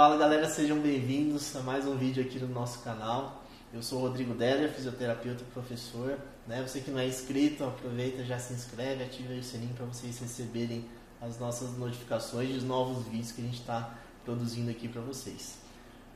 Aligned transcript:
Fala 0.00 0.16
galera, 0.16 0.48
sejam 0.48 0.78
bem-vindos 0.78 1.54
a 1.54 1.60
mais 1.60 1.86
um 1.86 1.94
vídeo 1.94 2.24
aqui 2.24 2.38
no 2.38 2.48
nosso 2.48 2.78
canal. 2.78 3.44
Eu 3.70 3.82
sou 3.82 3.98
o 3.98 4.00
Rodrigo 4.00 4.32
Deller, 4.32 4.72
fisioterapeuta 4.72 5.42
e 5.42 5.52
professor. 5.52 6.18
Né? 6.46 6.66
Você 6.66 6.80
que 6.80 6.90
não 6.90 6.98
é 6.98 7.06
inscrito, 7.06 7.64
aproveita, 7.64 8.24
já 8.24 8.38
se 8.38 8.54
inscreve, 8.54 9.04
ativa 9.04 9.34
o 9.34 9.42
sininho 9.42 9.74
para 9.74 9.84
vocês 9.84 10.18
receberem 10.18 10.86
as 11.20 11.38
nossas 11.38 11.76
notificações 11.76 12.48
dos 12.48 12.64
novos 12.64 13.04
vídeos 13.08 13.32
que 13.32 13.42
a 13.42 13.44
gente 13.44 13.60
está 13.60 13.92
produzindo 14.24 14.70
aqui 14.70 14.88
para 14.88 15.02
vocês. 15.02 15.58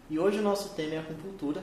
E 0.09 0.19
hoje 0.19 0.39
o 0.39 0.43
nosso 0.43 0.71
tema 0.71 0.95
é 0.95 0.99
acupuntura 1.01 1.63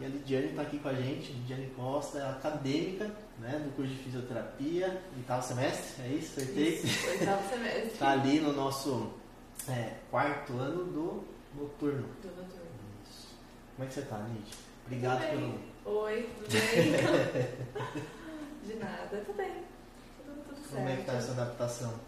e 0.00 0.04
a 0.04 0.08
Lidiane 0.08 0.46
está 0.46 0.62
aqui 0.62 0.76
com 0.80 0.88
a 0.88 0.94
gente. 0.94 1.30
Lidiane 1.30 1.68
Costa 1.76 2.18
é 2.18 2.30
acadêmica 2.30 3.12
né, 3.38 3.60
do 3.64 3.70
curso 3.76 3.92
de 3.92 3.98
fisioterapia, 4.02 5.00
oitavo 5.16 5.46
semestre, 5.46 6.02
é 6.02 6.08
isso? 6.14 6.40
Acertei? 6.40 6.82
Oitavo 7.12 7.48
semestre. 7.48 7.92
Está 7.92 8.10
ali 8.10 8.40
no 8.40 8.52
nosso 8.52 9.12
é, 9.68 9.98
quarto 10.10 10.54
ano 10.54 10.84
do 10.86 11.39
noturno. 11.54 12.08
Do 12.22 12.28
noturno. 12.28 12.70
Isso. 13.04 13.28
Como 13.76 13.84
é 13.84 13.88
que 13.88 13.94
você 13.94 14.00
está, 14.00 14.18
Lid? 14.18 14.56
Obrigado 14.86 15.30
pelo. 15.30 15.60
Oi, 15.84 16.28
tudo 16.36 16.48
bem? 16.50 16.92
de 18.64 18.74
nada, 18.74 19.22
tudo 19.24 19.36
bem. 19.36 19.64
Tudo, 20.24 20.44
tudo 20.48 20.56
certo. 20.56 20.74
Como 20.74 20.88
é 20.88 20.94
que 20.94 21.00
está 21.00 21.12
essa 21.14 21.32
adaptação? 21.32 22.00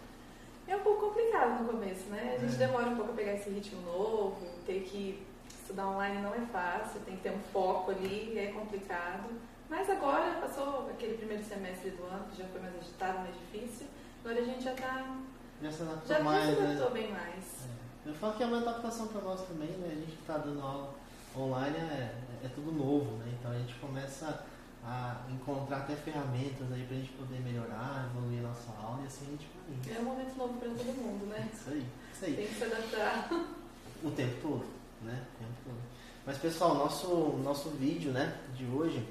É 0.66 0.76
um 0.76 0.80
pouco 0.80 1.08
complicado 1.08 1.62
no 1.62 1.68
começo, 1.68 2.08
né? 2.08 2.36
A 2.36 2.40
gente 2.40 2.54
é. 2.54 2.58
demora 2.58 2.88
um 2.88 2.96
pouco 2.96 3.12
a 3.12 3.14
pegar 3.14 3.34
esse 3.34 3.50
ritmo 3.50 3.82
novo, 3.82 4.46
ter 4.64 4.82
que 4.82 5.26
estudar 5.48 5.88
online 5.88 6.20
não 6.22 6.34
é 6.34 6.40
fácil, 6.52 7.00
tem 7.00 7.16
que 7.16 7.22
ter 7.22 7.32
um 7.32 7.40
foco 7.52 7.90
ali, 7.90 8.38
é 8.38 8.52
complicado. 8.52 9.30
Mas 9.68 9.88
agora 9.88 10.38
passou 10.40 10.90
aquele 10.90 11.16
primeiro 11.16 11.42
semestre 11.42 11.90
do 11.90 12.04
ano, 12.04 12.26
que 12.30 12.38
já 12.38 12.48
foi 12.48 12.60
mais 12.60 12.76
agitado, 12.76 13.18
mais 13.20 13.34
difícil. 13.34 13.86
Agora 14.24 14.40
a 14.40 14.44
gente 14.44 14.62
já 14.62 14.72
está. 14.72 15.16
Já 15.62 15.72
se 15.72 15.82
adaptou 15.82 16.16
já, 16.16 16.22
mais. 16.22 16.44
Já 16.44 16.54
se 16.54 16.62
adaptou 16.62 16.90
né? 16.90 17.00
bem 17.00 17.12
mais. 17.12 17.44
É. 17.64 17.81
Eu 18.04 18.14
falo 18.14 18.34
que 18.34 18.42
é 18.42 18.46
uma 18.46 18.58
adaptação 18.58 19.06
para 19.08 19.20
nós 19.20 19.40
também, 19.46 19.68
né? 19.68 19.90
A 19.92 19.94
gente 19.94 20.18
está 20.20 20.38
dando 20.38 20.60
aula 20.60 20.94
online, 21.36 21.76
é, 21.76 22.14
é, 22.42 22.48
tudo 22.54 22.72
novo, 22.72 23.16
né? 23.18 23.32
Então 23.38 23.50
a 23.50 23.58
gente 23.58 23.74
começa 23.74 24.44
a 24.84 25.22
encontrar 25.30 25.78
até 25.78 25.94
ferramentas 25.94 26.72
aí 26.72 26.84
para 26.84 26.96
a 26.96 26.98
gente 26.98 27.12
poder 27.12 27.40
melhorar, 27.40 28.10
evoluir 28.10 28.40
a 28.40 28.48
nossa 28.48 28.72
aula 28.72 29.02
e 29.02 29.06
assim 29.06 29.26
a 29.26 29.30
gente 29.30 29.46
vai. 29.54 29.96
É 29.96 30.00
um 30.00 30.04
momento 30.04 30.36
novo 30.36 30.54
para 30.58 30.68
todo 30.68 30.96
mundo, 30.96 31.26
né? 31.26 31.48
Isso 31.52 31.70
aí, 31.70 31.86
isso 32.12 32.24
aí. 32.24 32.34
Tem 32.34 32.46
que 32.48 32.54
se 32.54 32.64
adaptar. 32.64 33.30
O 34.02 34.10
tempo 34.10 34.42
todo, 34.42 34.66
né? 35.02 35.24
O 35.34 35.38
tempo 35.38 35.54
todo. 35.64 35.92
Mas 36.26 36.38
pessoal, 36.38 36.74
nosso, 36.74 37.08
nosso 37.42 37.70
vídeo 37.70 38.12
né, 38.12 38.36
de 38.56 38.64
hoje 38.66 39.04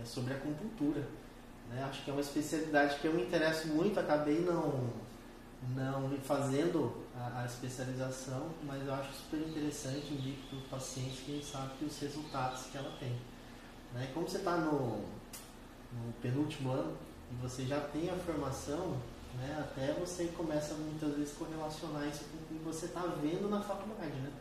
é 0.00 0.04
sobre 0.04 0.34
acupuntura. 0.34 1.00
Né? 1.70 1.84
Acho 1.88 2.04
que 2.04 2.10
é 2.10 2.12
uma 2.12 2.20
especialidade 2.20 2.98
que 2.98 3.06
eu 3.06 3.14
me 3.14 3.22
interesso 3.22 3.68
muito, 3.68 3.98
acabei 4.00 4.40
não, 4.40 4.90
não 5.76 6.10
fazendo 6.24 7.03
a, 7.18 7.42
a 7.42 7.46
especialização, 7.46 8.50
mas 8.64 8.86
eu 8.86 8.94
acho 8.94 9.12
super 9.12 9.40
interessante, 9.40 10.12
indico 10.12 10.48
para 10.48 10.58
os 10.58 10.64
pacientes 10.66 11.20
quem 11.24 11.42
sabe 11.42 11.70
que 11.78 11.84
os 11.84 11.98
resultados 11.98 12.64
que 12.66 12.76
ela 12.76 12.96
tem. 12.98 13.16
Né? 13.92 14.10
Como 14.12 14.28
você 14.28 14.38
está 14.38 14.56
no, 14.56 14.98
no 15.92 16.12
penúltimo 16.20 16.72
ano 16.72 16.96
e 17.30 17.34
você 17.42 17.64
já 17.64 17.80
tem 17.80 18.10
a 18.10 18.16
formação, 18.16 18.98
né? 19.36 19.56
até 19.60 19.92
você 19.92 20.26
começa 20.36 20.74
muitas 20.74 21.16
vezes 21.16 21.34
correlacionar 21.36 22.08
isso 22.08 22.24
com 22.24 22.36
o 22.38 22.58
que 22.58 22.64
você 22.64 22.86
está 22.86 23.02
vendo 23.22 23.48
na 23.48 23.60
faculdade, 23.60 24.12
né? 24.12 24.32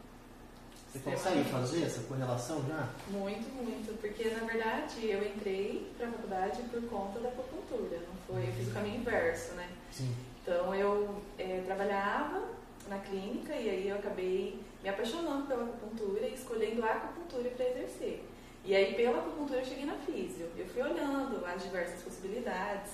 Você 0.91 0.99
consegue 0.99 1.43
fazer 1.45 1.85
essa 1.85 2.03
correlação 2.03 2.63
já? 2.67 2.87
Muito, 3.07 3.49
muito. 3.55 3.99
Porque, 3.99 4.29
na 4.29 4.45
verdade, 4.45 5.03
eu 5.07 5.25
entrei 5.27 5.91
para 5.97 6.07
a 6.07 6.11
faculdade 6.11 6.61
por 6.71 6.83
conta 6.83 7.19
da 7.19 7.29
acupuntura. 7.29 7.97
Não 7.97 8.15
foi, 8.27 8.47
eu 8.47 8.53
fiz 8.53 8.67
o 8.67 8.71
caminho 8.71 8.97
inverso, 8.97 9.53
né? 9.53 9.71
Sim. 9.91 10.15
Então, 10.43 10.75
eu 10.75 11.19
é, 11.39 11.63
trabalhava 11.65 12.43
na 12.89 12.99
clínica 12.99 13.55
e 13.55 13.69
aí 13.69 13.89
eu 13.89 13.95
acabei 13.95 14.59
me 14.81 14.89
apaixonando 14.89 15.47
pela 15.47 15.63
acupuntura 15.63 16.27
e 16.27 16.33
escolhendo 16.33 16.83
a 16.83 16.91
acupuntura 16.91 17.49
para 17.49 17.65
exercer. 17.69 18.23
E 18.65 18.73
aí, 18.73 18.93
pela 18.93 19.19
acupuntura, 19.19 19.59
eu 19.59 19.65
cheguei 19.65 19.85
na 19.85 19.95
físio. 19.95 20.49
Eu 20.57 20.65
fui 20.65 20.81
olhando 20.81 21.45
as 21.45 21.61
diversas 21.61 22.01
possibilidades, 22.01 22.91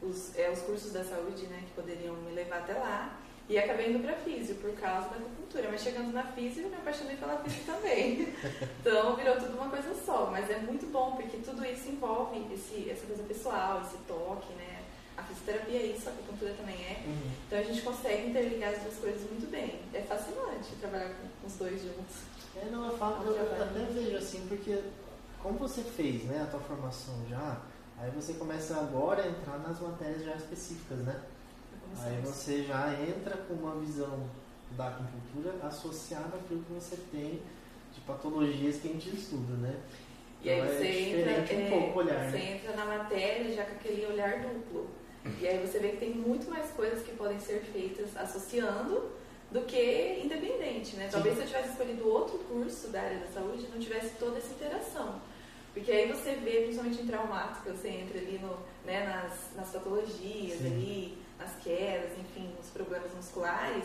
os, 0.00 0.36
é, 0.38 0.48
os 0.50 0.60
cursos 0.60 0.92
da 0.92 1.02
saúde 1.02 1.46
né, 1.46 1.60
que 1.66 1.72
poderiam 1.72 2.14
me 2.14 2.32
levar 2.32 2.58
até 2.58 2.74
lá. 2.74 3.18
E 3.48 3.58
acabei 3.58 3.90
indo 3.90 4.00
para 4.00 4.14
físio 4.14 4.56
por 4.56 4.72
causa 4.74 5.08
da 5.08 5.16
acupuntura. 5.16 5.68
Mas 5.70 5.82
chegando 5.82 6.12
na 6.12 6.22
físio, 6.22 6.64
eu 6.64 6.68
me 6.68 6.76
apaixonei 6.76 7.16
pela 7.16 7.38
físio 7.38 7.64
também. 7.64 8.28
então, 8.80 9.16
virou 9.16 9.36
tudo 9.36 9.56
uma 9.56 9.70
coisa 9.70 9.92
só. 9.94 10.28
Mas 10.30 10.48
é 10.50 10.58
muito 10.58 10.86
bom, 10.86 11.16
porque 11.16 11.38
tudo 11.38 11.64
isso 11.64 11.88
envolve 11.88 12.46
esse, 12.54 12.88
essa 12.88 13.06
coisa 13.06 13.22
pessoal, 13.24 13.80
esse 13.80 13.96
toque, 14.06 14.52
né? 14.52 14.67
A 15.48 15.52
fisioterapia 15.52 15.80
é 15.80 15.86
isso, 15.86 16.08
a 16.08 16.12
acupuntura 16.12 16.52
também 16.54 16.76
é. 16.76 17.02
Uhum. 17.06 17.30
Então, 17.46 17.58
a 17.58 17.62
gente 17.62 17.82
consegue 17.82 18.28
interligar 18.28 18.74
as 18.74 18.82
duas 18.82 18.96
coisas 18.96 19.22
muito 19.22 19.50
bem. 19.50 19.80
É 19.94 20.02
fascinante 20.02 20.76
trabalhar 20.80 21.14
com 21.40 21.46
os 21.46 21.54
dois 21.54 21.82
juntos. 21.82 22.16
É, 22.56 22.66
não, 22.70 22.86
eu 22.90 22.98
falo, 22.98 23.24
eu, 23.24 23.36
eu 23.36 23.62
até 23.62 23.84
vejo 23.92 24.16
assim, 24.16 24.46
porque 24.48 24.82
como 25.42 25.58
você 25.58 25.82
fez 25.82 26.24
né, 26.24 26.42
a 26.42 26.50
tua 26.50 26.60
formação 26.60 27.14
já, 27.28 27.62
aí 27.98 28.10
você 28.10 28.34
começa 28.34 28.76
agora 28.76 29.22
a 29.22 29.28
entrar 29.28 29.58
nas 29.58 29.80
matérias 29.80 30.24
já 30.24 30.34
específicas, 30.34 30.98
né? 30.98 31.20
Aí 32.00 32.20
você 32.20 32.64
já 32.64 32.92
entra 33.00 33.36
com 33.36 33.54
uma 33.54 33.74
visão 33.76 34.28
da 34.76 34.88
acupuntura 34.88 35.54
associada 35.66 36.36
àquilo 36.36 36.62
que 36.64 36.72
você 36.72 36.96
tem 37.10 37.40
de 37.94 38.00
patologias 38.06 38.76
que 38.76 38.88
a 38.88 38.92
gente 38.92 39.16
estuda, 39.16 39.54
né? 39.54 39.80
E 40.42 40.50
aí 40.50 40.60
então, 40.60 40.72
você 40.72 40.86
é 40.86 41.40
entra, 41.40 41.56
um 41.56 41.70
pouco 41.70 41.98
olhar, 42.00 42.30
você 42.30 42.36
né? 42.36 42.56
entra 42.56 42.76
na 42.76 42.84
matéria 42.84 43.52
já 43.52 43.64
com 43.64 43.74
aquele 43.74 44.06
olhar 44.06 44.40
duplo. 44.40 44.88
E 45.40 45.46
aí 45.46 45.66
você 45.66 45.78
vê 45.78 45.88
que 45.90 45.96
tem 45.98 46.10
muito 46.10 46.48
mais 46.50 46.70
coisas 46.70 47.02
que 47.02 47.12
podem 47.12 47.38
ser 47.40 47.60
feitas 47.72 48.16
associando 48.16 49.10
do 49.50 49.62
que 49.62 50.20
independente, 50.22 50.96
né? 50.96 51.08
Talvez 51.10 51.36
se 51.36 51.42
eu 51.42 51.46
tivesse 51.46 51.70
escolhido 51.70 52.08
outro 52.08 52.38
curso 52.38 52.88
da 52.88 53.00
área 53.00 53.18
da 53.18 53.26
saúde, 53.28 53.66
não 53.72 53.80
tivesse 53.80 54.10
toda 54.18 54.38
essa 54.38 54.52
interação. 54.52 55.20
Porque 55.72 55.92
aí 55.92 56.10
você 56.10 56.34
vê, 56.34 56.62
principalmente 56.62 57.02
em 57.02 57.06
traumática, 57.06 57.72
você 57.72 57.88
entra 57.88 58.18
ali 58.18 58.38
no, 58.38 58.58
né, 58.84 59.06
nas, 59.06 59.54
nas 59.54 59.70
patologias, 59.70 60.58
Sim. 60.58 60.66
ali, 60.66 61.18
nas 61.38 61.54
quedas, 61.62 62.18
enfim, 62.18 62.52
nos 62.58 62.68
problemas 62.70 63.12
musculares. 63.14 63.84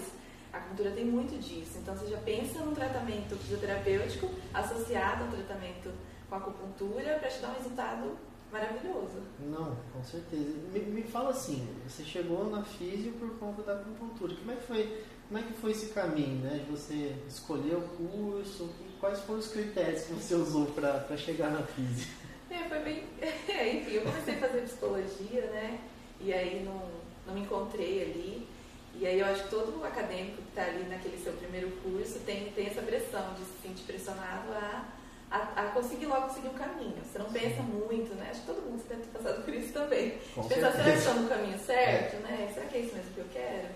A 0.52 0.58
acupuntura 0.58 0.92
tem 0.92 1.06
muito 1.06 1.38
disso. 1.40 1.78
Então 1.78 1.96
você 1.96 2.10
já 2.10 2.18
pensa 2.18 2.60
num 2.60 2.74
tratamento 2.74 3.36
fisioterapêutico 3.38 4.30
associado 4.54 5.24
a 5.24 5.28
um 5.28 5.32
tratamento 5.32 5.92
com 6.30 6.36
acupuntura 6.36 7.18
para 7.20 7.30
te 7.30 7.40
dar 7.40 7.50
um 7.50 7.56
resultado 7.56 8.18
maravilhoso. 8.54 9.24
Não, 9.40 9.76
com 9.92 10.04
certeza. 10.04 10.54
Me, 10.72 10.80
me 10.80 11.04
fala 11.04 11.32
assim, 11.32 11.68
você 11.88 12.04
chegou 12.04 12.50
na 12.50 12.64
físio 12.64 13.12
por 13.14 13.38
conta 13.40 13.64
da 13.64 13.74
acupuntura. 13.74 14.36
Como 14.36 14.52
é 14.52 14.56
que 14.56 14.64
foi 14.64 15.04
como 15.28 15.44
é 15.44 15.48
que 15.48 15.54
foi 15.54 15.72
esse 15.72 15.88
caminho, 15.88 16.44
né? 16.44 16.64
De 16.64 16.72
você 16.72 17.16
escolher 17.28 17.76
o 17.76 17.82
curso? 17.82 18.70
Quais 19.00 19.20
foram 19.22 19.40
os 19.40 19.48
critérios 19.48 20.04
que 20.04 20.14
você 20.14 20.36
usou 20.36 20.68
para 20.68 21.18
chegar 21.18 21.50
na 21.50 21.64
física? 21.64 22.14
É, 22.52 22.70
foi 22.70 22.80
bem. 22.80 23.04
É, 23.50 23.78
enfim, 23.78 23.94
eu 23.94 24.02
comecei 24.04 24.36
a 24.36 24.38
fazer 24.38 24.62
psicologia, 24.62 25.42
né? 25.48 25.80
E 26.22 26.32
aí 26.32 26.64
não, 26.64 26.88
não 27.26 27.34
me 27.34 27.42
encontrei 27.42 28.04
ali. 28.04 28.48
E 28.96 29.08
aí 29.08 29.20
eu 29.20 29.26
acho 29.26 29.44
que 29.44 29.50
todo 29.50 29.84
acadêmico 29.84 30.38
que 30.38 30.50
está 30.50 30.64
ali 30.66 30.84
naquele 30.88 31.18
seu 31.18 31.34
primeiro 31.34 31.72
curso 31.82 32.20
tem, 32.20 32.52
tem 32.52 32.68
essa 32.68 32.82
pressão 32.82 33.34
de 33.34 33.44
se 33.44 33.68
sentir 33.68 33.84
pressionado 33.86 34.52
a, 34.54 34.86
a, 35.34 35.64
a 35.64 35.64
conseguir 35.72 36.06
logo 36.06 36.30
seguir 36.30 36.50
um 36.50 36.54
caminho. 36.54 36.96
Você 37.04 37.18
não 37.18 37.26
pensa 37.26 37.64
muito, 37.64 38.14
né? 38.16 38.28
Acho 38.30 38.42
que 38.42 38.46
todo 38.46 38.62
mundo 38.62 38.84
deve 38.88 39.02
ter 39.02 39.18
passado 39.18 39.44
por 39.44 39.54
isso 39.54 39.74
também. 39.74 40.20
Com 40.36 40.48
Pensar, 40.48 40.72
será 40.72 40.84
que 40.84 40.98
estou 40.98 41.16
no 41.16 41.28
caminho 41.28 41.58
certo, 41.58 42.16
é. 42.18 42.20
né? 42.20 42.52
Será 42.54 42.68
que 42.68 42.78
é 42.78 42.80
isso 42.82 42.96
mesmo 42.96 43.14
que 43.16 43.20
eu 43.20 43.28
quero? 43.34 43.70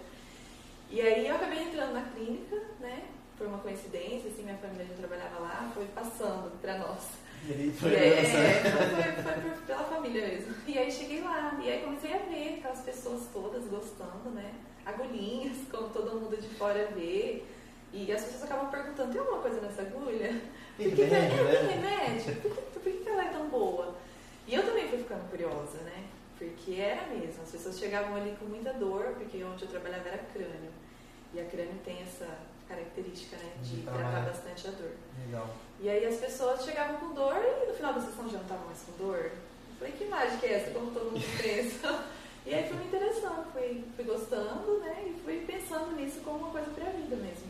E 0.92 1.02
aí 1.02 1.28
eu 1.28 1.36
acabei 1.36 1.64
entrando 1.64 1.94
na 1.94 2.02
clínica, 2.12 2.56
né? 2.80 3.06
Por 3.36 3.48
uma 3.48 3.58
coincidência, 3.58 4.30
assim, 4.30 4.44
minha 4.44 4.58
família 4.58 4.86
já 4.86 4.94
trabalhava 4.94 5.40
lá, 5.40 5.72
foi 5.74 5.86
passando 5.88 6.52
para 6.62 6.78
nós. 6.78 7.08
E 7.50 7.72
foi, 7.72 7.92
e 7.92 7.96
aí, 7.96 8.10
é, 8.14 8.24
foi, 8.24 9.24
foi, 9.24 9.42
foi, 9.42 9.62
pela 9.66 9.84
família 9.84 10.28
mesmo. 10.28 10.56
E 10.68 10.78
aí 10.78 10.92
cheguei 10.92 11.22
lá, 11.22 11.60
e 11.64 11.72
aí 11.72 11.82
comecei 11.84 12.14
a 12.14 12.18
ver 12.18 12.60
aquelas 12.60 12.82
pessoas 12.82 13.28
todas 13.34 13.66
gostando, 13.66 14.30
né? 14.30 14.54
Agulhinhas, 14.86 15.58
como 15.72 15.90
todo 15.90 16.20
mundo 16.20 16.38
de 16.40 16.50
fora 16.50 16.88
vê. 16.96 17.44
E 17.94 18.12
as 18.12 18.24
pessoas 18.24 18.44
acabam 18.44 18.70
perguntando, 18.70 19.12
tem 19.12 19.22
alguma 19.22 19.42
coisa 19.42 19.62
nessa 19.62 19.82
agulha? 19.82 20.40
Tem 20.78 20.92
que, 20.92 21.04
remédio, 21.04 21.48
é, 21.48 21.56
tem 21.56 21.68
remédio? 21.70 22.36
Por 22.36 22.52
que, 22.52 22.80
por 22.80 22.94
que 22.94 23.10
ela 23.10 23.26
é 23.26 23.30
tão 23.30 23.50
boa? 23.50 23.96
E 24.48 24.54
eu 24.54 24.64
também 24.64 24.88
fui 24.88 25.00
ficando 25.00 25.30
curiosa, 25.30 25.80
né? 25.80 26.06
Porque 26.38 26.76
era 26.76 27.08
mesmo, 27.08 27.42
as 27.42 27.50
pessoas 27.50 27.80
chegavam 27.80 28.16
ali 28.16 28.36
com 28.40 28.46
muita 28.46 28.72
dor, 28.74 29.16
porque 29.18 29.44
onde 29.44 29.64
eu 29.64 29.70
trabalhava 29.70 30.08
era 30.08 30.20
crânio. 30.32 30.72
E 31.34 31.40
a 31.40 31.46
crânio 31.46 31.76
tem 31.84 32.00
essa 32.02 32.28
característica, 32.68 33.38
né, 33.38 33.54
de, 33.64 33.78
de 33.78 33.82
tratar 33.84 34.26
bastante 34.26 34.68
a 34.68 34.72
dor. 34.72 34.92
Legal. 35.26 35.50
E 35.80 35.90
aí 35.90 36.06
as 36.06 36.18
pessoas 36.18 36.64
chegavam 36.64 36.98
com 36.98 37.14
dor 37.14 37.36
e 37.36 37.68
no 37.68 37.74
final 37.74 37.94
da 37.94 38.02
sessão 38.02 38.30
já 38.30 38.38
não 38.38 38.44
estavam 38.44 38.66
mais 38.68 38.80
com 38.82 38.92
dor. 39.04 39.18
Eu 39.18 39.76
falei, 39.80 39.94
que 39.94 40.06
mágica 40.06 40.46
é 40.46 40.54
essa, 40.54 40.72
como 40.72 40.92
todo 40.92 41.12
mundo 41.12 41.42
pensa? 41.42 42.04
e 42.46 42.54
aí 42.54 42.68
foi 42.68 42.78
me 42.78 42.86
interessando, 42.86 43.52
fui, 43.52 43.84
fui 43.96 44.06
gostando, 44.06 44.80
né, 44.80 45.06
e 45.08 45.22
fui 45.24 45.44
pensando 45.46 45.96
nisso 45.96 46.22
como 46.22 46.40
uma 46.40 46.52
coisa 46.52 46.70
para 46.72 46.88
a 46.88 46.92
vida 46.92 47.16
mesmo. 47.16 47.47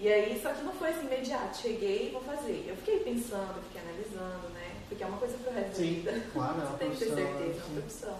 E 0.00 0.08
aí, 0.08 0.40
só 0.42 0.52
que 0.52 0.62
não 0.62 0.72
foi 0.72 0.88
assim 0.88 1.06
imediato, 1.06 1.58
cheguei 1.58 2.08
e 2.08 2.10
vou 2.10 2.22
fazer. 2.22 2.64
Eu 2.66 2.76
fiquei 2.76 3.00
pensando, 3.00 3.62
fiquei 3.64 3.82
analisando, 3.82 4.48
né? 4.54 4.76
Porque 4.88 5.04
é 5.04 5.06
uma 5.06 5.18
coisa 5.18 5.36
pro 5.38 5.52
resto 5.52 5.76
Sim, 5.76 6.02
da 6.02 6.12
vida. 6.12 6.26
Claro, 6.32 6.62
é 6.62 6.64
Você 6.66 6.78
tem 6.78 6.90
que 6.90 6.96
ter 6.96 7.04
certeza, 7.06 7.60
é 7.60 7.64
uma 7.64 7.80
profissão. 7.80 8.18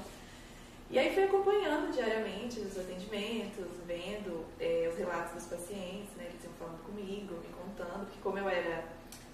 E 0.90 0.98
aí 0.98 1.14
fui 1.14 1.24
acompanhando 1.24 1.92
diariamente 1.92 2.60
os 2.60 2.78
atendimentos, 2.78 3.66
vendo 3.86 4.44
é, 4.58 4.88
os 4.92 4.98
relatos 4.98 5.32
dos 5.34 5.44
pacientes, 5.44 6.10
né? 6.16 6.26
Eles 6.28 6.44
iam 6.44 6.52
falando 6.58 6.82
comigo. 6.84 7.40
interessando, 7.80 8.06
porque 8.06 8.20
como 8.22 8.38
eu 8.38 8.48
era 8.48 8.84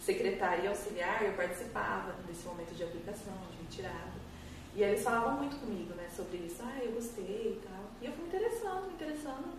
secretária 0.01 0.63
e 0.63 0.69
auxiliar, 0.69 1.23
eu 1.25 1.33
participava 1.33 2.15
desse 2.27 2.47
momento 2.47 2.75
de 2.75 2.85
aplicação, 2.85 3.35
de 3.51 3.63
retirada. 3.63 4.27
E 4.75 4.85
aí 4.85 4.91
eles 4.91 5.03
falavam 5.03 5.39
muito 5.39 5.57
comigo, 5.57 5.95
né, 5.95 6.07
sobre 6.15 6.39
isso. 6.39 6.63
Ah, 6.63 6.79
eu 6.83 6.93
gostei 6.93 7.59
e 7.59 7.67
tal. 7.67 7.85
E 8.01 8.07
eu 8.07 8.13
fui 8.13 8.23
me 8.23 8.29
interessando, 8.29 8.87
me 8.87 8.93
interessando. 8.93 9.59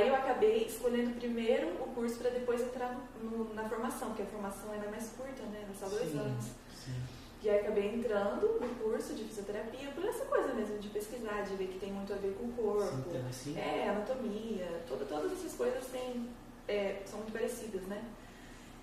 Aí 0.00 0.08
eu 0.08 0.14
acabei 0.14 0.64
escolhendo 0.64 1.10
primeiro 1.16 1.68
o 1.74 1.94
curso 1.94 2.16
para 2.16 2.30
depois 2.30 2.62
entrar 2.62 2.98
no, 3.22 3.52
na 3.52 3.68
formação, 3.68 4.08
porque 4.08 4.22
a 4.22 4.26
formação 4.26 4.72
era 4.72 4.90
mais 4.90 5.10
curta, 5.10 5.42
né, 5.42 5.66
só 5.78 5.88
dois 5.88 6.10
sim, 6.10 6.18
anos. 6.18 6.44
Sim. 6.74 6.94
E 7.42 7.50
aí 7.50 7.60
acabei 7.60 7.94
entrando 7.94 8.58
no 8.60 8.68
curso 8.82 9.14
de 9.14 9.24
fisioterapia 9.24 9.90
por 9.90 10.04
essa 10.06 10.24
coisa 10.24 10.54
mesmo 10.54 10.78
de 10.78 10.88
pesquisar, 10.88 11.42
de 11.42 11.54
ver 11.54 11.66
que 11.68 11.78
tem 11.78 11.92
muito 11.92 12.12
a 12.14 12.16
ver 12.16 12.34
com 12.34 12.46
o 12.46 12.52
corpo, 12.52 13.10
sim, 13.30 13.58
é, 13.58 13.90
anatomia, 13.90 14.82
toda, 14.88 15.04
todas 15.04 15.32
essas 15.32 15.54
coisas 15.54 15.84
têm, 15.86 16.30
é, 16.66 17.02
são 17.04 17.18
muito 17.18 17.32
parecidas, 17.32 17.82
né? 17.82 18.02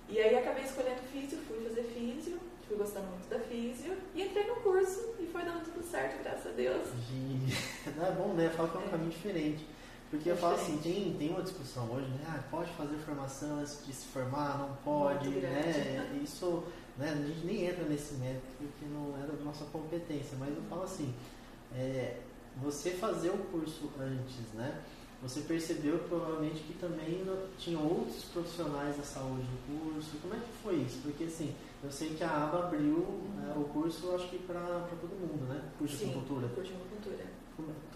E 0.09 0.19
aí 0.19 0.37
acabei 0.37 0.65
escolhendo 0.65 1.01
físio, 1.11 1.39
fui 1.47 1.63
fazer 1.67 1.83
físio, 1.83 2.39
fui 2.67 2.77
gostando 2.77 3.07
muito 3.07 3.27
da 3.27 3.39
físio 3.39 3.97
e 4.13 4.21
entrei 4.21 4.45
no 4.45 4.57
curso 4.57 5.15
e 5.19 5.25
foi 5.25 5.43
dando 5.43 5.63
tudo 5.65 5.83
certo, 5.83 6.21
graças 6.21 6.47
a 6.47 6.55
Deus. 6.55 6.87
Não 7.97 8.05
é 8.05 8.11
bom, 8.11 8.33
né? 8.33 8.49
Fala 8.55 8.69
que 8.69 8.77
é 8.77 8.79
um 8.81 8.83
é. 8.83 8.89
caminho 8.89 9.11
diferente. 9.11 9.76
Porque 10.09 10.29
é 10.29 10.33
eu 10.33 10.37
falo 10.37 10.55
assim, 10.55 10.77
tem, 10.77 11.13
tem 11.17 11.29
uma 11.31 11.41
discussão 11.41 11.89
hoje, 11.91 12.07
né? 12.07 12.23
Ah, 12.27 12.43
pode 12.49 12.71
fazer 12.73 12.95
formação 12.97 13.59
antes 13.59 13.85
de 13.85 13.93
se 13.93 14.05
formar, 14.05 14.57
não 14.57 14.75
pode, 14.77 15.29
né? 15.29 16.19
Isso 16.23 16.63
né? 16.97 17.11
A 17.11 17.27
gente 17.27 17.45
nem 17.45 17.65
entra 17.65 17.83
nesse 17.85 18.15
mérito 18.15 18.45
porque 18.57 18.85
não 18.85 19.15
era 19.17 19.31
da 19.31 19.43
nossa 19.43 19.65
competência, 19.65 20.35
mas 20.39 20.49
eu 20.49 20.63
falo 20.63 20.83
assim, 20.83 21.13
é, 21.75 22.17
você 22.61 22.91
fazer 22.91 23.29
o 23.29 23.37
curso 23.37 23.89
antes, 23.99 24.53
né? 24.53 24.81
Você 25.21 25.41
percebeu 25.41 25.97
provavelmente 25.99 26.61
que 26.61 26.73
também 26.73 27.25
tinha 27.57 27.79
outros 27.79 28.23
profissionais 28.25 28.97
da 28.97 29.03
saúde 29.03 29.47
no 29.67 29.91
curso. 29.91 30.11
Como 30.21 30.33
é 30.35 30.37
que 30.37 30.63
foi 30.63 30.75
isso? 30.75 30.99
Porque 31.01 31.23
assim, 31.23 31.55
eu 31.83 31.91
sei 31.91 32.09
que 32.09 32.23
a 32.23 32.45
ABA 32.45 32.65
abriu 32.65 32.99
né, 33.35 33.51
o 33.55 33.63
curso, 33.65 34.13
acho 34.13 34.29
que 34.29 34.37
para 34.37 34.87
todo 35.01 35.19
mundo, 35.19 35.47
né? 35.47 35.61
Curso 35.79 35.97
Sim, 35.97 36.07
de 36.07 36.13
cultura. 36.13 36.47
Curso 36.49 36.71
de 36.71 36.77
cultura. 36.77 37.25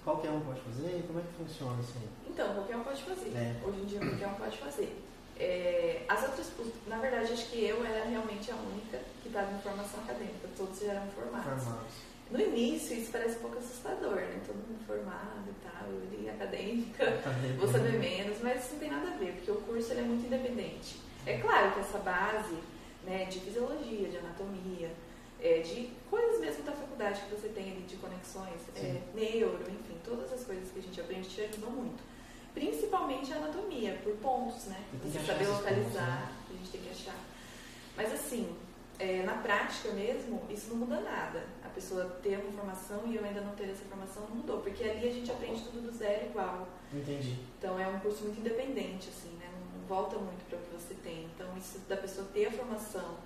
Qualquer 0.03 0.31
um 0.31 0.39
pode 0.41 0.61
fazer? 0.61 1.03
Como 1.07 1.19
é 1.19 1.21
que 1.21 1.33
funciona 1.37 1.79
isso 1.81 1.93
aí? 1.95 2.09
Então, 2.27 2.53
qualquer 2.55 2.75
um 2.77 2.83
pode 2.83 3.03
fazer. 3.03 3.29
É. 3.35 3.55
Hoje 3.63 3.81
em 3.81 3.85
dia, 3.85 3.99
qualquer 3.99 4.27
um 4.27 4.33
pode 4.33 4.57
fazer. 4.57 5.03
É, 5.39 6.03
as 6.07 6.23
outras, 6.23 6.51
na 6.87 6.97
verdade, 6.97 7.33
acho 7.33 7.47
que 7.47 7.63
eu 7.63 7.83
era 7.85 8.05
realmente 8.05 8.51
a 8.51 8.55
única 8.55 8.99
que 9.21 9.29
estava 9.29 9.51
em 9.51 9.59
formação 9.59 9.99
acadêmica, 10.01 10.47
todos 10.57 10.79
já 10.79 10.93
eram 10.93 11.07
formados. 11.07 11.63
formados. 11.63 11.93
No 12.29 12.39
início, 12.39 12.95
isso 12.95 13.11
parece 13.11 13.37
um 13.37 13.41
pouco 13.41 13.57
assustador, 13.57 14.15
né? 14.15 14.39
Todo 14.45 14.55
mundo 14.55 14.85
formado 14.87 15.49
e 15.49 15.65
tal, 15.65 15.89
eu 15.89 16.09
li 16.11 16.29
acadêmica, 16.29 17.05
vou 17.57 17.67
saber 17.67 17.99
menos, 17.99 18.39
mas 18.41 18.63
isso 18.63 18.73
não 18.73 18.79
tem 18.79 18.89
nada 18.89 19.07
a 19.09 19.17
ver, 19.17 19.33
porque 19.33 19.51
o 19.51 19.55
curso 19.55 19.91
ele 19.91 19.99
é 19.99 20.03
muito 20.03 20.25
independente. 20.25 21.01
É 21.25 21.37
claro 21.39 21.73
que 21.73 21.79
essa 21.81 21.97
base 21.99 22.55
né, 23.03 23.25
de 23.25 23.39
fisiologia, 23.39 24.07
de 24.07 24.17
anatomia, 24.17 24.91
é, 25.41 25.59
de 25.59 25.89
coisas 26.09 26.39
mesmo 26.39 26.63
da 26.63 26.71
faculdade 26.71 27.21
que 27.21 27.35
você 27.35 27.49
tem 27.49 27.71
ali, 27.71 27.81
de 27.81 27.95
conexões, 27.95 28.61
é, 28.75 29.01
neuro, 29.15 29.59
enfim, 29.63 29.97
todas 30.03 30.31
as 30.31 30.43
coisas 30.43 30.69
que 30.71 30.79
a 30.79 30.81
gente 30.81 31.01
aprende 31.01 31.27
te 31.27 31.41
ajudam 31.41 31.71
muito. 31.71 32.03
Principalmente 32.53 33.33
a 33.33 33.37
anatomia, 33.37 33.99
por 34.03 34.15
pontos, 34.17 34.65
né? 34.65 34.83
Você 35.03 35.19
saber 35.19 35.47
localizar, 35.47 35.81
pontos, 35.81 35.93
né? 35.93 36.35
a 36.49 36.53
gente 36.53 36.71
tem 36.71 36.81
que 36.81 36.89
achar. 36.89 37.15
Mas 37.95 38.13
assim, 38.13 38.55
é, 38.99 39.23
na 39.23 39.33
prática 39.35 39.89
mesmo, 39.93 40.41
isso 40.49 40.69
não 40.69 40.77
muda 40.77 40.99
nada. 40.99 41.43
A 41.63 41.69
pessoa 41.69 42.05
ter 42.21 42.37
uma 42.37 42.51
formação 42.51 43.01
e 43.07 43.15
eu 43.15 43.23
ainda 43.23 43.41
não 43.41 43.55
ter 43.55 43.69
essa 43.69 43.85
formação 43.85 44.23
não 44.29 44.35
mudou, 44.35 44.59
porque 44.59 44.83
ali 44.83 45.07
a 45.07 45.11
gente 45.11 45.31
aprende 45.31 45.61
tudo 45.63 45.89
do 45.89 45.97
zero 45.97 46.25
igual. 46.25 46.67
Entendi. 46.93 47.39
Então 47.57 47.79
é 47.79 47.87
um 47.87 47.99
curso 47.99 48.25
muito 48.25 48.39
independente, 48.39 49.09
assim, 49.09 49.31
né? 49.39 49.49
Não 49.73 49.87
volta 49.87 50.17
muito 50.17 50.45
para 50.47 50.59
o 50.59 50.61
que 50.61 50.71
você 50.71 50.93
tem. 50.95 51.29
Então 51.33 51.47
isso 51.57 51.79
da 51.87 51.97
pessoa 51.97 52.27
ter 52.33 52.47
a 52.47 52.51
formação 52.51 53.17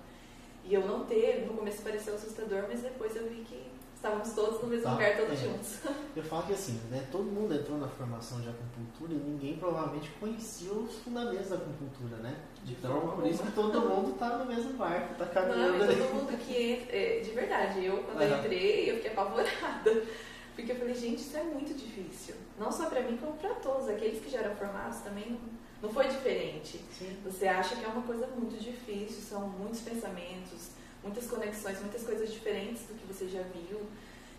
e 0.68 0.74
eu 0.74 0.86
não 0.86 1.04
ter, 1.04 1.46
no 1.46 1.54
começo 1.54 1.82
pareceu 1.82 2.14
assustador, 2.14 2.64
mas 2.68 2.80
depois 2.80 3.14
eu 3.16 3.28
vi 3.28 3.44
que 3.44 3.66
Estávamos 3.96 4.34
todos 4.34 4.62
no 4.62 4.68
mesmo 4.68 4.84
tá, 4.84 4.92
lugar, 4.92 5.16
todos 5.16 5.32
é. 5.32 5.36
juntos. 5.36 5.78
Eu 6.14 6.22
falo 6.22 6.44
que 6.44 6.52
assim, 6.52 6.80
né, 6.90 7.08
todo 7.10 7.24
mundo 7.24 7.54
entrou 7.54 7.78
na 7.78 7.88
formação 7.88 8.40
de 8.40 8.48
acupuntura 8.48 9.12
e 9.12 9.16
ninguém 9.16 9.56
provavelmente 9.56 10.10
conhecia 10.20 10.70
os 10.70 10.96
fundamentos 10.98 11.48
da 11.48 11.56
acupuntura, 11.56 12.16
né? 12.18 12.36
De 12.62 12.74
então, 12.74 13.00
por 13.00 13.26
isso 13.26 13.42
que 13.42 13.52
todo 13.52 13.80
mundo 13.80 14.12
está 14.12 14.36
no 14.36 14.44
mesmo 14.44 14.74
barco, 14.74 15.12
está 15.12 15.26
caminhando 15.26 15.78
Não, 15.78 15.86
todo 15.86 16.14
mundo 16.14 16.38
que 16.38 16.54
entra, 16.72 16.96
é, 16.96 17.20
de 17.20 17.30
verdade, 17.30 17.84
eu 17.84 18.02
quando 18.04 18.20
uhum. 18.20 18.28
eu 18.28 18.38
entrei, 18.38 18.90
eu 18.90 18.96
fiquei 18.96 19.10
apavorada. 19.10 20.02
Porque 20.54 20.72
eu 20.72 20.76
falei, 20.76 20.94
gente, 20.94 21.18
isso 21.18 21.36
é 21.36 21.42
muito 21.42 21.74
difícil. 21.74 22.36
Não 22.58 22.70
só 22.70 22.88
para 22.88 23.02
mim, 23.02 23.16
como 23.16 23.36
para 23.36 23.54
todos. 23.56 23.88
Aqueles 23.88 24.22
que 24.22 24.30
já 24.30 24.38
eram 24.38 24.56
formados 24.56 24.98
também 25.00 25.30
não, 25.30 25.38
não 25.82 25.90
foi 25.90 26.08
diferente. 26.08 26.80
Sim. 26.92 27.16
Você 27.24 27.46
acha 27.46 27.76
que 27.76 27.84
é 27.84 27.88
uma 27.88 28.02
coisa 28.02 28.26
muito 28.28 28.56
difícil, 28.62 29.22
são 29.22 29.48
muitos 29.48 29.80
pensamentos, 29.80 30.70
muitas 31.02 31.26
conexões, 31.26 31.80
muitas 31.80 32.02
coisas 32.02 32.32
diferentes 32.32 32.82
do 32.82 32.94
que 32.94 33.06
você 33.06 33.28
já 33.28 33.42
viu. 33.42 33.80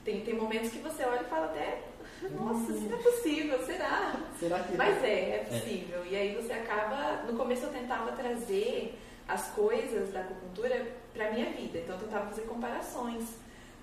Tem, 0.03 0.21
tem 0.21 0.35
momentos 0.35 0.71
que 0.71 0.79
você 0.79 1.03
olha 1.03 1.21
e 1.21 1.25
fala 1.25 1.47
até, 1.47 1.83
nossa, 2.31 2.71
isso 2.71 2.81
não 2.81 2.97
é 2.97 3.01
possível, 3.01 3.65
será? 3.65 4.15
Será 4.39 4.59
que 4.59 4.77
Mas 4.77 5.03
é, 5.03 5.35
é, 5.35 5.45
possível. 5.49 6.03
É. 6.03 6.07
E 6.07 6.15
aí 6.15 6.35
você 6.35 6.53
acaba, 6.53 7.23
no 7.23 7.37
começo 7.37 7.65
eu 7.65 7.71
tentava 7.71 8.11
trazer 8.13 8.97
as 9.27 9.47
coisas 9.49 10.11
da 10.13 10.21
acupuntura 10.21 10.87
para 11.13 11.31
minha 11.31 11.51
vida. 11.51 11.79
Então 11.79 11.95
eu 11.95 12.01
tentava 12.01 12.27
fazer 12.29 12.43
comparações 12.43 13.25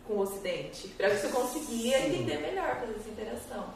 com 0.06 0.14
o 0.14 0.20
Ocidente, 0.20 0.88
para 0.88 1.08
ver 1.08 1.18
se 1.18 1.26
eu 1.26 1.30
conseguia 1.30 1.98
Sim. 1.98 2.06
entender 2.06 2.38
melhor, 2.38 2.80
fazer 2.80 2.94
essa 2.94 3.08
interação. 3.08 3.74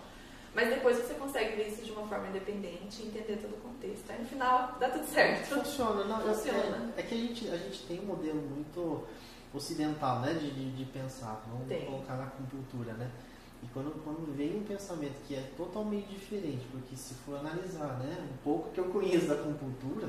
Mas 0.55 0.69
depois 0.69 0.97
você 0.97 1.15
consegue 1.15 1.57
ver 1.57 1.69
isso 1.69 1.83
de 1.83 1.93
uma 1.93 2.07
forma 2.07 2.29
independente 2.29 3.03
e 3.03 3.07
entender 3.07 3.37
todo 3.37 3.55
o 3.55 3.61
contexto. 3.61 4.11
Aí 4.11 4.19
no 4.21 4.27
final 4.27 4.77
dá 4.81 4.89
tudo 4.89 5.07
certo. 5.07 5.47
Funciona, 5.49 6.05
não, 6.05 6.21
Funciona. 6.21 6.93
É, 6.97 7.01
é, 7.01 7.03
que 7.03 7.15
a 7.15 7.19
gente, 7.19 7.49
a 7.49 7.57
gente 7.57 7.83
tem 7.87 8.01
um 8.01 8.07
modelo 8.07 8.41
muito 8.41 9.05
ocidental, 9.53 10.21
né, 10.21 10.35
de, 10.35 10.51
de, 10.51 10.71
de 10.73 10.85
pensar, 10.87 11.43
vamos 11.49 11.69
tem. 11.69 11.87
colocar 11.87 12.17
na 12.17 12.25
acupuntura, 12.25 12.93
né? 12.95 13.11
E 13.63 13.67
quando, 13.69 13.91
quando 14.05 14.37
vem 14.37 14.57
um 14.57 14.65
pensamento 14.65 15.15
que 15.27 15.35
é 15.35 15.51
totalmente 15.57 16.07
diferente, 16.09 16.65
porque 16.71 16.95
se 16.95 17.15
for 17.15 17.39
analisar, 17.39 17.99
né, 17.99 18.29
um 18.33 18.37
pouco 18.45 18.71
que 18.71 18.79
eu 18.79 18.85
conheço 18.85 19.27
da 19.27 19.35
acupuntura, 19.35 20.09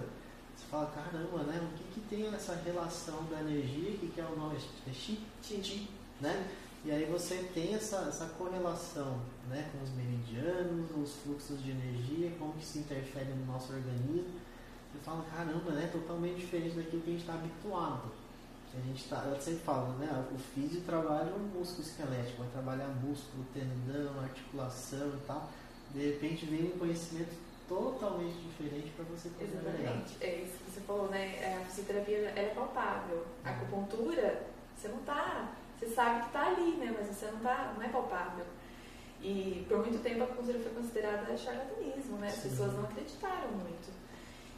você 0.56 0.66
fala, 0.70 0.88
caramba, 0.88 1.44
né, 1.44 1.60
o 1.64 1.78
que, 1.78 1.84
que 1.94 2.02
tem 2.08 2.28
essa 2.28 2.54
relação 2.56 3.24
da 3.26 3.40
energia, 3.40 3.92
o 3.92 3.98
que, 3.98 4.08
que 4.08 4.22
é 4.22 4.26
o 4.26 4.36
nome? 4.38 4.58
É 4.88 4.92
chi? 4.92 5.20
Chi, 5.42 5.64
chi 5.64 5.90
né? 6.22 6.48
E 6.86 6.92
aí 6.92 7.06
você 7.06 7.50
tem 7.54 7.76
essa, 7.76 8.08
essa 8.08 8.26
correlação 8.38 9.20
né, 9.50 9.70
com 9.72 9.84
os 9.84 9.90
meridianos, 9.92 10.90
os 10.96 11.16
fluxos 11.18 11.62
de 11.62 11.72
energia, 11.72 12.32
como 12.40 12.54
que 12.54 12.66
se 12.66 12.80
interfere 12.80 13.34
no 13.34 13.46
nosso 13.46 13.74
organismo. 13.74 14.40
Você 14.92 15.00
fala, 15.04 15.26
caramba, 15.26 15.72
né? 15.72 15.90
Totalmente 15.92 16.38
diferente 16.38 16.76
daquilo 16.76 17.02
que 17.02 17.10
a 17.10 17.14
gente 17.14 17.22
está 17.22 17.34
habituado. 17.34 18.12
A 18.74 18.80
gente 18.82 19.10
tá, 19.10 19.24
eu 19.26 19.40
sempre 19.42 19.60
falo, 19.62 19.94
né? 19.98 20.26
O 20.34 20.38
físico 20.38 20.84
trabalha 20.86 21.34
o 21.34 21.40
músculo 21.40 21.82
esquelético, 21.82 22.44
vai 22.44 22.52
trabalhar 22.52 22.88
músculo, 22.88 23.46
tendão, 23.54 24.20
articulação 24.22 25.10
e 25.10 25.28
tal. 25.28 25.50
De 25.94 26.12
repente 26.12 26.46
vem 26.46 26.66
um 26.66 26.78
conhecimento 26.78 27.36
totalmente 27.68 28.36
diferente 28.38 28.92
para 28.96 29.06
você 29.06 29.30
poder 29.30 29.46
Exatamente. 29.46 30.18
É 30.22 30.42
isso 30.42 30.58
que 30.64 30.72
você 30.72 30.82
falou, 30.82 31.10
né? 31.10 31.36
É, 31.38 31.58
a 31.62 31.66
fisioterapia 31.66 32.34
é 32.36 32.54
palpável. 32.56 33.26
A 33.44 33.50
acupuntura, 33.50 34.48
você 34.76 34.88
não 34.88 35.00
está 35.00 35.52
você 35.80 35.88
sabe 35.88 36.22
que 36.22 36.28
está 36.28 36.48
ali, 36.48 36.72
né? 36.72 36.94
Mas 36.98 37.08
você 37.08 37.26
não, 37.28 37.40
tá, 37.40 37.74
não 37.76 37.84
é 37.84 37.88
palpável. 37.88 38.46
E 39.22 39.66
por 39.68 39.80
muito 39.80 40.04
tempo 40.04 40.22
a 40.22 40.24
acupuntura 40.26 40.60
foi 40.60 40.72
considerada 40.74 41.38
charlatanismo, 41.38 42.18
né? 42.18 42.28
As 42.28 42.36
Sim. 42.36 42.50
pessoas 42.50 42.74
não 42.74 42.84
acreditaram 42.84 43.52
muito. 43.52 43.90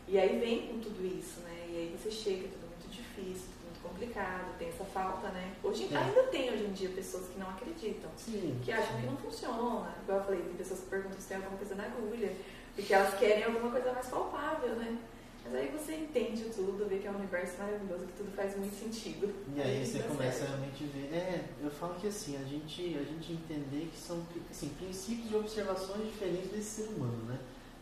E 0.07 0.17
aí 0.17 0.39
vem 0.39 0.67
com 0.67 0.79
tudo 0.79 1.05
isso, 1.05 1.39
né? 1.41 1.67
E 1.69 1.77
aí 1.77 1.97
você 1.97 2.09
chega, 2.09 2.47
tudo 2.47 2.67
muito 2.67 2.89
difícil, 2.89 3.47
tudo 3.53 3.65
muito 3.65 3.81
complicado, 3.81 4.57
tem 4.57 4.69
essa 4.69 4.83
falta, 4.85 5.29
né? 5.29 5.53
Hoje, 5.63 5.87
é. 5.91 5.97
Ainda 5.97 6.23
tem 6.23 6.51
hoje 6.51 6.63
em 6.63 6.73
dia 6.73 6.89
pessoas 6.89 7.27
que 7.27 7.39
não 7.39 7.49
acreditam, 7.49 8.09
Sim. 8.17 8.59
que 8.63 8.71
acham 8.71 8.99
que 8.99 9.05
não 9.05 9.17
funciona. 9.17 9.95
Igual 10.03 10.19
eu 10.19 10.25
falei, 10.25 10.41
tem 10.41 10.53
pessoas 10.53 10.79
que 10.81 10.87
perguntam 10.87 11.19
se 11.19 11.27
tem 11.27 11.37
alguma 11.37 11.57
coisa 11.57 11.75
na 11.75 11.83
agulha, 11.85 12.35
porque 12.75 12.93
elas 12.93 13.13
querem 13.17 13.43
alguma 13.43 13.71
coisa 13.71 13.93
mais 13.93 14.07
palpável, 14.07 14.75
né? 14.75 14.97
Mas 15.43 15.55
aí 15.55 15.67
você 15.69 15.95
entende 15.95 16.45
tudo, 16.55 16.87
vê 16.87 16.99
que 16.99 17.07
é 17.07 17.11
um 17.11 17.15
universo 17.15 17.57
maravilhoso, 17.57 18.05
que 18.05 18.13
tudo 18.13 18.31
faz 18.35 18.55
muito 18.55 18.75
sentido. 18.75 19.33
E 19.55 19.61
aí, 19.61 19.85
você 19.85 20.03
começa 20.03 20.39
certo. 20.39 20.53
a 20.53 20.55
realmente 20.57 20.83
ver. 20.85 21.13
É, 21.13 21.49
eu 21.61 21.71
falo 21.71 21.95
que 21.95 22.07
assim, 22.07 22.37
a 22.37 22.43
gente, 22.43 22.97
a 22.97 23.03
gente 23.03 23.33
entender 23.33 23.89
que 23.91 23.97
são 23.97 24.23
assim, 24.49 24.69
princípios 24.69 25.29
de 25.29 25.35
observações 25.35 26.05
diferentes 26.11 26.51
desse 26.51 26.83
ser 26.83 26.89
humano, 26.89 27.23
né? 27.25 27.39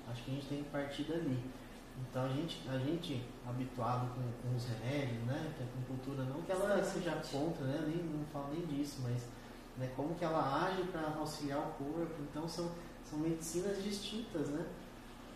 Acho 0.10 0.24
que 0.24 0.32
a 0.32 0.34
gente 0.36 0.48
tem 0.48 0.64
que 0.64 0.70
partir 0.70 1.04
dali. 1.04 1.38
Então 2.10 2.26
a 2.26 2.30
gente, 2.30 2.58
a 2.70 2.78
gente 2.78 3.22
habituado 3.46 4.14
com, 4.16 4.22
com 4.42 4.56
os 4.56 4.66
remédios, 4.66 5.22
né? 5.26 5.54
Que 5.58 5.64
a 5.64 5.66
acupuntura 5.66 6.24
não 6.24 6.42
que 6.42 6.52
ela 6.52 6.82
Sim, 6.82 7.00
seja 7.00 7.22
contra, 7.32 7.66
né? 7.66 7.84
Nem, 7.88 7.98
não 7.98 8.26
falo 8.32 8.54
nem 8.54 8.66
disso, 8.66 9.02
mas 9.04 9.24
né, 9.78 9.92
como 9.96 10.16
que 10.16 10.24
ela 10.24 10.66
age 10.66 10.84
para 10.84 11.16
auxiliar 11.18 11.60
o 11.60 11.84
corpo. 11.84 12.16
Então 12.22 12.48
são, 12.48 12.72
são 13.04 13.20
medicinas 13.20 13.84
distintas, 13.84 14.48
né? 14.50 14.66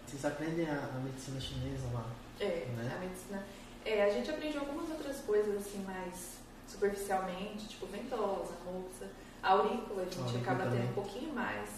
Vocês 0.08 0.26
aprendem 0.26 0.68
a, 0.70 0.92
a 0.96 1.00
medicina 1.00 1.40
chinesa 1.40 1.88
lá? 1.94 2.10
É, 2.40 2.68
né? 2.76 2.94
a 2.96 3.00
medicina. 3.00 3.44
É, 3.86 4.04
a 4.04 4.10
gente 4.10 4.30
aprende 4.30 4.58
algumas 4.58 4.90
outras 4.90 5.20
coisas 5.22 5.58
assim 5.58 5.84
mais 5.84 6.38
superficialmente, 6.68 7.68
tipo 7.68 7.86
ventosa, 7.88 8.54
moxa, 8.66 9.10
aurícula, 9.42 10.04
a 10.04 10.06
gente 10.06 10.38
acaba 10.38 10.64
também. 10.64 10.80
tendo 10.80 10.90
um 10.92 10.94
pouquinho 10.94 11.34
mais. 11.34 11.70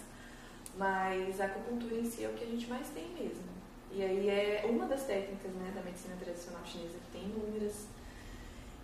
Mas 0.78 1.40
a 1.40 1.46
acupuntura 1.46 1.96
em 1.96 2.06
si 2.06 2.24
é 2.24 2.30
o 2.30 2.34
que 2.34 2.44
a 2.44 2.48
gente 2.48 2.68
mais 2.68 2.90
tem 2.90 3.08
mesmo. 3.10 3.56
E 3.92 4.04
aí 4.04 4.30
é 4.30 4.66
uma 4.70 4.86
das 4.86 5.04
técnicas 5.04 5.52
né, 5.54 5.72
da 5.74 5.82
medicina 5.82 6.16
tradicional 6.20 6.62
chinesa 6.66 6.96
que 6.96 7.18
tem 7.18 7.24
inúmeras. 7.24 7.88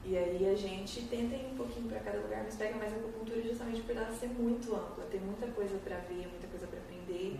E 0.03 0.17
aí 0.17 0.49
a 0.49 0.55
gente 0.55 1.01
tenta 1.03 1.35
ir 1.35 1.51
um 1.51 1.57
pouquinho 1.57 1.87
para 1.87 1.99
cada 1.99 2.19
lugar, 2.19 2.43
mas 2.43 2.55
pega 2.55 2.75
mais 2.77 2.91
a 2.93 2.95
acupuntura 2.95 3.41
justamente 3.41 3.81
por 3.81 3.95
ela 3.95 4.11
ser 4.11 4.29
muito 4.29 4.73
ampla, 4.73 5.05
tem 5.11 5.19
muita 5.19 5.45
coisa 5.47 5.77
para 5.83 5.97
ver, 5.97 6.27
muita 6.27 6.47
coisa 6.47 6.65
para 6.65 6.79
aprender. 6.79 7.37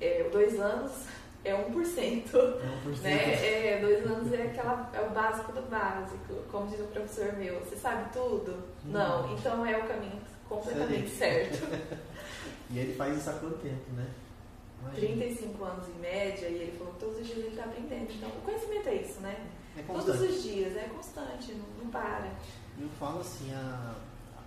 É, 0.00 0.28
dois 0.32 0.58
anos 0.58 1.06
é 1.44 1.52
1%. 1.52 1.54
É 1.54 2.88
1%. 2.88 3.00
Né? 3.02 3.74
É, 3.74 3.80
dois 3.80 4.06
anos 4.06 4.32
é, 4.32 4.42
aquela, 4.42 4.90
é 4.92 5.00
o 5.00 5.10
básico 5.10 5.52
do 5.52 5.62
básico. 5.62 6.34
Como 6.50 6.68
diz 6.68 6.80
o 6.80 6.84
professor 6.84 7.32
meu, 7.34 7.60
você 7.60 7.76
sabe 7.76 8.12
tudo? 8.12 8.62
Não, 8.84 9.22
Não. 9.22 9.34
então 9.34 9.66
é 9.66 9.76
o 9.76 9.86
caminho 9.86 10.20
completamente 10.48 11.10
certo. 11.10 11.66
e 12.70 12.78
ele 12.78 12.94
faz 12.94 13.16
isso 13.18 13.30
há 13.30 13.34
quanto 13.34 13.58
tempo, 13.58 13.90
né? 13.92 14.06
Imagina. 14.82 15.16
35 15.16 15.64
anos 15.64 15.88
em 15.88 16.00
média, 16.00 16.48
e 16.48 16.54
ele 16.54 16.76
falou 16.76 16.92
que 16.94 17.00
todos 17.00 17.18
os 17.18 17.26
dias 17.26 17.38
ele 17.38 17.48
está 17.48 17.64
aprendendo. 17.64 18.12
Então, 18.12 18.28
o 18.28 18.40
conhecimento 18.42 18.88
é 18.88 18.94
isso, 18.96 19.20
né? 19.20 19.46
É 19.76 19.82
todos 19.82 20.20
os 20.20 20.42
dias, 20.42 20.76
é 20.76 20.88
constante, 20.94 21.52
não, 21.54 21.84
não 21.84 21.90
para. 21.90 22.32
Eu 22.78 22.88
falo 22.98 23.20
assim, 23.20 23.52
a, 23.54 23.94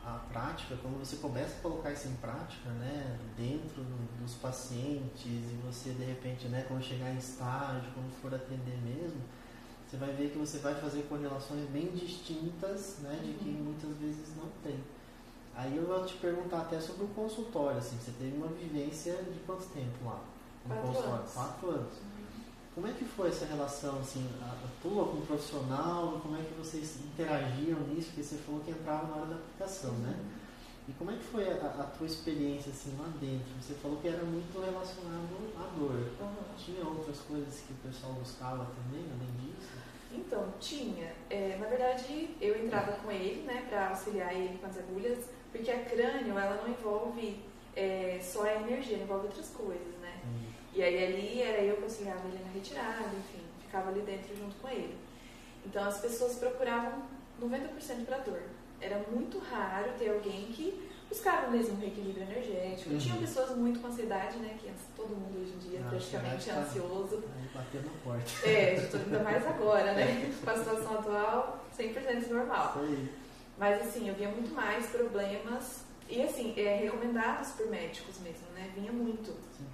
a 0.06 0.20
prática, 0.32 0.78
quando 0.84 1.00
você 1.00 1.16
começa 1.16 1.58
a 1.58 1.62
colocar 1.62 1.92
isso 1.92 2.08
em 2.08 2.16
prática, 2.18 2.70
né, 2.70 3.18
dentro 3.36 3.84
dos 4.22 4.36
pacientes 4.36 5.26
e 5.26 5.60
você 5.66 5.90
de 5.92 6.04
repente, 6.04 6.48
né, 6.48 6.64
quando 6.68 6.84
chegar 6.84 7.10
em 7.12 7.18
estágio, 7.18 7.92
quando 7.92 8.14
for 8.22 8.34
atender 8.34 8.78
mesmo, 8.84 9.20
você 9.88 9.98
vai 9.98 10.14
ver 10.14 10.30
que 10.30 10.38
você 10.38 10.60
vai 10.60 10.76
fazer 10.76 11.04
correlações 11.04 11.68
bem 11.70 11.88
distintas, 11.88 12.98
né, 13.00 13.20
de 13.24 13.34
que 13.34 13.50
uhum. 13.50 13.64
muitas 13.64 13.98
vezes 13.98 14.36
não 14.38 14.50
tem. 14.64 14.80
Aí 15.56 15.76
eu 15.76 15.88
vou 15.88 16.06
te 16.06 16.16
perguntar 16.18 16.62
até 16.62 16.80
sobre 16.80 17.06
o 17.06 17.08
consultório, 17.08 17.80
assim, 17.80 17.98
você 17.98 18.12
teve 18.12 18.38
uma 18.38 18.48
vivência 18.48 19.14
de 19.24 19.40
quanto 19.40 19.66
tempo 19.70 20.06
lá? 20.06 20.22
No 20.66 20.76
Quatro 20.76 20.88
consultório? 20.88 21.20
Anos. 21.20 21.34
Quatro 21.34 21.70
anos. 21.70 21.94
Como 22.76 22.88
é 22.88 22.92
que 22.92 23.06
foi 23.06 23.30
essa 23.30 23.46
relação, 23.46 24.00
assim, 24.00 24.30
a, 24.42 24.48
a 24.48 24.68
tua 24.82 25.06
com 25.06 25.20
o 25.20 25.26
profissional, 25.26 26.20
como 26.22 26.36
é 26.36 26.42
que 26.42 26.54
vocês 26.56 26.98
interagiam 27.06 27.80
nisso? 27.88 28.10
Porque 28.10 28.24
você 28.24 28.36
falou 28.36 28.60
que 28.60 28.72
entrava 28.72 29.08
na 29.08 29.16
hora 29.16 29.26
da 29.28 29.36
aplicação, 29.36 29.94
né? 29.94 30.10
uhum. 30.10 30.24
né? 30.24 30.36
E 30.90 30.94
como 30.94 31.10
é 31.10 31.16
que 31.16 31.24
foi 31.24 31.50
a, 31.50 31.56
a, 31.56 31.84
tua 31.98 32.06
experiência, 32.06 32.72
assim, 32.72 32.94
lá 33.00 33.08
dentro? 33.22 33.48
Você 33.62 33.74
falou 33.76 33.98
que 34.02 34.10
era 34.10 34.22
muito 34.26 34.60
relacionado 34.60 35.54
à 35.58 35.80
dor. 35.80 36.12
Uhum. 36.20 36.56
Tinha 36.58 36.86
outras 36.86 37.20
coisas 37.22 37.62
que 37.62 37.72
o 37.72 37.78
pessoal 37.78 38.12
buscava 38.12 38.66
também, 38.66 39.06
além 39.06 39.32
disso? 39.40 39.70
Então, 40.12 40.54
tinha. 40.60 41.14
É, 41.30 41.58
na 41.58 41.68
verdade, 41.68 42.36
eu 42.42 42.62
entrava 42.62 42.92
com 42.92 43.10
ele, 43.10 43.44
né, 43.44 43.66
para 43.70 43.90
auxiliar 43.90 44.36
ele 44.36 44.58
com 44.58 44.68
as 44.68 44.78
agulhas, 44.78 45.30
porque 45.50 45.72
a 45.72 45.86
crânio, 45.86 46.38
ela 46.38 46.62
não 46.62 46.70
envolve 46.70 47.40
é, 47.74 48.20
só 48.22 48.44
a 48.44 48.56
energia, 48.56 48.96
ela 48.96 49.04
envolve 49.04 49.28
outras 49.28 49.50
coisas. 49.50 49.95
E 50.76 50.84
aí 50.84 51.06
ali 51.06 51.42
era 51.42 51.62
eu 51.64 51.78
que 51.78 51.84
auxiliava 51.84 52.28
ele 52.28 52.44
na 52.44 52.52
retirada, 52.52 53.08
enfim, 53.18 53.42
ficava 53.62 53.90
ali 53.90 54.02
dentro 54.02 54.36
junto 54.36 54.56
com 54.58 54.68
ele. 54.68 54.98
Então 55.66 55.88
as 55.88 56.00
pessoas 56.00 56.36
procuravam 56.36 57.04
90% 57.42 58.06
para 58.06 58.18
dor. 58.18 58.42
Era 58.82 59.02
muito 59.10 59.40
raro 59.40 59.92
ter 59.98 60.10
alguém 60.10 60.48
que 60.48 60.92
buscava 61.08 61.50
mesmo 61.50 61.76
um 61.76 61.80
reequilíbrio 61.80 62.24
energético. 62.24 62.90
Uhum. 62.90 62.98
Tinha 62.98 63.16
pessoas 63.16 63.56
muito 63.56 63.80
com 63.80 63.88
ansiedade, 63.88 64.38
né? 64.38 64.58
Que 64.60 64.70
todo 64.98 65.16
mundo 65.16 65.42
hoje 65.42 65.54
em 65.54 65.70
dia 65.70 65.80
ah, 65.86 65.90
praticamente 65.90 66.50
é 66.50 66.54
ansioso. 66.54 67.24
Bater 67.54 67.84
na 67.84 67.92
porta. 68.04 68.50
É, 68.50 68.90
ainda 68.94 69.24
mais 69.24 69.48
agora, 69.48 69.94
né? 69.94 70.34
com 70.44 70.50
a 70.50 70.58
situação 70.58 71.00
atual, 71.00 71.66
100% 71.78 72.28
normal. 72.28 72.82
Mas 73.58 73.82
assim, 73.82 74.10
eu 74.10 74.16
via 74.16 74.28
muito 74.28 74.54
mais 74.54 74.88
problemas 74.88 75.86
e 76.10 76.22
assim, 76.22 76.54
é, 76.58 76.76
recomendados 76.76 77.52
por 77.52 77.68
médicos 77.68 78.20
mesmo, 78.20 78.48
né? 78.54 78.70
Vinha 78.76 78.92
muito. 78.92 79.32
Sim. 79.58 79.66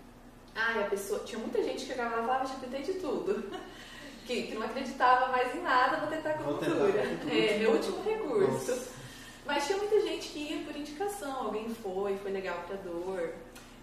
Ah, 0.55 0.79
a 0.79 0.89
pessoa. 0.89 1.21
Tinha 1.25 1.39
muita 1.39 1.63
gente 1.63 1.81
que 1.81 1.87
chegava 1.87 2.15
lá 2.17 2.23
e 2.23 2.25
falava, 2.25 2.45
já 2.45 2.55
tentei 2.55 2.81
de 2.81 2.93
tudo. 2.93 3.51
que, 4.25 4.43
que 4.43 4.55
não 4.55 4.63
acreditava 4.63 5.27
mais 5.31 5.55
em 5.55 5.61
nada, 5.61 5.97
vou 5.97 6.07
tentar 6.07 6.31
acupuntura. 6.31 6.99
É, 7.29 7.57
meu 7.57 7.71
último 7.71 8.03
recurso. 8.03 8.71
Nossa. 8.71 9.01
Mas 9.45 9.65
tinha 9.65 9.77
muita 9.77 9.99
gente 10.01 10.29
que 10.29 10.39
ia 10.39 10.63
por 10.63 10.75
indicação, 10.75 11.45
alguém 11.45 11.73
foi, 11.75 12.15
foi 12.17 12.31
legal 12.31 12.63
pra 12.67 12.77
dor. 12.77 13.33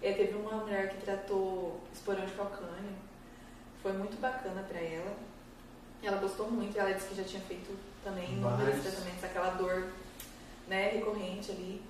É, 0.01 0.13
teve 0.13 0.33
uma 0.35 0.53
mulher 0.53 0.89
que 0.89 1.03
tratou 1.03 1.79
esporão 1.93 2.25
de 2.25 2.31
calcânio, 2.31 2.95
foi 3.83 3.91
muito 3.93 4.19
bacana 4.19 4.63
pra 4.63 4.79
ela. 4.79 5.15
Ela 6.01 6.17
gostou 6.17 6.49
muito, 6.49 6.79
ela 6.79 6.93
disse 6.93 7.09
que 7.09 7.15
já 7.15 7.23
tinha 7.23 7.41
feito 7.41 7.77
também 8.03 8.31
inúmeros 8.31 8.81
tratamentos, 8.81 9.23
aquela 9.23 9.49
dor 9.51 9.89
né, 10.67 10.91
recorrente 10.91 11.51
ali. 11.51 11.81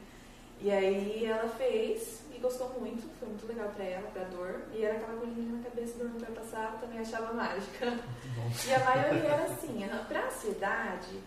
E 0.62 0.71
aí 0.71 1.25
ela 1.25 1.48
fez 1.50 2.21
e 2.39 2.41
gostou 2.41 2.69
muito, 2.79 3.03
foi 3.19 3.27
muito 3.27 3.46
legal 3.46 3.69
pra 3.75 3.84
ela, 3.84 4.10
pra 4.12 4.24
dor. 4.24 4.62
E 4.74 4.84
era 4.84 4.98
aquela 4.98 5.19
colinha 5.19 5.58
na 5.58 5.63
cabeça, 5.63 5.98
dor 5.98 6.10
não 6.10 6.19
vai 6.19 6.31
passar, 6.31 6.79
também 6.79 7.00
achava 7.00 7.34
mágica. 7.34 8.00
E 8.65 8.74
a 8.74 8.79
maioria 8.79 9.29
era 9.29 9.43
assim, 9.43 9.86
pra 10.08 10.27
ansiedade, 10.27 11.19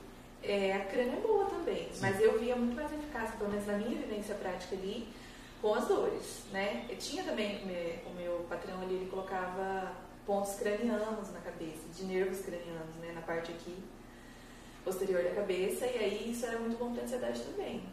é, 0.42 0.73
a 0.73 0.85
crânio 0.87 1.19
é 1.19 1.21
boa 1.21 1.45
também, 1.45 1.88
Sim. 1.92 2.00
mas 2.00 2.21
eu 2.21 2.38
via 2.38 2.57
muito 2.57 2.75
mais 2.75 2.90
eficácia, 2.92 3.37
pelo 3.37 3.50
menos 3.50 3.66
na 3.66 3.75
minha 3.75 3.90
vivência 3.90 4.35
prática 4.35 4.75
ali, 4.75 5.09
com 5.61 5.75
as 5.75 5.87
dores, 5.87 6.45
né? 6.50 6.87
Eu 6.88 6.97
tinha 6.97 7.23
também, 7.23 7.62
o 8.07 8.14
meu 8.14 8.47
patrão 8.49 8.81
ali, 8.83 8.95
ele 8.95 9.11
colocava 9.11 9.92
pontos 10.26 10.54
cranianos 10.54 11.31
na 11.33 11.40
cabeça, 11.40 11.83
de 11.95 12.04
nervos 12.04 12.40
cranianos, 12.40 12.97
né? 13.00 13.12
Na 13.14 13.21
parte 13.21 13.52
aqui, 13.52 13.76
posterior 14.85 15.23
da 15.23 15.31
cabeça, 15.31 15.87
e 15.87 15.99
aí 15.99 16.33
isso 16.33 16.45
era 16.47 16.59
muito 16.59 16.76
bom 16.76 16.92
pra 16.92 17.04
ansiedade 17.04 17.40
também 17.42 17.85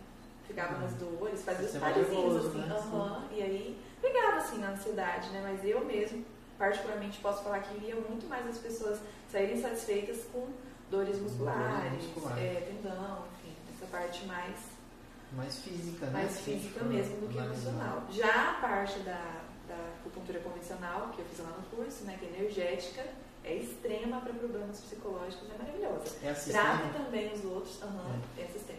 ficava 0.50 0.80
nas 0.80 0.94
dores, 0.94 1.44
fazia 1.44 1.68
os 1.68 1.78
parezinhos 1.78 2.46
assim, 2.46 2.58
né? 2.58 2.76
uhum, 2.76 3.28
e 3.32 3.42
aí 3.42 3.80
pegava 4.02 4.38
assim 4.38 4.58
na 4.58 4.72
ansiedade, 4.72 5.30
né? 5.30 5.42
Mas 5.44 5.64
eu 5.64 5.86
mesmo, 5.86 6.26
particularmente, 6.58 7.20
posso 7.20 7.44
falar 7.44 7.60
que 7.60 7.80
via 7.80 7.96
muito 7.96 8.28
mais 8.28 8.48
as 8.48 8.58
pessoas 8.58 9.00
saírem 9.32 9.62
satisfeitas 9.62 10.26
com 10.34 10.48
dores 10.90 11.22
musculares, 11.22 12.04
muscular. 12.04 12.40
é, 12.40 12.68
tendão, 12.68 13.26
enfim, 13.38 13.56
essa 13.76 13.86
parte 13.86 14.26
mais 14.26 14.58
mais 15.34 15.60
física, 15.60 16.08
né? 16.08 16.12
Mais 16.12 16.40
física 16.40 16.84
mesmo 16.84 17.18
do 17.18 17.28
que 17.28 17.38
emocional. 17.38 18.04
Já 18.10 18.50
a 18.50 18.54
parte 18.56 18.98
da, 19.02 19.44
da 19.68 19.78
acupuntura 20.00 20.40
convencional, 20.40 21.12
que 21.16 21.20
eu 21.20 21.26
fiz 21.26 21.40
lá 21.40 21.52
no 21.56 21.78
curso, 21.78 22.04
né, 22.06 22.18
que 22.20 22.26
é 22.26 22.30
energética, 22.30 23.06
é 23.44 23.54
extrema 23.54 24.20
para 24.22 24.34
problemas 24.34 24.80
psicológicos, 24.82 25.48
é 25.52 25.58
maravilhosa. 25.60 26.16
É 26.24 26.34
Trata 26.34 26.88
também 26.98 27.32
os 27.32 27.46
outros, 27.46 27.80
uhum, 27.84 28.20
é. 28.40 28.42
é 28.42 28.48
sistêmica 28.48 28.79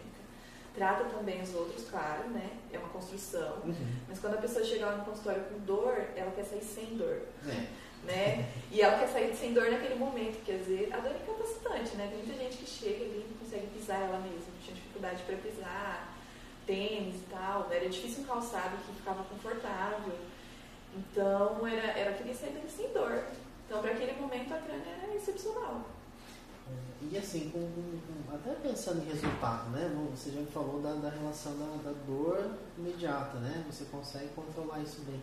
trata 0.73 1.05
também 1.05 1.41
os 1.41 1.53
outros, 1.53 1.89
claro, 1.89 2.29
né? 2.29 2.49
É 2.71 2.77
uma 2.77 2.89
construção. 2.89 3.57
Uhum. 3.65 3.95
Mas 4.07 4.19
quando 4.19 4.35
a 4.35 4.41
pessoa 4.41 4.63
chega 4.63 4.85
lá 4.85 4.95
no 4.97 5.05
consultório 5.05 5.43
com 5.43 5.59
dor, 5.59 6.05
ela 6.15 6.31
quer 6.31 6.45
sair 6.45 6.63
sem 6.63 6.97
dor. 6.97 7.21
É. 7.47 7.81
Né? 8.03 8.49
E 8.71 8.81
ela 8.81 8.97
quer 8.97 9.07
sair 9.07 9.35
sem 9.35 9.53
dor 9.53 9.69
naquele 9.69 9.93
momento, 9.95 10.43
quer 10.43 10.57
dizer, 10.57 10.89
a 10.91 10.97
dor 10.97 11.11
é 11.11 11.17
incapacitante, 11.17 11.95
né? 11.95 12.07
Tem 12.07 12.25
muita 12.25 12.43
gente 12.43 12.57
que 12.57 12.65
chega 12.65 13.05
ali 13.05 13.25
e 13.25 13.29
não 13.29 13.37
consegue 13.37 13.67
pisar 13.67 14.01
ela 14.01 14.19
mesma, 14.19 14.53
tinha 14.63 14.75
dificuldade 14.75 15.21
para 15.21 15.35
pisar, 15.37 16.17
tênis 16.65 17.15
e 17.15 17.25
tal, 17.29 17.67
né? 17.67 17.77
era 17.77 17.89
difícil 17.89 18.23
um 18.23 18.27
calçado 18.27 18.77
que 18.77 18.93
ficava 18.95 19.23
confortável. 19.23 20.13
Então, 20.95 21.67
era, 21.67 21.97
era 21.97 22.13
querer 22.13 22.33
sair 22.33 22.59
sem 22.67 22.91
dor. 22.91 23.23
Então, 23.65 23.81
para 23.81 23.91
aquele 23.91 24.13
momento, 24.19 24.53
a 24.53 24.57
crânio 24.57 24.83
era 25.03 25.15
excepcional. 25.15 25.85
E 27.09 27.17
assim, 27.17 27.49
com, 27.49 27.59
com, 27.59 28.35
até 28.35 28.53
pensando 28.61 29.01
em 29.03 29.09
resultado, 29.09 29.69
né? 29.71 29.91
Você 30.15 30.31
já 30.31 30.39
me 30.39 30.47
falou 30.47 30.81
da, 30.81 30.93
da 30.93 31.09
relação 31.09 31.53
da, 31.57 31.65
da, 31.83 31.93
dor 32.05 32.51
imediata, 32.77 33.39
né? 33.39 33.65
Você 33.69 33.85
consegue 33.85 34.27
controlar 34.35 34.79
isso 34.79 35.01
bem. 35.01 35.21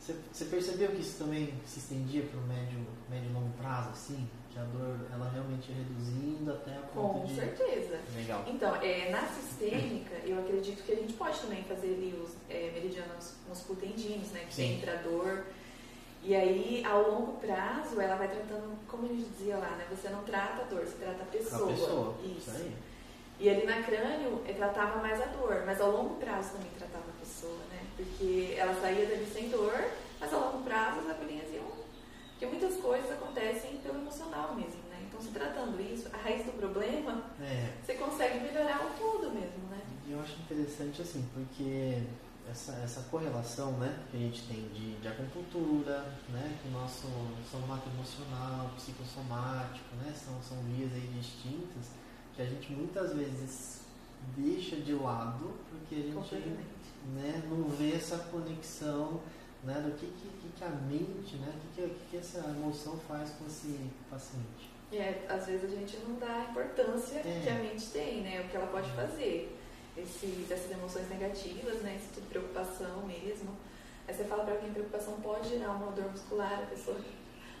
Você, 0.00 0.14
você 0.32 0.44
percebeu 0.46 0.90
que 0.90 1.00
isso 1.00 1.18
também 1.18 1.54
se 1.66 1.78
estendia 1.78 2.24
para 2.24 2.38
o 2.38 2.42
médio, 2.42 2.78
médio 3.08 3.30
e 3.30 3.32
longo 3.32 3.50
prazo, 3.56 3.90
assim? 3.90 4.28
Que 4.50 4.58
a 4.58 4.64
dor, 4.64 4.98
ela 5.12 5.30
realmente 5.30 5.70
ia 5.70 5.76
reduzindo 5.76 6.52
até 6.52 6.76
a 6.76 6.80
ponto 6.80 7.20
Com 7.20 7.26
de... 7.26 7.34
certeza. 7.36 8.00
Legal. 8.14 8.44
Então, 8.46 8.76
é, 8.76 9.10
na 9.10 9.26
sistêmica, 9.26 10.14
eu 10.24 10.38
acredito 10.40 10.82
que 10.82 10.92
a 10.92 10.96
gente 10.96 11.12
pode 11.14 11.38
também 11.40 11.62
fazer 11.64 11.94
ali 11.94 12.20
os 12.22 12.32
é, 12.50 12.70
meridianos 12.72 13.34
musculotendinos, 13.48 14.30
né? 14.32 14.44
Que 14.48 14.54
Sim. 14.54 14.74
entra 14.74 14.98
a 14.98 15.02
dor 15.02 15.44
e 16.24 16.34
aí, 16.34 16.82
ao 16.86 17.10
longo 17.10 17.32
prazo, 17.34 18.00
ela 18.00 18.16
vai 18.16 18.28
tratando, 18.28 18.78
como 18.88 19.04
a 19.04 19.08
gente 19.08 19.28
dizia 19.28 19.58
lá, 19.58 19.70
né? 19.76 19.86
Você 19.90 20.08
não 20.08 20.24
trata 20.24 20.62
a 20.62 20.64
dor, 20.64 20.80
você 20.80 20.96
trata 20.96 21.22
a 21.22 21.26
pessoa. 21.26 21.70
A 21.70 21.74
pessoa. 21.74 22.14
Isso. 22.24 22.50
Isso 22.50 22.50
aí. 22.50 22.76
E 23.38 23.50
ali 23.50 23.66
na 23.66 23.82
crânio, 23.82 24.42
eu 24.46 24.54
tratava 24.54 25.02
mais 25.02 25.20
a 25.20 25.26
dor, 25.26 25.64
mas 25.66 25.80
ao 25.82 25.90
longo 25.90 26.14
prazo 26.14 26.52
também 26.52 26.70
tratava 26.78 27.04
a 27.10 27.20
pessoa, 27.20 27.58
né? 27.70 27.84
Porque 27.94 28.54
ela 28.56 28.74
saía 28.80 29.04
dali 29.04 29.26
sem 29.26 29.50
dor, 29.50 29.74
mas 30.18 30.32
ao 30.32 30.40
longo 30.40 30.64
prazo 30.64 31.00
as 31.00 31.10
agulhinhas 31.10 31.52
iam. 31.52 31.64
Porque 32.30 32.46
muitas 32.46 32.80
coisas 32.80 33.10
acontecem 33.12 33.76
pelo 33.82 33.98
emocional 33.98 34.54
mesmo, 34.54 34.80
né? 34.88 35.04
Então, 35.06 35.20
se 35.20 35.28
tratando 35.28 35.78
isso, 35.78 36.08
a 36.10 36.16
raiz 36.16 36.46
do 36.46 36.52
problema, 36.52 37.22
é. 37.38 37.70
você 37.84 37.94
consegue 37.94 38.40
melhorar 38.40 38.80
o 38.86 38.98
todo 38.98 39.30
mesmo, 39.30 39.68
né? 39.70 39.80
E 40.06 40.12
eu 40.12 40.20
acho 40.20 40.40
interessante 40.40 41.02
assim, 41.02 41.28
porque 41.34 42.02
essa, 42.50 42.72
essa 42.84 43.00
correlação 43.10 43.72
né, 43.72 43.98
que 44.10 44.16
a 44.16 44.20
gente 44.20 44.42
tem 44.46 44.68
de, 44.68 44.96
de 45.00 45.08
acupuntura, 45.08 46.04
né, 46.28 46.58
com 46.62 46.68
o 46.68 46.72
nosso 46.72 47.06
somato 47.50 47.88
emocional, 47.88 48.70
psicossomático, 48.76 49.94
né, 49.96 50.12
são, 50.14 50.40
são 50.42 50.58
vias 50.64 50.92
aí 50.92 51.08
distintas 51.14 51.90
que 52.34 52.42
a 52.42 52.46
gente 52.46 52.72
muitas 52.72 53.14
vezes 53.14 53.82
deixa 54.36 54.76
de 54.76 54.92
lado 54.94 55.54
porque 55.70 55.94
a 55.96 55.98
gente 55.98 56.48
né, 57.14 57.42
não 57.48 57.68
vê 57.68 57.92
essa 57.92 58.18
conexão 58.18 59.20
né, 59.62 59.74
do 59.80 59.92
que, 59.96 60.06
que, 60.06 60.48
que 60.56 60.64
a 60.64 60.68
mente, 60.68 61.36
né, 61.36 61.52
o 61.56 61.60
que, 61.74 61.82
que, 61.88 61.94
que 62.10 62.16
essa 62.16 62.38
emoção 62.48 62.98
faz 63.08 63.30
com 63.30 63.46
esse 63.46 63.90
paciente. 64.10 64.70
É, 64.92 65.26
às 65.28 65.46
vezes 65.46 65.72
a 65.72 65.76
gente 65.76 65.96
não 66.06 66.16
dá 66.18 66.26
a 66.46 66.50
importância 66.50 67.18
É. 67.18 67.40
que 67.42 67.48
a 67.48 67.54
mente 67.54 67.86
tem, 67.90 68.22
né? 68.22 68.42
O 68.42 68.48
que 68.48 68.56
ela 68.56 68.66
pode 68.68 68.88
fazer. 68.92 69.58
Essas 69.96 70.70
emoções 70.70 71.08
negativas, 71.08 71.82
né? 71.82 71.96
Isso 71.96 72.14
tudo 72.14 72.28
preocupação 72.28 73.06
mesmo. 73.06 73.56
Aí 74.06 74.14
você 74.14 74.24
fala 74.24 74.44
pra 74.44 74.54
alguém, 74.54 74.72
preocupação 74.72 75.14
pode 75.22 75.48
gerar 75.48 75.70
uma 75.70 75.92
dor 75.92 76.10
muscular, 76.10 76.62
a 76.62 76.66
pessoa. 76.66 76.98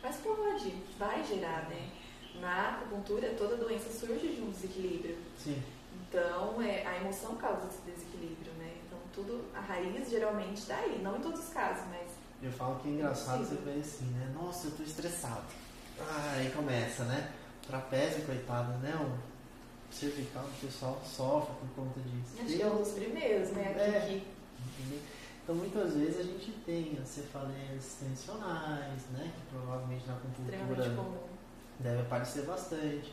Mas 0.02 0.16
pode, 0.16 0.70
vai 0.98 1.24
gerar, 1.24 1.68
né? 1.68 1.90
Na 2.40 2.70
acupuntura, 2.70 3.34
toda 3.38 3.56
doença 3.56 3.90
surge 3.90 4.28
de 4.34 4.42
um 4.42 4.50
desequilíbrio. 4.50 5.16
Sim. 5.38 5.62
Então, 6.08 6.60
é, 6.60 6.86
a 6.86 6.96
emoção 6.96 7.36
causa 7.36 7.66
esse 7.68 7.80
desequilíbrio, 7.82 8.52
né? 8.54 8.74
Então, 8.86 8.98
tudo, 9.14 9.44
a 9.54 9.60
raiz 9.60 10.10
geralmente 10.10 10.58
está 10.58 10.76
aí. 10.76 11.00
Não 11.02 11.16
em 11.16 11.20
todos 11.20 11.40
os 11.40 11.52
casos, 11.52 11.84
mas 11.88 12.10
Eu 12.42 12.52
falo 12.52 12.78
que 12.80 12.88
é 12.88 12.90
engraçado 12.92 13.44
você 13.44 13.54
ver 13.54 13.80
assim, 13.80 14.06
né? 14.06 14.34
Nossa, 14.34 14.66
eu 14.66 14.72
tô 14.72 14.82
estressado. 14.82 15.44
Ah, 16.00 16.34
aí 16.36 16.50
começa, 16.50 17.04
né? 17.04 17.32
Trapézio, 17.66 18.26
coitado, 18.26 18.72
né? 18.78 18.92
Cervical 19.94 20.42
do 20.42 20.60
pessoal 20.60 21.00
sofre 21.04 21.54
por 21.60 21.84
conta 21.84 22.00
disso. 22.00 22.42
acho 22.42 22.56
que 22.56 22.62
é 22.62 22.66
um 22.66 22.76
dos 22.76 22.92
primeiros, 22.92 23.50
né? 23.50 23.62
É. 23.62 24.20
Então 25.42 25.54
muitas 25.54 25.94
vezes 25.94 26.20
a 26.20 26.22
gente 26.22 26.52
tem 26.64 26.98
as 27.00 27.08
cefaleias 27.08 27.96
tensionais, 28.00 29.02
né? 29.12 29.32
Que 29.36 29.56
provavelmente 29.56 30.06
na 30.06 30.14
acupuntura 30.14 30.56
deve 31.78 32.00
aparecer 32.02 32.44
bastante. 32.44 33.12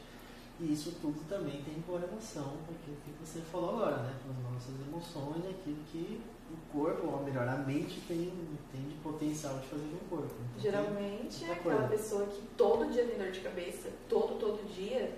E 0.60 0.74
isso 0.74 0.94
tudo 1.02 1.28
também 1.28 1.64
tem 1.64 1.82
correlação 1.82 2.44
com 2.44 2.74
aquilo 2.74 2.98
que 3.04 3.12
você 3.20 3.42
falou 3.42 3.78
agora, 3.78 4.04
né? 4.04 4.14
Com 4.24 4.32
as 4.32 4.54
nossas 4.54 4.88
emoções, 4.88 5.46
aquilo 5.50 5.78
que 5.92 6.22
o 6.52 6.72
corpo, 6.72 7.08
ou 7.08 7.24
melhor, 7.24 7.48
a 7.48 7.58
mente 7.58 8.02
tem, 8.08 8.32
tem 8.72 8.82
de 8.82 8.96
potencial 9.02 9.58
de 9.60 9.68
fazer 9.68 9.86
no 9.86 10.00
corpo. 10.10 10.34
Então, 10.52 10.62
Geralmente 10.62 11.46
é 11.46 11.54
aquela 11.54 11.88
pessoa 11.88 12.26
que 12.28 12.42
todo 12.58 12.92
dia 12.92 13.06
tem 13.06 13.18
dor 13.18 13.32
de 13.32 13.40
cabeça, 13.40 13.90
todo, 14.10 14.38
todo 14.38 14.74
dia, 14.74 15.18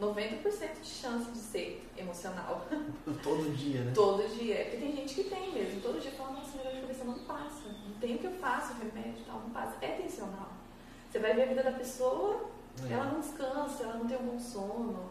90% 0.00 0.80
de 0.80 0.88
chance 0.88 1.30
de 1.30 1.38
ser 1.38 1.86
emocional. 1.96 2.66
Todo 3.22 3.54
dia, 3.54 3.82
né? 3.82 3.92
Todo 3.94 4.26
dia. 4.36 4.54
É 4.54 4.64
porque 4.64 4.76
tem 4.78 4.96
gente 4.96 5.14
que 5.14 5.24
tem 5.24 5.52
mesmo. 5.52 5.80
Todo 5.80 6.00
dia 6.00 6.10
fala, 6.12 6.32
nossa, 6.32 6.50
minha 6.52 6.64
dor 6.64 6.74
de 6.74 6.80
cabeça 6.80 7.04
não 7.04 7.18
passa. 7.20 7.68
Não 7.68 7.94
tem 8.00 8.16
o 8.16 8.18
que 8.18 8.26
eu 8.26 8.32
faço, 8.32 8.74
remédio 8.74 9.20
e 9.20 9.24
tal, 9.24 9.40
não 9.40 9.50
passa. 9.50 9.76
É 9.84 9.88
tensional. 9.92 10.48
Você 11.10 11.18
vai 11.18 11.34
ver 11.34 11.42
a 11.42 11.46
vida 11.46 11.62
da 11.62 11.72
pessoa, 11.72 12.46
É. 12.88 12.92
ela 12.92 13.06
não 13.06 13.20
descansa, 13.20 13.82
ela 13.82 13.94
não 13.94 14.06
tem 14.06 14.16
um 14.16 14.26
bom 14.26 14.38
sono, 14.38 15.10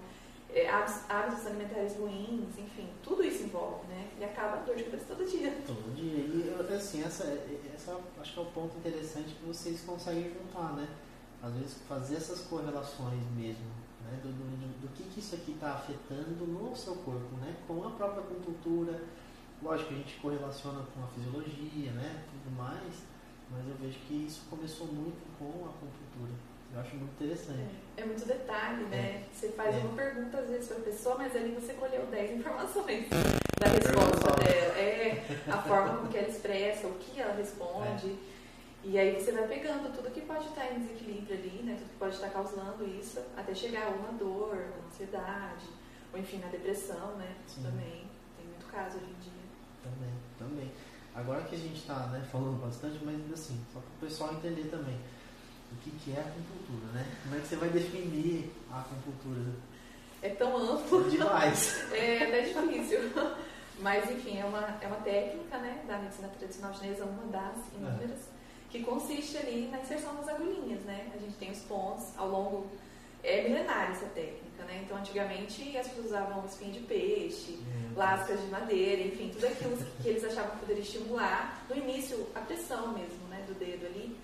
é, 0.51 0.67
hábitos, 0.69 1.45
alimentares 1.45 1.95
ruins, 1.97 2.57
enfim, 2.57 2.89
tudo 3.03 3.23
isso 3.23 3.43
envolve, 3.43 3.85
né? 3.87 4.07
E 4.19 4.23
acaba 4.23 4.57
a 4.57 4.59
dor 4.61 4.75
de 4.75 4.85
cabeça 4.85 5.05
todo 5.09 5.29
dia. 5.29 5.55
Todo 5.67 5.93
dia. 5.93 6.23
E 6.23 6.73
assim, 6.73 7.03
essa, 7.03 7.25
essa 7.75 7.99
acho 8.19 8.33
que 8.33 8.39
é 8.39 8.41
o 8.41 8.45
ponto 8.47 8.77
interessante 8.77 9.35
que 9.35 9.45
vocês 9.45 9.81
conseguem 9.81 10.31
juntar, 10.33 10.73
né? 10.73 10.87
Às 11.43 11.53
vezes 11.53 11.77
fazer 11.87 12.15
essas 12.15 12.41
correlações 12.41 13.21
mesmo, 13.35 13.65
né? 14.11 14.19
Do, 14.23 14.29
do, 14.29 14.81
do- 14.81 14.93
que, 14.93 15.03
que 15.03 15.19
isso 15.19 15.35
aqui 15.35 15.51
está 15.53 15.73
afetando 15.73 16.45
no 16.45 16.75
seu 16.75 16.95
corpo, 16.95 17.35
né? 17.41 17.55
Com 17.67 17.85
a 17.87 17.91
própria 17.91 18.21
acupuntura. 18.23 19.01
Lógico, 19.61 19.93
a 19.93 19.97
gente 19.97 20.15
correlaciona 20.21 20.83
com 20.93 21.03
a 21.03 21.07
fisiologia, 21.07 21.91
né? 21.91 22.23
Tudo 22.31 22.55
mais. 22.57 22.93
Mas 23.51 23.67
eu 23.67 23.75
vejo 23.81 23.97
que 24.07 24.25
isso 24.27 24.43
começou 24.49 24.87
muito 24.87 25.19
com 25.37 25.65
a 25.65 25.69
acupuntura. 25.69 26.31
Eu 26.73 26.79
acho 26.79 26.95
muito 26.97 27.11
interessante. 27.13 27.75
É 27.97 28.05
muito 28.05 28.25
detalhe, 28.27 28.83
né? 28.85 29.23
Você 29.33 29.49
faz 29.49 29.75
É. 29.75 29.79
uma 29.79 29.95
pergunta 29.95 30.37
às 30.37 30.49
vezes 30.49 30.67
para 30.67 30.77
a 30.77 30.81
pessoa, 30.81 31.15
mas 31.17 31.35
ali 31.35 31.51
você 31.51 31.73
colheu 31.73 32.05
10 32.05 32.39
informações 32.39 33.07
da 33.59 33.67
resposta 33.67 34.31
dela. 34.43 34.77
É 34.77 35.25
a 35.51 35.57
forma 35.63 35.97
com 35.97 36.07
que 36.07 36.17
ela 36.17 36.27
expressa, 36.29 36.87
o 36.87 36.93
que 36.99 37.19
ela 37.19 37.33
responde. 37.35 38.15
E 38.83 38.97
aí 38.97 39.13
você 39.13 39.31
vai 39.31 39.47
pegando 39.47 39.93
tudo 39.93 40.11
que 40.11 40.21
pode 40.21 40.47
estar 40.47 40.71
em 40.71 40.79
desequilíbrio 40.79 41.37
ali, 41.37 41.63
né? 41.63 41.75
Tudo 41.77 41.89
que 41.89 41.97
pode 41.97 42.15
estar 42.15 42.29
causando 42.29 42.87
isso, 42.87 43.19
até 43.35 43.53
chegar 43.53 43.89
ou 43.89 44.01
na 44.01 44.11
dor, 44.17 44.55
ou 44.55 44.81
na 44.81 44.87
ansiedade, 44.87 45.65
ou 46.13 46.19
enfim, 46.19 46.37
na 46.39 46.47
depressão, 46.47 47.15
né? 47.17 47.35
Sim. 47.45 47.63
Também. 47.63 48.07
Tem 48.37 48.45
muito 48.47 48.65
caso 48.71 48.97
hoje 48.97 49.05
em 49.05 49.21
dia. 49.21 49.43
Também, 49.83 50.13
também. 50.37 50.71
Agora 51.13 51.43
que 51.43 51.55
a 51.55 51.59
gente 51.59 51.75
está 51.75 52.07
né, 52.07 52.25
falando 52.31 52.61
bastante, 52.61 52.99
mas 53.03 53.15
assim, 53.33 53.59
só 53.73 53.79
para 53.79 53.89
o 53.89 54.07
pessoal 54.07 54.33
entender 54.33 54.69
também 54.69 54.97
o 55.71 55.75
que, 55.83 55.91
que 55.91 56.11
é 56.11 56.19
acupuntura, 56.21 56.93
né? 56.93 57.05
Como 57.23 57.35
é 57.35 57.39
que 57.39 57.47
você 57.47 57.55
vai 57.57 57.69
definir 57.69 58.51
a 58.71 58.79
acupuntura? 58.79 59.55
É 60.21 60.29
tão 60.29 60.55
amplo. 60.57 61.09
Demais. 61.09 61.87
É 61.93 62.23
até 62.23 62.41
difícil. 62.41 62.99
Mas, 63.79 64.09
enfim, 64.11 64.37
é 64.37 64.45
uma, 64.45 64.77
é 64.81 64.87
uma 64.87 64.97
técnica 64.97 65.57
né, 65.57 65.83
da 65.87 65.97
medicina 65.99 66.27
tradicional 66.27 66.73
chinesa, 66.73 67.05
uma 67.05 67.23
das 67.31 67.57
inúmeras, 67.73 68.29
que 68.69 68.83
consiste 68.83 69.37
ali 69.37 69.67
na 69.71 69.79
inserção 69.79 70.15
das 70.15 70.27
agulhinhas, 70.29 70.81
né? 70.81 71.11
A 71.13 71.17
gente 71.17 71.35
tem 71.37 71.51
os 71.51 71.59
pontos 71.59 72.05
ao 72.17 72.29
longo... 72.29 72.67
É 73.21 73.43
milenária 73.43 73.91
essa 73.91 74.05
técnica, 74.05 74.63
né? 74.63 74.81
Então, 74.85 74.95
antigamente, 74.95 75.77
as 75.77 75.87
pessoas 75.89 76.05
usavam 76.05 76.45
espinha 76.45 76.71
de 76.71 76.79
peixe, 76.79 77.59
lascas 77.93 78.39
de 78.39 78.47
madeira, 78.47 79.01
enfim, 79.01 79.29
tudo 79.33 79.45
aquilo 79.45 79.77
que 80.01 80.07
eles 80.07 80.23
achavam 80.23 80.51
que 80.51 80.59
poderia 80.59 80.81
estimular. 80.81 81.65
No 81.69 81.75
início, 81.75 82.25
a 82.33 82.39
pressão 82.39 82.93
mesmo, 82.93 83.27
né, 83.29 83.43
do 83.45 83.53
dedo 83.55 83.85
ali. 83.87 84.15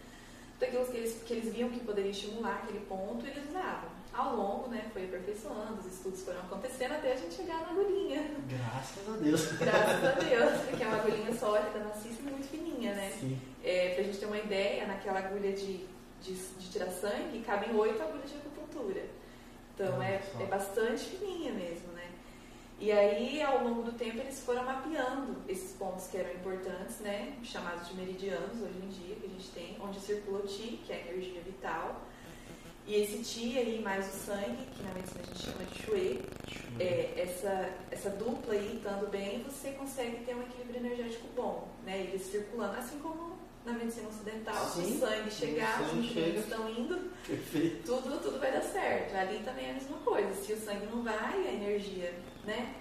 Tudo 0.53 0.63
aquilo 0.69 0.85
que 0.85 0.97
eles, 0.97 1.23
que 1.23 1.33
eles 1.33 1.53
viam 1.53 1.69
que 1.69 1.81
poderia 1.81 2.11
estimular 2.11 2.61
aquele 2.63 2.79
ponto, 2.85 3.25
eles 3.25 3.49
usavam. 3.49 3.89
Ao 4.15 4.33
longo, 4.33 4.69
né, 4.69 4.89
foi 4.93 5.05
aperfeiçoando, 5.05 5.79
os 5.79 5.85
estudos 5.87 6.23
foram 6.23 6.39
acontecendo 6.39 6.93
até 6.93 7.11
a 7.11 7.15
gente 7.17 7.33
chegar 7.33 7.59
na 7.61 7.71
agulhinha. 7.71 8.31
Graças 8.47 9.13
a 9.13 9.17
Deus. 9.17 9.51
Graças 9.53 10.03
a 10.05 10.11
Deus, 10.11 10.61
porque 10.61 10.83
é 10.83 10.87
uma 10.87 10.97
agulhinha 10.97 11.33
sólida, 11.33 11.79
maciça 11.79 12.21
e 12.21 12.23
muito 12.23 12.47
fininha, 12.47 12.93
né? 12.93 13.11
Sim. 13.19 13.37
É, 13.61 13.93
pra 13.93 14.03
gente 14.03 14.17
ter 14.17 14.25
uma 14.25 14.37
ideia, 14.37 14.87
naquela 14.87 15.19
agulha 15.19 15.51
de, 15.51 15.85
de, 16.21 16.33
de 16.33 16.71
tirar 16.71 16.89
sangue, 16.91 17.43
cabem 17.45 17.75
oito 17.75 18.01
agulhas 18.01 18.29
de 18.29 18.37
acupuntura. 18.37 19.03
Então 19.73 20.01
é, 20.01 20.21
é 20.39 20.45
bastante 20.45 21.03
fininha 21.03 21.51
mesmo, 21.51 21.91
né? 21.91 22.09
E 22.79 22.91
aí, 22.91 23.41
ao 23.41 23.63
longo 23.63 23.83
do 23.83 23.91
tempo, 23.93 24.19
eles 24.19 24.39
foram 24.39 24.63
mapeando 24.63 25.37
esses 25.47 25.71
pontos 25.73 26.07
que 26.07 26.17
eram 26.17 26.31
importantes, 26.31 26.99
né? 26.99 27.37
Chamados 27.43 27.87
de 27.87 27.95
meridianos 27.95 28.61
hoje 28.61 28.79
em 28.81 28.87
dia, 28.87 29.15
que 29.15 29.25
a 29.25 29.29
gente 29.29 29.49
tem, 29.49 29.77
onde 29.81 29.99
circula 29.99 30.39
o 30.39 30.47
Ti, 30.47 30.81
que 30.85 30.93
é 30.93 30.95
a 30.95 31.11
energia 31.11 31.41
vital. 31.41 32.01
E 32.87 32.95
esse 33.01 33.17
Ti 33.23 33.57
aí, 33.57 33.81
mais 33.81 34.07
o 34.07 34.17
sangue, 34.25 34.63
que 34.75 34.83
na 34.83 34.93
medicina 34.93 35.21
a 35.23 35.25
gente 35.25 35.43
chama 35.43 35.65
de 35.65 35.81
Shui, 35.83 36.21
é, 36.79 37.13
essa, 37.17 37.69
essa 37.89 38.09
dupla 38.11 38.53
aí 38.53 38.75
estando 38.75 39.09
bem, 39.09 39.41
você 39.43 39.71
consegue 39.71 40.23
ter 40.23 40.35
um 40.35 40.41
equilíbrio 40.43 40.77
energético 40.81 41.27
bom, 41.35 41.67
né? 41.83 42.01
Eles 42.01 42.21
circulando, 42.23 42.77
assim 42.77 42.99
como 42.99 43.35
na 43.65 43.73
medicina 43.73 44.07
ocidental, 44.07 44.67
se 44.67 44.83
Sim, 44.83 44.95
o 44.95 44.99
sangue 44.99 45.31
chegar, 45.31 45.81
o 45.81 45.85
os 45.85 45.93
nutrientes 45.93 46.43
estão 46.43 46.69
indo, 46.69 47.11
Perfeito. 47.25 47.83
tudo, 47.83 48.21
tudo 48.21 48.39
vai 48.39 48.51
dar 48.51 48.61
certo. 48.61 49.15
Ali 49.15 49.39
também 49.39 49.65
é 49.65 49.71
a 49.71 49.73
mesma 49.73 49.97
coisa. 49.97 50.33
Se 50.35 50.53
o 50.53 50.57
sangue 50.57 50.85
não 50.85 51.01
vai, 51.01 51.47
a 51.47 51.51
energia 51.51 52.13
né, 52.43 52.75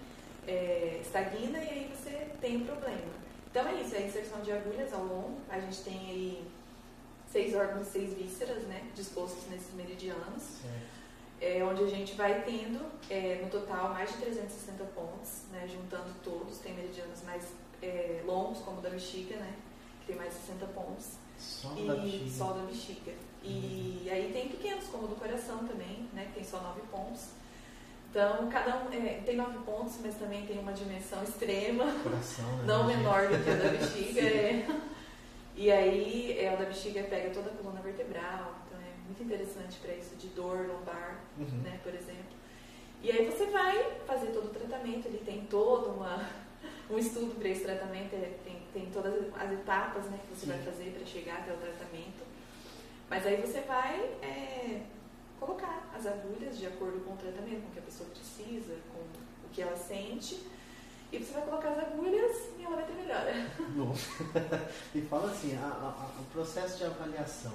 é, 0.47 0.99
estagna 1.01 1.59
e 1.59 1.69
aí 1.69 1.91
você 1.97 2.29
tem 2.43 2.59
um 2.59 2.67
problema. 2.67 3.25
Então 3.51 3.67
é 3.67 3.81
isso, 3.81 3.95
é 3.95 3.99
a 3.99 4.03
inserção 4.03 4.41
de 4.43 4.53
agulhas 4.53 4.93
ao 4.93 5.05
longo. 5.05 5.41
A 5.49 5.59
gente 5.61 5.81
tem 5.83 5.95
aí 5.95 6.45
seis 7.35 7.53
órgãos 7.55 7.89
e 7.89 7.91
seis 7.91 8.15
vísceras, 8.15 8.63
né, 8.63 8.81
dispostos 8.95 9.51
nesses 9.51 9.75
meridianos 9.75 10.61
é, 11.41 11.63
onde 11.65 11.83
a 11.85 11.89
gente 11.89 12.15
vai 12.15 12.43
tendo, 12.43 12.81
é, 13.11 13.41
no 13.43 13.51
total, 13.51 13.91
mais 13.91 14.11
de 14.11 14.17
360 14.19 14.85
pontos, 14.95 15.43
né, 15.53 15.69
juntando 15.69 16.15
todos. 16.23 16.59
Tem 16.59 16.73
meridianos 16.73 17.23
mais 17.23 17.45
é, 17.83 18.23
longos, 18.25 18.61
como 18.61 18.79
o 18.79 18.81
da 18.81 18.89
bexiga, 18.89 19.37
né, 19.37 19.53
que 20.01 20.07
tem 20.07 20.17
mais 20.17 20.33
de 20.33 20.41
60 20.41 20.67
pontos, 20.67 21.07
Só 21.39 21.75
e 21.77 21.87
da 21.87 21.97
bexiga. 21.97 22.31
só 22.31 22.53
da 22.53 22.63
bexiga. 22.63 23.13
E 23.43 24.09
aí 24.11 24.31
tem 24.33 24.49
pequenos, 24.49 24.87
como 24.87 25.05
o 25.05 25.09
do 25.09 25.17
coração 25.17 25.59
também, 25.67 26.09
né, 26.15 26.27
que 26.29 26.35
tem 26.35 26.45
só 26.45 26.61
9 26.61 26.81
pontos. 26.91 27.27
Então, 28.11 28.49
cada 28.49 28.77
um 28.77 28.93
é, 28.93 29.21
tem 29.27 29.37
9 29.37 29.59
pontos, 29.67 29.97
mas 30.01 30.15
também 30.15 30.47
tem 30.47 30.59
uma 30.59 30.73
dimensão 30.73 31.23
extrema, 31.25 31.85
Coração, 32.03 32.47
né? 32.59 32.65
não 32.65 32.87
menor 32.87 33.27
do 33.29 33.45
que 33.45 33.51
a 33.51 33.55
da 33.57 33.69
bexiga. 33.77 34.21
É. 34.21 34.67
E 35.57 35.71
aí, 35.71 36.37
é, 36.39 36.53
o 36.53 36.59
da 36.59 36.65
bexiga 36.65 37.03
pega 37.05 37.31
toda 37.31 37.51
a 37.51 37.55
coluna 37.55 37.81
vertebral, 37.81 38.55
então 38.67 38.79
é 38.81 38.93
muito 39.07 39.23
interessante 39.23 39.79
para 39.79 39.95
isso 39.95 40.17
de 40.17 40.29
dor 40.29 40.67
lombar 40.67 41.21
Uhum. 41.39 41.63
né, 41.63 41.79
por 41.83 41.95
exemplo. 41.95 42.35
E 43.03 43.11
aí 43.11 43.25
você 43.27 43.47
vai 43.47 43.93
fazer 44.07 44.29
todo 44.29 44.47
o 44.47 44.51
tratamento, 44.51 45.07
ele 45.07 45.23
tem 45.25 45.45
todo 45.47 45.91
uma, 45.91 46.29
um 46.91 46.99
estudo 46.99 47.35
para 47.39 47.49
esse 47.49 47.63
tratamento, 47.63 48.11
tem, 48.45 48.63
tem 48.73 48.91
todas 48.93 49.15
as 49.35 49.53
etapas 49.53 50.05
né, 50.07 50.19
que 50.23 50.35
você 50.35 50.47
Sim. 50.47 50.53
vai 50.53 50.63
fazer 50.63 50.91
para 50.97 51.07
chegar 51.07 51.39
até 51.41 51.53
o 51.53 51.57
tratamento. 51.57 52.25
Mas 53.11 53.27
aí 53.27 53.37
você 53.41 53.61
vai 53.61 53.97
é, 54.23 54.81
colocar 55.39 55.91
as 55.95 56.07
agulhas 56.07 56.59
de 56.59 56.67
acordo 56.67 57.05
com 57.05 57.13
o 57.15 57.17
tratamento, 57.17 57.63
com 57.63 57.69
o 57.69 57.73
que 57.73 57.79
a 57.79 57.83
pessoa 57.83 58.09
precisa, 58.11 58.75
com 58.93 59.01
o 59.01 59.51
que 59.53 59.61
ela 59.63 59.77
sente. 59.77 60.41
E 61.15 61.25
você 61.25 61.33
vai 61.33 61.43
colocar 61.43 61.69
as 61.71 61.79
agulhas 61.79 62.37
e 62.59 62.65
ela 62.65 62.77
vai 62.77 62.85
ter 62.87 62.93
melhora. 62.95 63.47
Bom. 63.77 63.95
e 64.95 65.01
fala 65.03 65.31
assim, 65.31 65.57
a- 65.57 65.61
a- 65.67 66.21
o 66.21 66.25
processo 66.33 66.79
de 66.79 66.85
avaliação, 66.85 67.53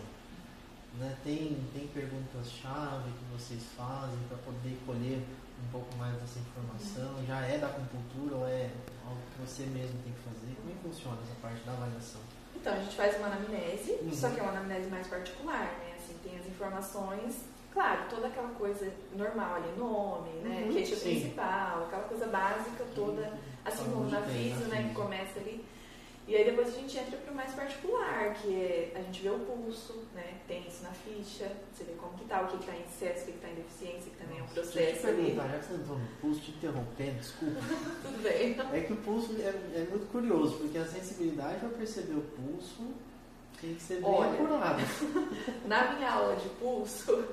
né? 0.97 1.17
Tem, 1.23 1.57
tem 1.73 1.87
perguntas-chave 1.87 3.11
que 3.11 3.25
vocês 3.37 3.63
fazem 3.75 4.17
para 4.27 4.37
poder 4.37 4.77
colher 4.85 5.19
um 5.63 5.71
pouco 5.71 5.93
mais 5.97 6.13
dessa 6.15 6.39
informação? 6.39 7.17
Uhum. 7.19 7.25
Já 7.25 7.41
é 7.41 7.57
da 7.57 7.67
acupuntura 7.67 8.35
ou 8.35 8.47
é 8.47 8.69
algo 9.05 9.19
que 9.35 9.41
você 9.45 9.63
mesmo 9.63 9.99
tem 10.03 10.13
que 10.13 10.19
fazer? 10.19 10.55
Como 10.55 10.69
é 10.71 10.73
que 10.73 10.81
funciona 10.87 11.17
essa 11.23 11.35
parte 11.41 11.59
da 11.65 11.73
avaliação? 11.73 12.21
Então, 12.55 12.73
a 12.73 12.77
gente 12.79 12.95
faz 12.95 13.17
uma 13.17 13.27
anamnese, 13.27 13.91
Uhum. 14.01 14.13
só 14.13 14.29
que 14.29 14.39
é 14.39 14.43
uma 14.43 14.51
anamnese 14.51 14.89
mais 14.89 15.07
particular, 15.07 15.63
né? 15.79 15.95
Assim, 15.97 16.15
tem 16.23 16.37
as 16.39 16.45
informações, 16.47 17.35
claro, 17.73 18.01
toda 18.09 18.27
aquela 18.27 18.49
coisa 18.49 18.91
normal 19.15 19.55
ali, 19.55 19.71
nome, 19.77 20.29
né? 20.43 20.63
Uhum, 20.65 20.73
Queixa 20.73 20.95
sim. 20.95 21.01
principal, 21.19 21.85
aquela 21.85 22.03
coisa 22.03 22.27
básica 22.27 22.85
toda, 22.95 23.33
assim 23.69 23.89
como 23.91 24.09
na 24.09 24.19
na 24.19 24.27
né? 24.27 24.89
Que 24.89 24.95
começa 24.95 25.39
ali. 25.39 25.63
E 26.29 26.35
aí 26.35 26.45
depois 26.45 26.67
a 26.67 26.71
gente 26.79 26.95
entra 26.95 27.17
para 27.17 27.31
o 27.31 27.35
mais 27.35 27.51
particular, 27.55 28.35
que 28.35 28.53
é 28.53 28.91
a 28.93 29.01
gente 29.01 29.23
vê 29.23 29.29
o 29.29 29.39
pulso, 29.39 30.03
né? 30.13 30.35
Tem 30.47 30.67
isso 30.67 30.83
na 30.83 30.91
ficha, 30.91 31.51
você 31.73 31.83
vê 31.85 31.93
como 31.93 32.15
que 32.19 32.25
tá, 32.25 32.43
o 32.43 32.47
que 32.47 32.57
está 32.57 32.71
em 32.71 32.81
excesso, 32.81 33.23
o 33.23 33.25
que 33.25 33.31
está 33.31 33.49
em 33.49 33.55
deficiência, 33.55 34.11
que 34.11 34.17
também 34.17 34.37
é 34.37 34.43
um 34.43 34.45
Deixa 34.45 34.59
eu 34.59 34.63
processo 34.63 35.01
perguntar, 35.07 35.47
já 35.47 35.57
que 35.57 35.65
você 35.65 35.73
entrou 35.73 35.97
no 35.97 36.07
pulso, 36.21 36.41
te 36.41 36.51
interrompendo, 36.51 37.19
desculpa. 37.19 37.59
Tudo 38.03 38.21
bem. 38.21 38.55
É 38.73 38.81
que 38.81 38.93
o 38.93 38.97
pulso 38.97 39.35
é, 39.41 39.47
é 39.47 39.87
muito 39.89 40.11
curioso, 40.11 40.57
porque 40.57 40.77
a 40.77 40.85
sensibilidade 40.85 41.61
para 41.61 41.69
perceber 41.69 42.13
o 42.13 42.21
pulso 42.21 42.93
tem 43.59 43.73
que 43.73 43.81
ser 43.81 43.95
bem 43.95 44.05
Olha. 44.05 44.37
Na 45.65 45.93
minha 45.93 46.11
aula 46.11 46.35
de 46.35 46.47
pulso, 46.49 47.25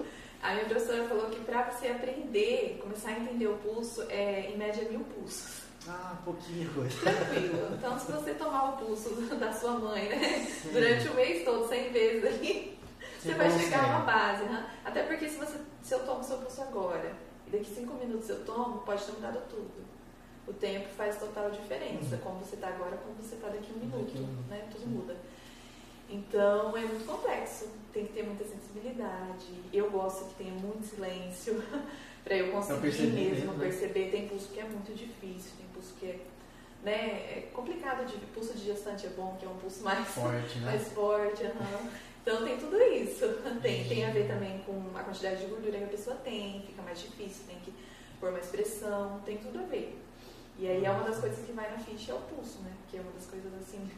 a 0.43 0.55
minha 0.55 0.65
professora 0.65 1.07
falou 1.07 1.29
que 1.29 1.41
para 1.41 1.71
você 1.71 1.89
aprender, 1.89 2.79
começar 2.81 3.11
a 3.11 3.19
entender 3.19 3.47
o 3.47 3.59
pulso, 3.59 4.07
é 4.09 4.51
em 4.51 4.57
média 4.57 4.89
mil 4.89 5.01
pulsos. 5.01 5.66
Ah, 5.89 6.17
pouquinha 6.25 6.69
coisa. 6.71 6.99
Tranquilo. 7.01 7.69
Então, 7.75 7.99
se 7.99 8.11
você 8.13 8.35
tomar 8.35 8.71
o 8.71 8.77
pulso 8.79 9.11
da 9.37 9.53
sua 9.53 9.73
mãe, 9.73 10.09
né? 10.09 10.45
Sim. 10.45 10.71
Durante 10.73 11.09
o 11.09 11.15
mês 11.15 11.45
todo, 11.45 11.69
100 11.69 11.93
vezes 11.93 12.25
ali, 12.25 12.79
você, 13.21 13.35
vai 13.35 13.51
chegar 13.51 13.85
a 13.85 13.87
uma 13.89 14.01
base. 14.01 14.45
né? 14.45 14.71
Até 14.85 15.03
porque 15.05 15.29
se, 15.29 15.37
você, 15.37 15.59
se 15.83 15.95
eu 15.95 16.05
tomo 16.05 16.23
seu 16.25 16.39
pulso 16.39 16.63
agora 16.63 17.15
e 17.47 17.51
daqui 17.51 17.73
5 17.75 17.95
minutos 17.95 18.29
eu 18.29 18.45
tomo, 18.45 18.79
pode 18.81 19.05
ter 19.05 19.13
mudado 19.13 19.41
tudo. 19.49 19.87
O 20.49 20.53
tempo 20.53 20.89
faz 20.97 21.19
total 21.19 21.51
diferença. 21.51 22.17
Uhum. 22.17 22.21
Como 22.23 22.39
você 22.41 22.55
está 22.55 22.69
agora, 22.69 22.97
como 22.99 23.15
você 23.17 23.35
está 23.35 23.49
daqui 23.49 23.69
a 23.73 23.77
um 23.77 23.89
Daqui 23.91 23.97
minuto. 23.97 24.17
a 24.17 24.21
um 24.21 24.27
minuto. 24.27 24.49
Né? 24.49 24.69
Tudo 24.73 24.87
muda. 24.87 25.17
Então 26.09 26.77
é 26.77 26.83
muito 26.83 27.05
complexo, 27.05 27.67
tem 27.93 28.07
que 28.07 28.13
ter 28.13 28.23
muita 28.23 28.45
sensibilidade. 28.45 29.47
Eu 29.73 29.91
gosto 29.91 30.27
que 30.27 30.35
tenha 30.35 30.53
muito 30.53 30.87
silêncio 30.87 31.61
para 32.27 32.37
eu 32.37 32.51
conseguir 32.51 32.81
perceber 32.81 33.13
mesmo 33.13 33.35
mesmo, 33.37 33.53
né? 33.53 33.65
perceber. 33.67 34.11
Tem 34.11 34.27
pulso 34.27 34.49
que 34.49 34.59
é 34.59 34.65
muito 34.65 34.93
difícil, 34.93 35.53
tem 35.59 35.67
pulso 35.73 35.95
que 35.95 36.07
é, 36.07 36.19
né, 36.83 36.93
é 36.93 37.49
complicado 37.53 38.05
de 38.05 38.17
pulso 38.35 38.53
de 38.55 38.65
gestante 38.65 39.07
é 39.07 39.11
bom, 39.11 39.37
que 39.39 39.47
é 39.47 39.49
um 39.49 39.55
pulso 39.55 39.85
mais 39.85 40.09
Forte, 40.09 40.59
né? 40.59 40.67
mais 40.67 40.89
forte, 40.89 41.45
aham. 41.45 41.89
Então 42.21 42.45
tem 42.45 42.59
tudo 42.59 42.77
isso. 42.83 43.25
Tem, 43.63 43.87
tem 43.87 44.05
a 44.05 44.11
ver 44.11 44.27
também 44.27 44.59
com 44.67 44.91
a 44.97 45.05
quantidade 45.05 45.41
de 45.43 45.47
gordura 45.47 45.79
que 45.79 45.85
a 45.85 45.87
pessoa 45.87 46.17
tem, 46.17 46.65
fica 46.67 46.83
mais 46.83 47.01
difícil, 47.01 47.45
tem 47.47 47.61
que 47.61 47.73
pôr 48.19 48.33
mais 48.33 48.47
pressão, 48.47 49.21
tem 49.25 49.39
tudo 49.39 49.61
a 49.61 49.63
ver. 49.63 49.97
E 50.59 50.67
aí 50.69 50.85
é 50.85 50.91
uma 50.91 51.05
das 51.05 51.19
coisas 51.21 51.47
que 51.47 51.53
vai 51.53 51.71
na 51.71 51.79
ficha 51.79 52.11
é 52.11 52.15
o 52.17 52.19
pulso, 52.23 52.59
né? 52.63 52.73
Que 52.91 52.97
é 52.97 53.01
uma 53.01 53.13
das 53.13 53.27
coisas 53.27 53.53
assim. 53.55 53.89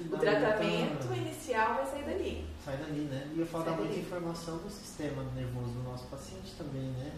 O 0.00 0.16
tratamento 0.16 1.06
muita- 1.08 1.16
inicial 1.16 1.74
vai 1.74 1.86
sair 1.86 2.04
dali. 2.04 2.46
Sai 2.64 2.76
dali, 2.76 3.00
né? 3.00 3.30
E 3.34 3.40
eu 3.40 3.46
falo 3.46 3.64
dá 3.64 3.72
muita 3.72 3.94
informação 3.98 4.58
do 4.58 4.70
sistema 4.70 5.22
nervoso 5.34 5.72
do 5.72 5.82
nosso 5.82 6.04
paciente 6.06 6.52
também, 6.56 6.82
né? 6.82 7.12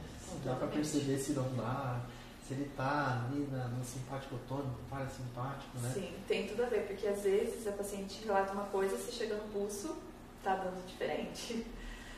Dá 0.44 0.54
para 0.54 0.68
perceber 0.68 1.18
se 1.18 1.32
não 1.32 1.48
dá, 1.56 2.00
se 2.46 2.54
ele 2.54 2.70
tá 2.76 3.26
ali 3.26 3.46
na, 3.50 3.68
no 3.68 3.84
simpático 3.84 4.38
tônico, 4.48 4.78
parasimpático, 4.88 5.76
né? 5.78 5.90
Sim, 5.92 6.14
tem 6.26 6.46
tudo 6.46 6.62
a 6.62 6.66
ver, 6.66 6.86
porque 6.86 7.06
às 7.06 7.22
vezes 7.22 7.66
a 7.66 7.72
paciente 7.72 8.24
relata 8.24 8.52
uma 8.52 8.64
coisa, 8.64 8.96
se 8.96 9.12
chega 9.12 9.34
no 9.34 9.42
pulso, 9.52 9.96
tá 10.42 10.54
dando 10.56 10.84
diferente. 10.86 11.66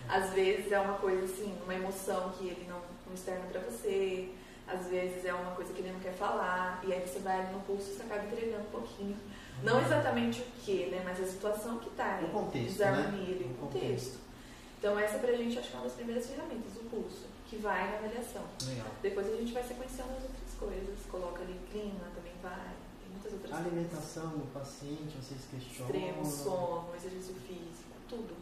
Às 0.09 0.31
vezes 0.31 0.70
é 0.70 0.79
uma 0.81 0.94
coisa 0.98 1.25
assim, 1.25 1.57
uma 1.64 1.75
emoção 1.75 2.31
que 2.38 2.46
ele 2.48 2.66
não, 2.68 2.81
não 3.07 3.14
externa 3.14 3.46
pra 3.51 3.61
você, 3.62 4.31
às 4.66 4.87
vezes 4.87 5.25
é 5.25 5.33
uma 5.33 5.53
coisa 5.53 5.72
que 5.72 5.81
ele 5.81 5.92
não 5.92 6.01
quer 6.01 6.12
falar, 6.14 6.81
e 6.85 6.92
aí 6.92 7.01
você 7.07 7.18
vai 7.20 7.40
ali 7.40 7.53
no 7.53 7.61
pulso 7.61 7.90
e 7.90 7.94
você 7.94 8.03
acaba 8.03 8.25
entregando 8.25 8.62
um 8.64 8.70
pouquinho. 8.70 9.16
Não 9.62 9.81
exatamente 9.81 10.41
o 10.41 10.45
que, 10.65 10.87
né? 10.87 11.03
Mas 11.05 11.21
a 11.21 11.27
situação 11.27 11.79
que 11.79 11.91
tá 11.91 12.21
O 12.23 12.29
contexto, 12.29 12.79
né? 12.79 12.88
ali, 13.07 13.51
O 13.51 13.55
contexto. 13.61 14.19
Então 14.79 14.99
essa 14.99 15.19
pra 15.19 15.33
gente 15.35 15.59
acho 15.59 15.69
que 15.69 15.75
é 15.75 15.79
uma 15.79 15.85
das 15.85 15.95
primeiras 15.95 16.27
ferramentas, 16.27 16.73
o 16.77 16.81
pulso, 16.91 17.27
que 17.49 17.57
vai 17.57 17.91
na 17.91 17.99
avaliação. 17.99 18.43
Legal. 18.67 18.87
Depois 19.01 19.27
a 19.33 19.37
gente 19.37 19.53
vai 19.53 19.62
sequenciando 19.62 20.11
as 20.17 20.25
outras 20.25 20.55
coisas, 20.59 20.99
coloca 21.11 21.43
ali 21.43 21.57
clima, 21.71 22.05
também 22.15 22.33
vai, 22.43 22.73
tem 23.01 23.11
muitas 23.12 23.33
outras 23.33 23.53
A 23.53 23.57
coisas. 23.57 23.73
alimentação 23.73 24.29
do 24.31 24.53
paciente, 24.53 25.17
vocês 25.23 25.41
questionam. 25.51 25.95
Extremo, 25.95 26.25
sono, 26.27 26.88
exercício 26.97 27.35
físico, 27.47 27.93
tudo. 28.09 28.35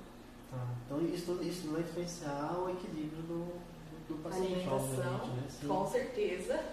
Tá. 0.51 0.67
Então 0.87 1.01
isso, 1.05 1.39
isso 1.43 1.71
vai 1.71 1.83
influenciar 1.83 2.59
o 2.59 2.71
equilíbrio 2.71 3.23
do, 3.23 3.45
do, 3.45 4.17
do 4.17 4.23
paciente, 4.23 4.53
Alimentação, 4.67 5.15
obviamente, 5.17 5.31
né? 5.37 5.47
Sim. 5.61 5.69
com 5.69 5.87
certeza, 5.87 6.65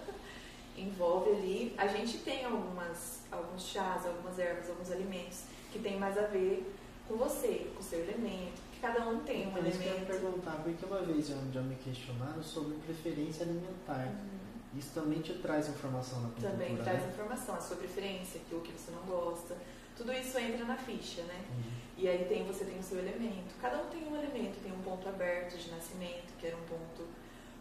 envolve 0.82 1.30
ali. 1.30 1.74
A 1.76 1.86
gente 1.86 2.18
tem 2.18 2.44
algumas, 2.44 3.20
alguns 3.30 3.62
chás, 3.62 4.06
algumas 4.06 4.38
ervas, 4.38 4.68
alguns 4.70 4.90
alimentos 4.90 5.42
que 5.72 5.78
tem 5.78 5.98
mais 5.98 6.16
a 6.18 6.22
ver 6.22 6.64
com 7.06 7.16
você, 7.16 7.70
com 7.74 7.80
o 7.80 7.82
seu 7.82 8.00
elemento, 8.00 8.60
que 8.72 8.80
cada 8.80 9.06
um 9.08 9.20
tem 9.20 9.46
um 9.46 9.50
Então, 9.50 9.62
que 9.62 9.68
eu 9.68 9.72
elemento. 9.92 10.06
perguntar, 10.06 10.60
porque 10.62 10.84
uma 10.86 11.00
vez 11.02 11.28
já, 11.28 11.36
já 11.52 11.60
me 11.62 11.74
questionaram 11.76 12.42
sobre 12.42 12.74
preferência 12.86 13.44
alimentar. 13.44 14.06
Uhum. 14.06 14.38
Isso 14.78 14.90
também 14.94 15.20
te 15.20 15.32
traz 15.34 15.68
informação 15.68 16.20
na 16.20 16.26
acupuntura, 16.28 16.52
Também 16.52 16.76
traz 16.76 17.02
né? 17.02 17.08
informação, 17.08 17.54
a 17.54 17.60
sua 17.60 17.76
preferência, 17.78 18.40
aquilo 18.44 18.60
que 18.60 18.72
você 18.72 18.90
não 18.90 19.02
gosta. 19.02 19.56
Tudo 19.96 20.12
isso 20.12 20.38
entra 20.38 20.64
na 20.64 20.76
ficha, 20.76 21.22
né? 21.22 21.40
Entendi. 21.50 21.68
E 21.96 22.08
aí 22.08 22.26
tem, 22.26 22.44
você 22.46 22.64
tem 22.64 22.78
o 22.78 22.82
seu 22.82 22.98
elemento. 22.98 23.54
Cada 23.60 23.78
um 23.82 23.86
tem 23.86 24.06
um 24.06 24.14
elemento, 24.14 24.62
tem 24.62 24.70
um 24.70 24.78
ponto 24.82 25.08
aberto 25.08 25.56
de 25.56 25.70
nascimento, 25.70 26.32
que 26.38 26.46
era 26.46 26.56
um 26.56 26.62
ponto 26.62 27.02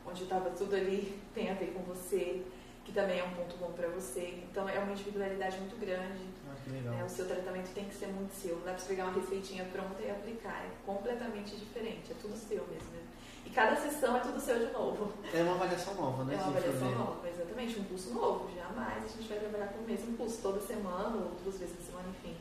onde 0.06 0.23
estava 0.23 0.49
tudo 0.51 0.75
ali, 0.75 1.17
tem 1.34 1.49
a 1.49 1.53
ver 1.53 1.73
com 1.73 1.82
você, 1.84 2.43
que 2.88 2.93
também 2.93 3.19
é 3.19 3.23
um 3.26 3.32
ponto 3.32 3.58
bom 3.58 3.73
para 3.73 3.89
você. 3.89 4.41
Então 4.50 4.67
é 4.69 4.80
uma 4.80 4.93
individualidade 4.93 5.58
muito 5.58 5.78
grande. 5.78 6.23
Ah, 6.50 6.56
que 6.63 6.69
legal. 6.69 6.93
né? 6.95 7.04
O 7.04 7.10
seu 7.10 7.28
tratamento 7.28 7.69
tem 7.73 7.84
que 7.84 7.93
ser 7.93 8.08
muito 8.08 8.32
seu. 8.34 8.56
Não 8.56 8.63
dá 8.63 8.71
para 8.71 8.80
você 8.80 8.88
pegar 8.88 9.04
uma 9.08 9.13
receitinha 9.19 9.65
pronta 9.65 10.02
e 10.02 10.10
aplicar. 10.10 10.63
É 10.63 10.69
completamente 10.86 11.58
diferente. 11.58 12.12
É 12.13 12.15
tudo 12.21 12.34
seu 12.38 12.65
mesmo. 12.67 12.89
né? 12.95 13.02
E 13.45 13.50
cada 13.50 13.76
sessão 13.76 14.15
é 14.15 14.21
tudo 14.21 14.39
seu 14.39 14.58
de 14.65 14.71
novo. 14.71 15.12
É 15.34 15.41
uma 15.43 15.56
avaliação 15.56 15.95
nova, 15.95 16.23
né? 16.23 16.36
É 16.36 16.38
uma 16.38 16.47
avaliação 16.47 16.91
nova, 16.95 17.28
exatamente. 17.30 17.78
Um 17.80 17.84
pulso 17.84 18.13
novo. 18.13 18.50
Jamais 18.56 19.04
a 19.04 19.08
gente 19.08 19.28
vai 19.28 19.38
trabalhar 19.39 19.67
com 19.67 19.80
o 19.80 19.84
mesmo 19.86 20.15
pulso 20.15 20.41
toda 20.41 20.62
semana 20.62 21.13
ou 21.17 21.32
duas 21.43 21.58
vezes 21.60 21.76
na 21.78 21.86
semana, 21.86 22.08
enfim. 22.10 22.38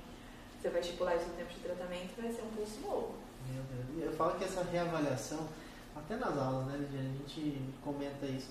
Você 0.62 0.70
vai 0.70 0.80
estipular 0.80 1.16
isso 1.16 1.26
no 1.26 1.34
tempo 1.34 1.50
de 1.52 1.58
tratamento 1.60 2.10
e 2.16 2.22
vai 2.22 2.30
ser 2.32 2.42
um 2.42 2.50
pulso 2.50 2.80
novo. 2.82 3.14
Meu 3.52 3.62
Deus. 3.64 4.04
Eu 4.04 4.12
falo 4.16 4.38
que 4.38 4.44
essa 4.44 4.62
reavaliação, 4.62 5.48
até 5.96 6.14
nas 6.16 6.36
aulas, 6.38 6.66
né, 6.66 6.76
Lidiane, 6.78 7.08
a 7.08 7.28
gente 7.28 7.72
comenta 7.82 8.26
isso. 8.26 8.50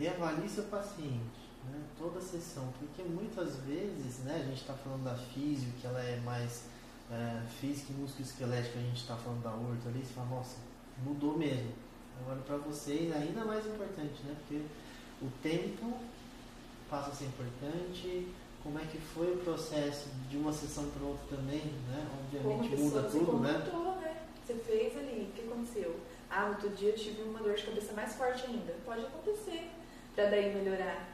Reavalie 0.00 0.48
seu 0.48 0.64
paciente, 0.64 1.40
né? 1.70 1.78
Toda 1.98 2.20
sessão, 2.22 2.72
porque 2.78 3.02
muitas 3.02 3.56
vezes, 3.56 4.20
né, 4.20 4.40
a 4.42 4.46
gente 4.46 4.62
está 4.62 4.72
falando 4.72 5.04
da 5.04 5.14
físio, 5.14 5.70
que 5.78 5.86
ela 5.86 6.00
é 6.00 6.18
mais 6.20 6.64
é, 7.10 7.42
física 7.60 7.92
e 7.92 7.96
músculo-esquelética, 7.96 8.78
a 8.78 8.82
gente 8.82 9.02
está 9.02 9.14
falando 9.14 9.42
da 9.42 9.50
orto 9.50 9.88
ali, 9.88 10.00
você 10.00 10.14
fala, 10.14 10.28
nossa, 10.28 10.56
mudou 11.04 11.36
mesmo. 11.36 11.72
Agora 12.22 12.40
para 12.40 12.56
vocês 12.56 13.14
ainda 13.14 13.44
mais 13.44 13.66
importante, 13.66 14.22
né? 14.24 14.34
Porque 14.38 14.62
o 15.22 15.28
tempo 15.42 15.98
passa 16.88 17.10
a 17.10 17.14
ser 17.14 17.26
importante, 17.26 18.28
como 18.62 18.78
é 18.78 18.84
que 18.84 18.98
foi 18.98 19.34
o 19.34 19.38
processo 19.38 20.08
de 20.28 20.36
uma 20.36 20.52
sessão 20.52 20.88
para 20.90 21.06
outra 21.06 21.36
também, 21.36 21.64
né? 21.88 22.06
A 22.10 22.36
Obviamente 22.36 22.76
muda 22.76 23.02
tudo, 23.02 23.38
né? 23.38 23.52
né? 23.52 24.26
Você 24.46 24.54
fez 24.54 24.96
ali, 24.96 25.30
o 25.30 25.34
que 25.34 25.48
aconteceu? 25.48 26.00
Ah, 26.28 26.46
outro 26.48 26.70
dia 26.70 26.90
eu 26.90 26.96
tive 26.96 27.22
uma 27.22 27.40
dor 27.40 27.54
de 27.54 27.62
cabeça 27.64 27.92
mais 27.92 28.14
forte 28.14 28.46
ainda. 28.46 28.74
Pode 28.84 29.00
acontecer, 29.06 29.70
pra 30.14 30.26
daí 30.26 30.54
melhorar. 30.54 31.08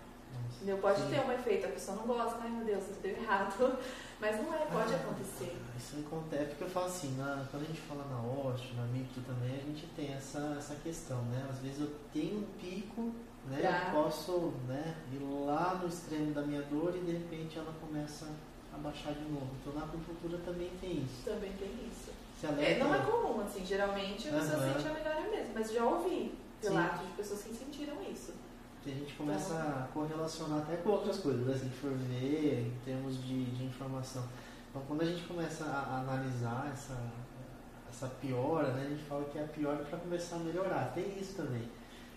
Entendeu? 0.57 0.79
Pode 0.79 1.01
sim. 1.03 1.11
ter 1.11 1.21
um 1.21 1.33
efeito, 1.33 1.67
a 1.67 1.71
pessoa 1.71 1.97
não 1.99 2.07
gosta, 2.07 2.39
ai 2.43 2.49
meu 2.51 2.65
Deus, 2.65 2.85
isso 2.91 3.01
deu 3.03 3.17
errado. 3.17 3.79
Mas 4.19 4.37
não 4.43 4.55
é, 4.55 4.59
pode 4.67 4.95
Ah, 4.95 4.97
acontecer. 4.97 5.55
Isso 5.77 5.97
acontece, 6.07 6.47
porque 6.47 6.65
eu 6.65 6.71
falo 6.71 6.87
assim, 6.87 7.15
na- 7.19 7.45
quando 7.51 7.65
a 7.65 7.67
gente 7.67 7.81
fala 7.83 8.05
na 8.07 8.23
osteo, 8.49 8.75
na 8.77 8.85
micro 8.87 9.21
também, 9.23 9.55
a 9.55 9.63
gente 9.63 9.87
tem 9.95 10.15
essa, 10.15 10.57
essa 10.59 10.75
questão, 10.77 11.21
né? 11.25 11.47
Às 11.51 11.59
vezes 11.59 11.81
eu 11.81 11.91
tenho 12.13 12.39
um 12.39 12.45
pico, 12.59 13.13
né? 13.47 13.61
Tá. 13.61 13.93
Eu 13.95 14.03
posso 14.03 14.55
né, 14.67 14.95
ir 15.13 15.19
lá 15.23 15.75
no 15.83 15.87
extremo 15.89 16.33
da 16.33 16.41
minha 16.43 16.63
dor 16.63 16.97
e 16.97 17.01
de 17.01 17.13
repente 17.13 17.59
ela 17.59 17.73
começa 17.79 18.27
a 18.73 18.79
baixar 18.79 19.13
de 19.13 19.25
novo. 19.31 19.51
Então 19.61 19.75
na 19.75 19.85
acupuntura 19.85 20.39
também 20.39 20.71
tem 20.81 21.03
isso. 21.03 21.23
Também 21.25 21.53
tem 21.53 21.69
isso. 21.87 22.11
É, 22.43 22.47
alerta, 22.49 22.85
não 22.85 22.95
é 22.95 22.99
comum, 23.01 23.41
assim, 23.43 23.65
geralmente 23.65 24.29
a 24.29 24.33
pessoa 24.33 24.57
Aham. 24.63 24.73
sente 24.75 24.89
a 24.89 24.93
melhora 24.95 25.21
mesmo, 25.31 25.51
mas 25.55 25.71
já 25.73 25.85
ouvi 25.85 26.35
relatos 26.63 27.07
de 27.07 27.13
pessoas 27.13 27.43
que 27.43 27.55
sentiram 27.55 27.97
isso. 28.11 28.33
Que 28.87 28.93
a 28.93 28.95
gente 28.95 29.15
começa 29.15 29.55
a 29.55 29.89
correlacionar 29.93 30.61
até 30.61 30.77
com 30.77 30.91
outras 30.91 31.19
coisas, 31.19 31.45
né? 31.45 31.55
Se 31.55 31.63
a 31.63 31.65
gente 31.65 31.77
for 31.77 31.91
ver 31.91 32.67
em 32.69 32.85
termos 32.85 33.21
de, 33.25 33.45
de 33.47 33.65
informação. 33.65 34.23
Então, 34.71 34.81
quando 34.87 35.03
a 35.03 35.05
gente 35.05 35.27
começa 35.27 35.65
a, 35.65 35.97
a 35.97 36.01
analisar 36.03 36.71
essa, 36.73 36.97
essa 37.91 38.07
piora, 38.07 38.69
né? 38.75 38.87
A 38.87 38.91
gente 38.91 39.03
fala 39.03 39.25
que 39.25 39.39
é 39.39 39.43
a 39.43 39.49
piora 39.49 39.85
para 39.85 39.99
começar 39.99 40.37
a 40.37 40.39
melhorar. 40.39 40.93
Tem 40.95 41.19
isso 41.19 41.35
também. 41.35 41.69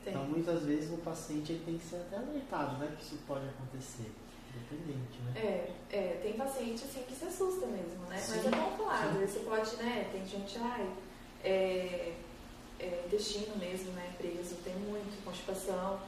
Tem. 0.03 0.13
Então, 0.13 0.25
muitas 0.25 0.63
vezes 0.63 0.93
o 0.93 0.97
paciente 0.97 1.53
ele 1.53 1.63
tem 1.65 1.77
que 1.79 1.85
ser 1.85 1.95
até 1.95 2.17
alertado, 2.17 2.77
né? 2.77 2.93
Que 2.95 3.03
isso 3.03 3.17
pode 3.25 3.47
acontecer. 3.47 4.11
Independente, 4.55 5.19
né? 5.25 5.33
É, 5.35 5.71
é, 5.89 6.19
tem 6.21 6.33
paciente 6.33 6.83
assim 6.83 7.03
que 7.03 7.15
se 7.15 7.25
assusta 7.25 7.65
mesmo, 7.65 8.05
né? 8.07 8.17
Sim, 8.17 8.37
Mas 8.37 8.45
é 8.45 8.51
bom 8.51 8.77
falar, 8.77 9.13
você 9.13 9.39
pode, 9.39 9.75
né? 9.77 10.09
Tem 10.11 10.25
gente, 10.25 10.57
ai, 10.59 10.89
é, 11.43 12.13
é, 12.79 13.03
intestino 13.07 13.55
mesmo, 13.57 13.91
né? 13.93 14.13
Preso, 14.17 14.55
tem 14.63 14.75
muito, 14.75 15.23
constipação. 15.23 15.99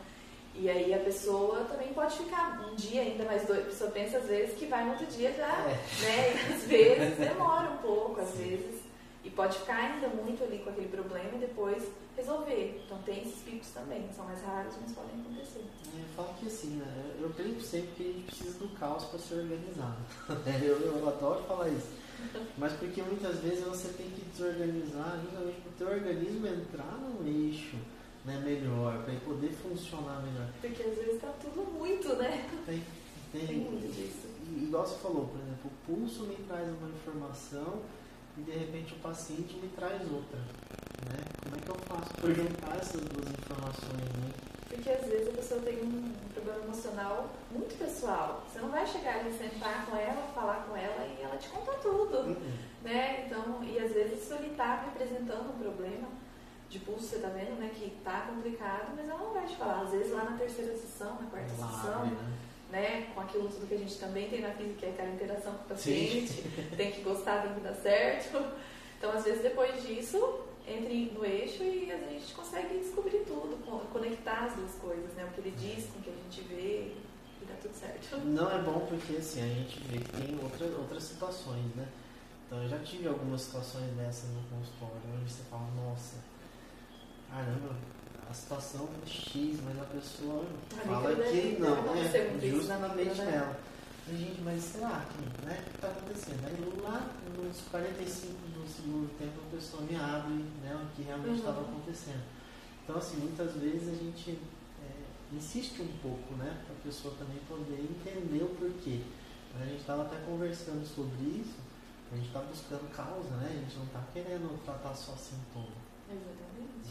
E 0.53 0.69
aí 0.69 0.93
a 0.93 0.99
pessoa 0.99 1.63
também 1.65 1.93
pode 1.93 2.17
ficar 2.17 2.61
um 2.69 2.75
dia 2.75 3.01
ainda 3.01 3.23
mais 3.25 3.47
doido. 3.47 3.61
A 3.61 3.65
pessoa 3.65 3.91
pensa 3.91 4.17
às 4.17 4.25
vezes 4.25 4.57
que 4.57 4.65
vai 4.65 4.83
no 4.83 4.91
outro 4.91 5.05
dia 5.07 5.31
já, 5.33 5.47
É. 5.47 5.79
né? 6.01 6.33
E 6.49 6.53
às 6.53 6.63
vezes 6.63 7.17
demora 7.19 7.69
um 7.71 7.77
pouco, 7.77 8.19
às 8.21 8.31
vezes. 8.35 8.81
E 9.23 9.29
pode 9.29 9.57
ficar 9.59 9.75
ainda 9.75 10.07
muito 10.09 10.43
ali 10.43 10.59
com 10.59 10.71
aquele 10.71 10.87
problema 10.89 11.29
e 11.35 11.39
depois 11.39 11.83
resolver. 12.17 12.81
Então 12.85 12.97
tem 13.03 13.21
esses 13.21 13.39
picos 13.43 13.69
também, 13.69 14.09
são 14.15 14.25
mais 14.25 14.41
raros, 14.41 14.73
mas 14.81 14.91
podem 14.93 15.21
acontecer. 15.21 15.63
Eu 15.95 16.05
falo 16.15 16.33
que 16.39 16.47
assim, 16.47 16.69
né, 16.77 17.15
eu 17.21 17.29
brinco 17.29 17.61
sempre 17.61 17.89
que 17.95 18.03
a 18.03 18.13
gente 18.13 18.25
precisa 18.25 18.57
do 18.59 18.67
caos 18.79 19.05
para 19.05 19.19
ser 19.19 19.35
organizado. 19.35 19.97
Eu, 20.63 20.79
eu 20.81 21.07
adoro 21.07 21.43
falar 21.43 21.69
isso. 21.69 21.87
Mas 22.57 22.73
porque 22.73 23.01
muitas 23.01 23.37
vezes 23.39 23.63
você 23.63 23.89
tem 23.89 24.07
que 24.09 24.21
desorganizar 24.25 25.19
justamente 25.23 25.61
para 25.61 25.69
o 25.69 25.73
teu 25.77 25.87
organismo 25.87 26.47
entrar 26.47 26.97
no 26.99 27.27
eixo 27.27 27.75
né, 28.25 28.41
melhor, 28.43 29.03
para 29.03 29.13
ele 29.13 29.21
poder 29.21 29.51
funcionar 29.51 30.21
melhor. 30.21 30.47
Porque 30.61 30.83
às 30.83 30.95
vezes 30.95 31.21
tá 31.21 31.33
tudo 31.41 31.71
muito, 31.71 32.15
né? 32.15 32.47
Tem, 32.65 32.83
tem, 33.31 33.47
Tem 33.47 33.57
muito 33.57 33.91
disso. 33.93 34.27
E, 34.47 34.63
igual 34.63 34.85
você 34.85 34.97
falou, 34.99 35.27
por 35.27 35.39
exemplo, 35.39 35.71
o 35.71 35.85
pulso 35.85 36.23
me 36.23 36.35
traz 36.47 36.67
uma 36.67 36.89
informação 36.89 37.81
e 38.37 38.41
de 38.41 38.51
repente 38.51 38.93
o 38.93 38.97
paciente 38.97 39.55
me 39.55 39.69
traz 39.69 40.01
outra. 40.11 40.39
Né? 41.09 41.17
Como 41.43 41.55
é 41.55 41.59
que 41.59 41.69
eu 41.69 41.75
faço 41.87 42.13
para 42.13 42.33
juntar 42.33 42.77
essas 42.77 43.01
duas 43.01 43.27
informações? 43.31 44.09
Né? 44.21 44.31
Porque 44.69 44.89
às 44.89 45.05
vezes 45.05 45.27
a 45.29 45.31
pessoa 45.31 45.61
tem 45.61 45.81
um 45.83 46.13
problema 46.33 46.63
emocional 46.63 47.29
muito 47.51 47.77
pessoal. 47.77 48.45
Você 48.47 48.59
não 48.59 48.69
vai 48.69 48.85
chegar 48.85 49.19
ali, 49.19 49.33
sentar 49.33 49.85
com 49.85 49.97
ela, 49.97 50.31
falar 50.33 50.65
com 50.67 50.77
ela 50.77 51.07
e 51.07 51.21
ela 51.21 51.35
te 51.37 51.49
contar 51.49 51.73
tudo. 51.73 52.17
Uhum. 52.19 52.57
né? 52.83 53.25
Então, 53.25 53.61
e 53.63 53.77
às 53.79 53.91
vezes 53.91 54.23
isso 54.23 54.33
ele 54.35 54.51
está 54.51 54.85
representando 54.85 55.53
um 55.53 55.59
problema 55.59 56.07
de 56.71 56.79
pulso, 56.79 57.03
você 57.05 57.19
tá 57.19 57.27
vendo, 57.27 57.59
né? 57.59 57.69
Que 57.75 57.89
tá 58.03 58.21
complicado, 58.33 58.93
mas 58.95 59.07
ela 59.07 59.19
não 59.19 59.33
vai 59.33 59.45
te 59.45 59.55
falar. 59.57 59.81
Às 59.81 59.91
vezes 59.91 60.11
lá 60.13 60.23
na 60.23 60.37
terceira 60.37 60.73
sessão, 60.75 61.21
na 61.21 61.29
quarta 61.29 61.49
sessão, 61.49 62.05
né? 62.05 62.37
né? 62.71 63.11
Com 63.13 63.21
aquilo 63.21 63.49
tudo 63.49 63.67
que 63.67 63.73
a 63.75 63.77
gente 63.77 63.97
também 63.99 64.29
tem 64.29 64.41
na 64.41 64.51
física, 64.51 64.79
que 64.79 64.85
é 64.85 64.89
aquela 64.89 65.09
interação 65.09 65.53
com 65.53 65.65
o 65.65 65.67
paciente, 65.67 66.41
tem 66.77 66.91
que 66.91 67.01
gostar, 67.01 67.41
tem 67.43 67.53
que 67.53 67.59
dar 67.59 67.75
certo. 67.75 68.37
Então, 68.97 69.11
às 69.11 69.23
vezes 69.23 69.41
depois 69.41 69.81
disso, 69.83 70.39
entre 70.67 71.11
no 71.13 71.25
eixo 71.25 71.61
e 71.63 71.91
a 71.91 71.97
gente 71.97 72.33
consegue 72.33 72.79
descobrir 72.79 73.19
tudo, 73.27 73.57
co- 73.65 73.79
conectar 73.91 74.45
as 74.45 74.53
duas 74.53 74.73
coisas, 74.75 75.11
né? 75.15 75.25
O 75.25 75.33
que 75.33 75.41
ele 75.41 75.51
diz 75.57 75.87
com 75.91 75.99
o 75.99 76.01
que 76.01 76.09
a 76.09 76.13
gente 76.13 76.41
vê 76.47 76.93
e 77.41 77.45
dá 77.45 77.55
tudo 77.61 77.73
certo. 77.73 78.17
Não 78.25 78.49
é 78.49 78.59
bom 78.59 78.85
porque 78.87 79.17
assim, 79.17 79.41
a 79.43 79.47
gente 79.53 79.79
vê 79.89 79.97
que 79.97 80.11
tem 80.11 80.39
outra, 80.41 80.65
outras 80.77 81.03
situações, 81.03 81.65
né? 81.75 81.85
Então 82.47 82.61
eu 82.63 82.69
já 82.69 82.79
tive 82.79 83.07
algumas 83.07 83.41
situações 83.41 83.91
dessas 83.97 84.29
no 84.29 84.41
consultório, 84.43 85.01
onde 85.19 85.31
você 85.31 85.43
fala, 85.49 85.67
nossa, 85.75 86.15
caramba, 87.31 87.75
a 88.29 88.33
situação 88.33 88.89
é 89.03 89.07
X, 89.09 89.59
mas 89.63 89.79
a 89.81 89.85
pessoa 89.85 90.45
A 90.77 90.81
fala 90.81 91.09
micro 91.09 91.23
que 91.31 91.59
não, 91.59 91.75
muito 91.81 91.97
é 91.97 92.47
isso 92.47 92.67
na 92.67 92.87
justamente 92.87 92.97
micro, 93.09 93.15
né? 93.25 93.31
nela. 93.31 93.59
Gente, 94.09 94.41
mas 94.41 94.63
sei 94.63 94.81
lá, 94.81 95.05
que, 95.11 95.45
né, 95.45 95.59
o 95.59 95.69
que 95.69 95.75
está 95.75 95.87
acontecendo? 95.87 96.45
Aí 96.45 96.81
lá 96.81 97.11
nos 97.37 97.61
45 97.69 98.33
do 98.49 98.67
segundo 98.67 99.17
tempo 99.17 99.39
a 99.47 99.55
pessoa 99.55 99.83
me 99.83 99.95
abre 99.95 100.33
né, 100.63 100.75
o 100.75 100.95
que 100.95 101.03
realmente 101.03 101.29
Uhum. 101.29 101.35
estava 101.37 101.61
acontecendo. 101.61 102.23
Então 102.83 102.97
assim, 102.97 103.17
muitas 103.17 103.53
vezes 103.53 103.87
a 103.89 103.95
gente 103.95 104.31
é, 104.83 105.35
insiste 105.35 105.81
um 105.81 105.87
pouco, 106.01 106.33
né? 106.35 106.57
Para 106.65 106.75
a 106.75 106.79
pessoa 106.83 107.13
também 107.17 107.37
poder 107.47 107.79
entender 107.79 108.43
o 108.43 108.49
porquê. 108.55 109.01
A 109.59 109.65
gente 109.65 109.81
estava 109.81 110.01
até 110.03 110.17
conversando 110.25 110.85
sobre 110.85 111.21
isso, 111.23 111.55
a 112.11 112.15
gente 112.15 112.27
está 112.27 112.39
buscando 112.39 112.89
causa, 112.95 113.29
né? 113.37 113.47
A 113.51 113.59
gente 113.59 113.77
não 113.77 113.85
está 113.85 114.01
querendo 114.13 114.59
tratar 114.65 114.95
só 114.95 115.13
sintoma. 115.13 115.75
Exatamente. 116.09 116.40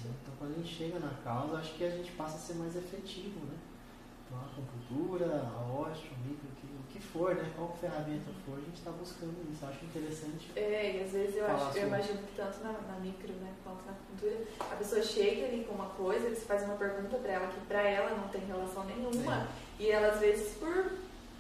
Então 0.09 0.35
quando 0.39 0.55
a 0.55 0.57
gente 0.59 0.75
chega 0.75 0.99
na 0.99 1.13
causa, 1.23 1.57
acho 1.57 1.75
que 1.75 1.85
a 1.85 1.91
gente 1.91 2.13
passa 2.13 2.37
a 2.37 2.41
ser 2.41 2.55
mais 2.55 2.75
efetivo, 2.77 3.41
né? 3.47 3.57
Então 4.27 4.39
a 4.39 4.45
acupuntura, 4.45 5.27
a 5.27 5.73
osteo, 5.73 6.13
o 6.13 6.29
micro, 6.29 6.49
o 6.49 6.93
que, 6.93 7.01
for, 7.01 7.35
né? 7.35 7.51
Qual 7.57 7.77
ferramenta 7.81 8.31
for, 8.45 8.59
a 8.59 8.61
gente 8.61 8.77
está 8.77 8.91
buscando 8.91 9.35
isso. 9.53 9.65
Acho 9.65 9.85
interessante. 9.85 10.51
É, 10.57 10.97
e 10.97 11.05
às 11.05 11.13
vezes 11.13 11.37
eu, 11.37 11.47
acho, 11.47 11.79
eu 11.79 11.87
imagino 11.87 12.19
que 12.19 12.37
tanto 12.37 12.61
na, 12.61 12.73
na 12.73 12.99
micro 13.01 13.33
né, 13.35 13.53
quanto 13.65 13.85
na 13.85 13.93
acupuntura, 13.93 14.45
a 14.61 14.77
pessoa 14.77 15.03
chega 15.03 15.47
ali 15.47 15.65
com 15.65 15.75
uma 15.75 15.91
coisa, 15.91 16.29
você 16.29 16.45
faz 16.47 16.63
uma 16.65 16.77
pergunta 16.77 17.17
pra 17.17 17.33
ela 17.33 17.47
que 17.49 17.61
pra 17.67 17.83
ela 17.83 18.17
não 18.17 18.29
tem 18.29 18.45
relação 18.45 18.85
nenhuma, 18.85 19.49
e 19.79 19.91
ela 19.91 20.09
às 20.09 20.21
vezes 20.21 20.57
por 20.59 20.93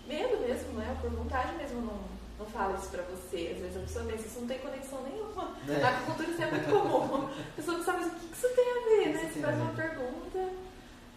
medo 0.07 0.41
mesmo, 0.41 0.73
né, 0.73 0.97
por 1.01 1.11
vontade 1.11 1.57
mesmo, 1.57 1.83
não, 1.83 2.20
não 2.41 2.47
fala 2.47 2.77
isso 2.77 2.89
pra 2.89 3.03
você. 3.03 3.53
Às 3.55 3.61
vezes 3.61 3.77
a 3.77 3.81
pessoa 3.81 4.05
pensa, 4.07 4.27
isso 4.27 4.41
não 4.41 4.49
tem 4.49 4.59
conexão 4.59 5.03
nenhuma. 5.03 5.45
Né? 5.67 5.79
Na 5.79 5.89
acupuntura 5.91 6.31
isso 6.31 6.43
é 6.43 6.51
muito 6.51 6.71
comum. 6.71 7.27
A 7.29 7.57
pessoa 7.57 7.77
não 7.79 7.85
sabe 7.85 7.99
mas 8.01 8.13
o 8.13 8.17
que, 8.17 8.27
que 8.27 8.35
isso 8.35 8.49
tem 8.57 8.65
a 8.71 8.85
ver, 8.89 9.09
né? 9.15 9.31
Você 9.33 9.41
faz 9.41 9.57
uma 9.57 9.73
pergunta. 9.73 10.71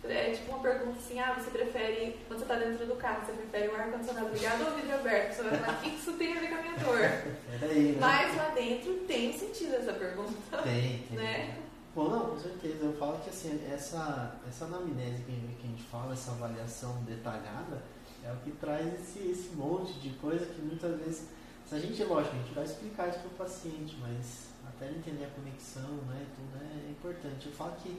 É 0.05 0.31
tipo 0.31 0.51
uma 0.51 0.59
pergunta 0.59 0.99
assim, 0.99 1.17
ah, 1.17 1.33
você 1.33 1.49
prefere, 1.49 2.19
quando 2.27 2.41
você 2.41 2.45
tá 2.45 2.55
dentro 2.55 2.85
do 2.85 2.95
carro, 2.97 3.25
você 3.25 3.31
prefere 3.31 3.69
o 3.69 3.75
ar-condicionado 3.75 4.33
ligado 4.33 4.65
ou 4.65 4.71
o 4.73 4.75
vidro 4.75 4.95
aberto? 4.95 5.33
Você 5.33 5.43
vai 5.43 5.57
falar, 5.57 5.77
o 5.77 5.81
que 5.81 5.89
isso 5.95 6.11
tem 6.13 6.37
a 6.37 6.39
ver 6.41 6.49
com 6.49 6.55
a 6.55 6.61
minha 6.61 6.73
dor? 6.73 6.99
É 6.99 7.57
daí, 7.61 7.91
né? 7.93 7.97
Mas 8.01 8.35
lá 8.35 8.49
dentro 8.49 8.93
tem 9.07 9.31
sentido 9.31 9.75
essa 9.75 9.93
pergunta, 9.93 10.57
Tem, 10.61 11.03
tem. 11.07 11.17
né? 11.17 11.57
Bom, 11.95 12.09
não, 12.09 12.31
com 12.31 12.37
certeza. 12.37 12.83
Eu 12.83 12.93
falo 12.97 13.17
que 13.19 13.29
assim, 13.29 13.63
essa, 13.71 14.35
essa 14.45 14.65
anamnese 14.65 15.23
que 15.23 15.31
a 15.63 15.67
gente 15.69 15.83
fala, 15.83 16.11
essa 16.11 16.31
avaliação 16.31 17.01
detalhada, 17.03 17.81
é 18.25 18.31
o 18.31 18.37
que 18.37 18.51
traz 18.51 18.93
esse, 18.93 19.19
esse 19.19 19.55
monte 19.55 19.93
de 19.99 20.11
coisa 20.11 20.45
que 20.45 20.61
muitas 20.61 20.97
vezes, 20.99 21.27
se 21.67 21.75
a 21.75 21.79
gente, 21.79 22.03
lógico, 22.03 22.35
a 22.35 22.39
gente 22.39 22.53
vai 22.53 22.63
explicar 22.63 23.09
isso 23.09 23.19
para 23.19 23.27
o 23.27 23.33
paciente, 23.33 23.97
mas 23.99 24.47
até 24.67 24.87
ele 24.87 24.99
entender 24.99 25.25
a 25.25 25.29
conexão, 25.29 25.89
né, 26.07 26.25
tudo 26.35 26.63
é 26.63 26.89
importante. 26.91 27.47
Eu 27.47 27.53
falo 27.53 27.75
que 27.81 27.97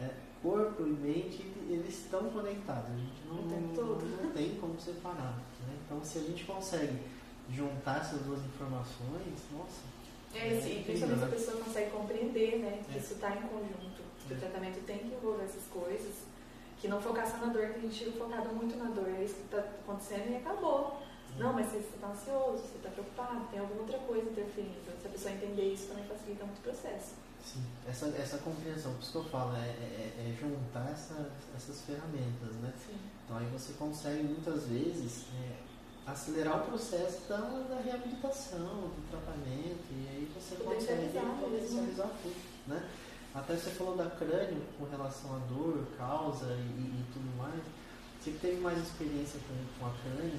é, 0.00 0.10
corpo 0.42 0.82
e 0.86 0.90
mente, 0.90 1.42
eles 1.68 2.00
estão 2.00 2.30
conectados, 2.30 2.90
a 2.90 2.96
gente 2.96 3.26
não, 3.26 3.36
não, 3.36 4.32
tem 4.32 4.56
como 4.56 4.78
separar. 4.80 5.38
Né? 5.66 5.76
Então, 5.84 6.04
se 6.04 6.18
a 6.18 6.22
gente 6.22 6.44
consegue 6.44 6.98
juntar 7.50 8.00
essas 8.00 8.20
duas 8.22 8.40
informações, 8.44 9.34
nossa, 9.52 9.94
É, 10.34 10.60
sim, 10.60 10.82
principalmente 10.82 11.20
se 11.20 11.24
a 11.24 11.28
pessoa 11.28 11.64
consegue 11.64 11.90
compreender, 11.92 12.58
né? 12.58 12.82
Que 12.88 12.96
É. 12.96 13.00
isso 13.00 13.14
está 13.14 13.30
em 13.36 13.42
conjunto. 13.42 14.02
Que 14.26 14.34
É. 14.34 14.36
o 14.36 14.40
tratamento 14.40 14.84
tem 14.84 14.98
que 14.98 15.14
envolver 15.14 15.44
essas 15.44 15.62
coisas. 15.70 16.23
Que 16.84 16.88
não 16.90 17.00
focar 17.00 17.26
só 17.26 17.38
na 17.38 17.46
dor, 17.46 17.66
que 17.70 17.78
a 17.78 17.80
gente 17.80 18.10
focado 18.10 18.50
muito 18.50 18.76
na 18.76 18.90
dor. 18.90 19.08
É 19.08 19.24
isso 19.24 19.36
que 19.36 19.44
está 19.44 19.60
acontecendo 19.60 20.30
e 20.30 20.36
acabou. 20.36 21.00
Não, 21.38 21.50
mas 21.54 21.68
você 21.68 21.78
está 21.78 22.08
ansioso, 22.08 22.58
você 22.58 22.76
está 22.76 22.90
preocupado, 22.90 23.48
tem 23.50 23.58
alguma 23.58 23.80
outra 23.80 23.96
coisa 24.00 24.28
interferindo. 24.28 24.76
Se 25.00 25.06
a 25.06 25.10
pessoa 25.10 25.32
entender 25.32 25.72
isso, 25.72 25.86
também 25.86 26.04
facilita 26.04 26.44
muito 26.44 26.58
o 26.58 26.60
processo. 26.60 27.14
Sim, 27.42 27.64
essa, 27.88 28.08
essa 28.08 28.36
compreensão, 28.36 28.92
por 28.92 29.00
isso 29.00 29.12
que 29.12 29.16
eu 29.16 29.24
falo, 29.24 29.56
é, 29.56 29.60
é, 29.64 30.28
é 30.28 30.36
juntar 30.38 30.90
essa, 30.92 31.32
essas 31.56 31.80
ferramentas, 31.80 32.54
né? 32.60 32.70
Sim. 32.86 32.98
Então 33.24 33.38
aí 33.38 33.46
você 33.46 33.72
consegue 33.78 34.22
muitas 34.22 34.66
vezes 34.66 35.24
é, 35.40 35.56
acelerar 36.06 36.64
o 36.64 36.66
processo 36.66 37.26
da, 37.26 37.38
da 37.38 37.80
reabilitação, 37.80 38.92
do 38.92 39.10
tratamento, 39.10 39.88
e 39.90 40.06
aí 40.10 40.32
você 40.34 40.56
consegue 40.56 40.84
Potencializar 40.84 41.22
mesmo. 41.22 41.40
potencializar 41.40 42.10
tudo, 42.22 42.36
né? 42.66 42.90
Até 43.34 43.56
você 43.56 43.70
falou 43.70 43.96
da 43.96 44.08
crânio 44.10 44.62
com 44.78 44.84
relação 44.84 45.34
à 45.36 45.38
dor, 45.40 45.84
causa 45.98 46.46
e, 46.52 46.80
e 46.80 47.04
tudo 47.12 47.36
mais. 47.36 47.60
Você 48.20 48.30
que 48.30 48.38
teve 48.38 48.60
mais 48.60 48.78
experiência 48.78 49.40
com, 49.40 49.80
com 49.80 49.86
a 49.90 49.94
crânio, 50.02 50.38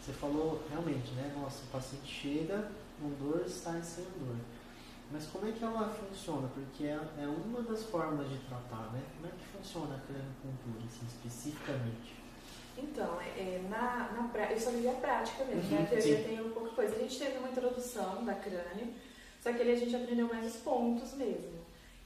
você 0.00 0.12
falou 0.12 0.62
realmente, 0.70 1.10
né? 1.12 1.32
Nossa, 1.38 1.62
o 1.64 1.66
paciente 1.68 2.06
chega 2.06 2.68
com 3.00 3.10
dor, 3.22 3.46
sai 3.48 3.82
sem 3.82 4.04
dor. 4.18 4.36
Mas 5.12 5.26
como 5.26 5.46
é 5.46 5.52
que 5.52 5.62
ela 5.62 5.90
funciona? 5.90 6.48
Porque 6.54 6.84
é, 6.84 6.98
é 7.18 7.26
uma 7.26 7.60
das 7.62 7.84
formas 7.84 8.26
de 8.30 8.38
tratar, 8.48 8.90
né? 8.92 9.02
Como 9.16 9.26
é 9.26 9.30
que 9.36 9.44
funciona 9.58 9.94
a 9.94 10.00
crâniopuntura, 10.00 10.86
assim, 10.86 11.06
especificamente? 11.06 12.16
Então, 12.78 13.20
é, 13.20 13.28
é, 13.38 13.66
na, 13.68 14.10
na 14.12 14.28
pra- 14.28 14.50
eu 14.50 14.58
só 14.58 14.70
vi 14.70 14.88
a 14.88 14.92
prática 14.94 15.44
mesmo, 15.44 15.62
Uhum, 15.70 15.76
né? 15.76 15.82
A 15.82 15.86
teoria 15.86 16.24
tem 16.24 16.40
um 16.40 16.50
pouco 16.50 16.74
coisa. 16.74 16.96
A 16.96 16.98
gente 16.98 17.18
teve 17.18 17.36
uma 17.36 17.50
introdução 17.50 18.24
da 18.24 18.34
crânio, 18.34 18.94
só 19.42 19.52
que 19.52 19.60
ali 19.60 19.72
a 19.72 19.76
gente 19.76 19.94
aprendeu 19.94 20.26
mais 20.28 20.46
os 20.56 20.62
pontos 20.62 21.12
mesmo. 21.12 21.61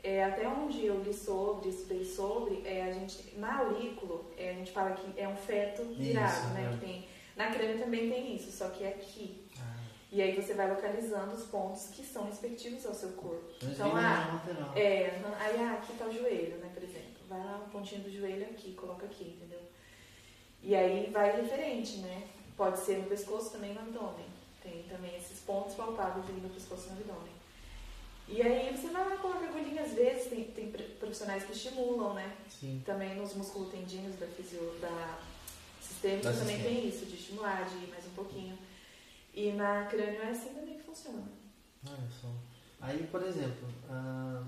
É, 0.06 0.22
até 0.22 0.46
onde 0.46 0.86
eu 0.86 1.02
li 1.02 1.12
sobre, 1.12 1.68
estudei 1.68 2.04
sobre, 2.04 2.62
é, 2.64 2.84
a 2.84 2.92
gente, 2.92 3.34
na 3.38 3.58
aurículo, 3.58 4.30
é, 4.38 4.50
a 4.50 4.52
gente 4.52 4.70
fala 4.70 4.92
que 4.92 5.20
é 5.20 5.26
um 5.26 5.34
feto 5.34 5.82
virado, 5.94 6.32
Isso, 6.32 6.54
né? 6.54 6.64
é. 6.64 6.72
Que 6.72 6.86
tem, 6.86 7.08
na 7.34 7.50
crânio 7.50 7.76
também 7.76 8.08
tem 8.08 8.36
isso, 8.36 8.52
só 8.52 8.68
que 8.68 8.84
é 8.84 8.90
aqui. 8.90 9.44
Ah, 9.58 9.74
E 10.12 10.22
aí 10.22 10.40
você 10.40 10.54
vai 10.54 10.70
localizando 10.70 11.34
os 11.34 11.46
pontos 11.46 11.88
que 11.88 12.04
são 12.04 12.26
respectivos 12.26 12.86
ao 12.86 12.94
seu 12.94 13.08
corpo. 13.14 13.50
então, 13.60 13.72
Então, 13.72 13.92
ah, 13.96 14.40
é, 14.76 15.20
aí 15.40 15.60
ah, 15.60 15.72
aqui 15.72 15.92
tá 15.98 16.06
o 16.06 16.12
joelho, 16.12 16.56
né, 16.58 16.70
por 16.72 16.84
exemplo. 16.84 17.26
Vai 17.28 17.40
lá 17.40 17.64
um 17.66 17.68
pontinho 17.70 18.02
do 18.02 18.10
joelho 18.12 18.44
aqui, 18.44 18.74
coloca 18.74 19.06
aqui, 19.06 19.36
entendeu? 19.36 19.60
E 20.62 20.76
aí 20.76 21.10
vai 21.10 21.34
referente, 21.34 21.96
né? 21.96 22.28
Pode 22.56 22.78
ser 22.78 22.98
no 22.98 23.08
pescoço 23.08 23.50
também 23.50 23.74
no 23.74 23.80
abdômen. 23.80 24.26
Tem 24.62 24.84
também 24.84 25.16
esses 25.16 25.40
pontos 25.40 25.74
palpáveis 25.74 26.26
aí 26.28 26.40
no 26.40 26.50
pescoço 26.50 26.86
e 26.86 26.90
no 26.92 26.98
abdômen. 27.00 27.45
E 28.28 28.42
aí 28.42 28.76
você 28.76 28.88
vai 28.88 29.08
lá, 29.08 29.16
coloca 29.18 29.44
a 29.44 29.48
agulhinha, 29.48 29.82
às 29.82 29.92
vezes 29.92 30.28
tem, 30.28 30.44
tem 30.44 30.70
pr- 30.72 30.82
profissionais 30.98 31.44
que 31.44 31.52
estimulam, 31.52 32.14
né? 32.14 32.36
Sim. 32.48 32.82
Também 32.84 33.14
nos 33.14 33.34
musculotendíneos 33.34 34.16
da 34.16 34.26
fisio, 34.26 34.76
da 34.80 35.18
sistêmica 35.80 36.32
Da 36.32 36.38
também 36.38 36.60
tem 36.62 36.88
isso, 36.88 37.06
de 37.06 37.14
estimular, 37.14 37.64
de 37.68 37.76
ir 37.76 37.88
mais 37.88 38.04
um 38.06 38.10
pouquinho. 38.10 38.58
E 39.32 39.52
na 39.52 39.86
crânio 39.86 40.22
é 40.22 40.30
assim 40.30 40.48
também 40.54 40.74
que 40.76 40.82
funciona. 40.82 41.22
Olha 41.88 42.08
só. 42.20 42.28
Aí, 42.80 43.06
por 43.10 43.22
exemplo, 43.22 43.68
ah, 43.88 44.42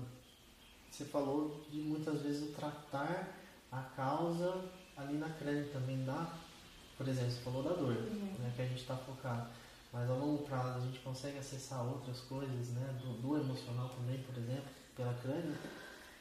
você 0.91 1.05
falou 1.05 1.63
de 1.71 1.77
muitas 1.79 2.21
vezes 2.21 2.53
tratar 2.55 3.37
a 3.71 3.81
causa 3.95 4.61
ali 4.97 5.13
na 5.17 5.29
crânio 5.29 5.69
também 5.71 6.03
dá, 6.03 6.33
por 6.97 7.07
exemplo, 7.07 7.31
você 7.31 7.39
falou 7.41 7.63
da 7.63 7.69
dor, 7.71 7.93
Uhum. 7.93 8.35
né, 8.39 8.51
que 8.55 8.61
a 8.61 8.65
gente 8.65 8.81
está 8.81 8.97
focado. 8.97 9.47
Mas 9.91 10.09
a 10.09 10.13
longo 10.13 10.43
prazo 10.43 10.77
a 10.77 10.81
gente 10.81 10.99
consegue 10.99 11.39
acessar 11.39 11.83
outras 11.87 12.19
coisas, 12.21 12.69
né? 12.69 12.95
Do, 13.01 13.13
do 13.13 13.37
emocional 13.37 13.89
também, 13.89 14.19
por 14.23 14.37
exemplo, 14.37 14.69
pela 14.95 15.13
crânio. 15.15 15.55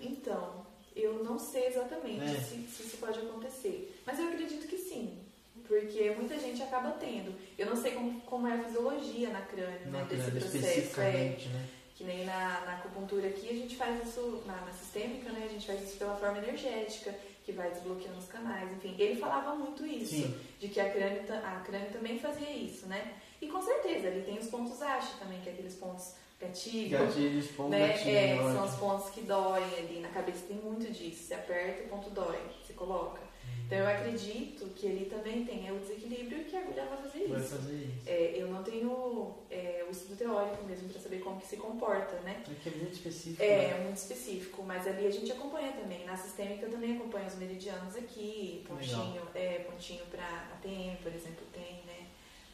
Então, 0.01 0.67
eu 0.97 1.23
não 1.23 1.39
sei 1.39 1.67
exatamente 1.67 2.25
É. 2.25 2.41
se, 2.41 2.63
se 2.63 2.83
isso 2.85 2.97
pode 2.99 3.19
acontecer, 3.19 4.01
mas 4.07 4.19
eu 4.19 4.29
acredito 4.29 4.67
que 4.67 4.79
sim, 4.79 5.19
porque 5.67 6.11
muita 6.13 6.39
gente 6.39 6.63
acaba 6.63 6.93
tendo. 6.93 7.35
Eu 7.59 7.67
não 7.67 7.77
sei 7.77 7.93
como, 7.93 8.21
como 8.23 8.47
é 8.49 8.55
a 8.55 8.65
fisiologia 8.65 9.31
na 9.31 9.43
crânio, 9.43 9.91
Na 9.91 9.99
né, 9.99 10.07
desse 10.09 10.31
crânio 10.31 10.41
processo. 10.51 11.01
É, 11.01 11.13
né? 11.53 11.69
que 11.95 12.05
nem 12.05 12.25
na, 12.25 12.61
na 12.61 12.75
acupuntura 12.77 13.27
aqui, 13.27 13.51
a 13.51 13.55
gente 13.55 13.77
faz 13.77 14.07
isso, 14.09 14.43
na, 14.47 14.57
na 14.57 14.73
sistêmica, 14.73 15.31
né, 15.31 15.45
a 15.45 15.53
gente 15.53 15.67
faz 15.67 15.83
isso 15.83 15.99
pela 15.99 16.15
forma 16.17 16.39
energética, 16.39 17.13
que 17.45 17.51
vai 17.51 17.71
desbloqueando 17.73 18.19
os 18.19 18.27
canais, 18.29 18.71
enfim. 18.73 18.95
Ele 18.99 19.19
falava 19.19 19.55
muito 19.57 19.85
isso, 19.85 20.15
Sim. 20.15 20.41
de 20.61 20.69
que 20.69 20.79
a 20.79 20.91
crânio, 20.93 21.23
a 21.45 21.61
crânio 21.67 21.91
também 21.91 22.19
fazia 22.19 22.51
isso, 22.51 22.87
né? 22.87 23.15
E 23.41 23.47
com 23.49 23.63
certeza, 23.63 24.09
ele 24.09 24.23
tem 24.25 24.39
os 24.39 24.49
pontos 24.49 24.81
ASH 24.83 25.19
também, 25.19 25.41
que 25.41 25.49
é 25.49 25.53
aqueles 25.53 25.75
pontos 25.75 26.15
gatilho, 26.41 26.99
Gatilhos, 26.99 27.47
ponto 27.49 27.71
né? 27.71 27.89
gatilho, 27.89 28.17
É, 28.17 28.37
são 28.37 28.65
os 28.65 28.75
pontos 28.77 29.11
que 29.11 29.23
doem 29.23 29.65
ali. 29.79 30.01
Na 30.01 30.09
cabeça 30.09 30.45
tem 30.47 30.57
muito 30.57 30.91
disso. 30.93 31.25
Você 31.25 31.35
aperta, 31.35 31.85
o 31.85 31.89
ponto 31.89 32.11
dói. 32.11 32.39
Você 32.65 32.73
coloca. 32.73 33.29
Então 33.67 33.79
eu 33.81 33.87
acredito 33.87 34.65
que 34.75 34.87
ele 34.87 35.11
também 35.11 35.45
tem 35.45 35.69
é 35.69 35.73
o 35.73 35.79
desequilíbrio 35.79 36.43
que 36.45 36.57
a 36.57 36.61
agulha 36.61 36.87
vai 36.87 37.03
fazer 37.03 37.29
Vai 37.29 37.39
isso. 37.41 37.51
fazer 37.57 37.75
isso. 37.75 38.09
É, 38.09 38.33
eu 38.39 38.49
não 38.49 38.63
tenho 38.63 39.35
é, 39.51 39.85
o 39.87 39.91
estudo 39.91 40.17
teórico 40.17 40.65
mesmo 40.65 40.89
para 40.89 40.99
saber 40.99 41.19
como 41.19 41.39
que 41.39 41.47
se 41.47 41.59
comporta, 41.59 42.17
né? 42.21 42.43
É 42.51 42.55
que 42.63 42.69
é 42.71 42.73
muito 42.73 42.95
específico. 42.95 43.43
É, 43.43 43.47
né? 43.59 43.71
é 43.79 43.81
muito 43.85 43.97
específico, 43.99 44.63
mas 44.63 44.87
ali 44.87 45.07
a 45.07 45.11
gente 45.11 45.31
acompanha 45.31 45.73
também. 45.73 46.03
Na 46.07 46.17
sistêmica 46.17 46.65
eu 46.65 46.71
também 46.71 46.97
acompanho 46.97 47.27
os 47.27 47.35
meridianos 47.35 47.95
aqui, 47.95 48.65
pontinho, 48.67 49.21
é, 49.35 49.59
pontinho 49.59 50.05
para 50.07 50.25
ATM, 50.55 50.97
por 51.03 51.13
exemplo, 51.15 51.45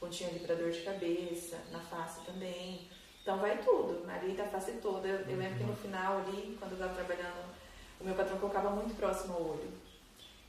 Pontinho 0.05 0.31
ali 0.31 0.41
para 0.41 0.55
dor 0.55 0.71
de 0.71 0.83
cabeça, 0.83 1.57
na 1.73 1.81
face 1.81 2.21
também. 2.27 2.91
Então 3.23 3.39
vai 3.39 3.57
tudo, 3.63 4.05
ali 4.11 4.35
da 4.35 4.45
face 4.45 4.73
toda. 4.83 5.09
Eu, 5.09 5.21
eu 5.21 5.37
lembro 5.39 5.57
que 5.57 5.65
no 5.65 5.75
final 5.77 6.19
ali, 6.19 6.57
quando 6.59 6.73
eu 6.73 6.79
estava 6.79 6.95
trabalhando, 6.95 7.55
o 7.99 8.05
meu 8.05 8.15
patrão 8.15 8.39
colocava 8.39 8.69
muito 8.69 8.95
próximo 8.97 9.33
ao 9.33 9.43
olho. 9.43 9.73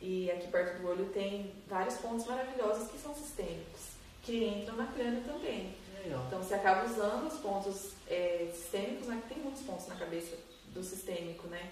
E 0.02 0.30
aqui 0.30 0.48
perto 0.50 0.82
do 0.82 0.90
olho 0.90 1.06
tem 1.14 1.54
vários 1.68 1.96
pontos 1.96 2.26
maravilhosos 2.26 2.92
que 2.92 2.98
são 2.98 3.16
sistêmicos, 3.16 3.92
que 4.24 4.44
entram 4.44 4.76
na 4.76 4.88
crânio 4.88 5.24
também. 5.24 5.74
Legal. 6.04 6.26
Então 6.28 6.44
você 6.44 6.56
acaba 6.56 6.86
usando 6.86 7.28
os 7.28 7.40
pontos 7.40 7.94
é, 8.10 8.50
sistêmicos, 8.54 9.08
né? 9.08 9.22
que 9.26 9.34
tem 9.34 9.42
muitos 9.42 9.62
pontos 9.62 9.88
na 9.88 9.96
cabeça 9.96 10.36
do 10.74 10.84
sistêmico, 10.84 11.48
né? 11.48 11.72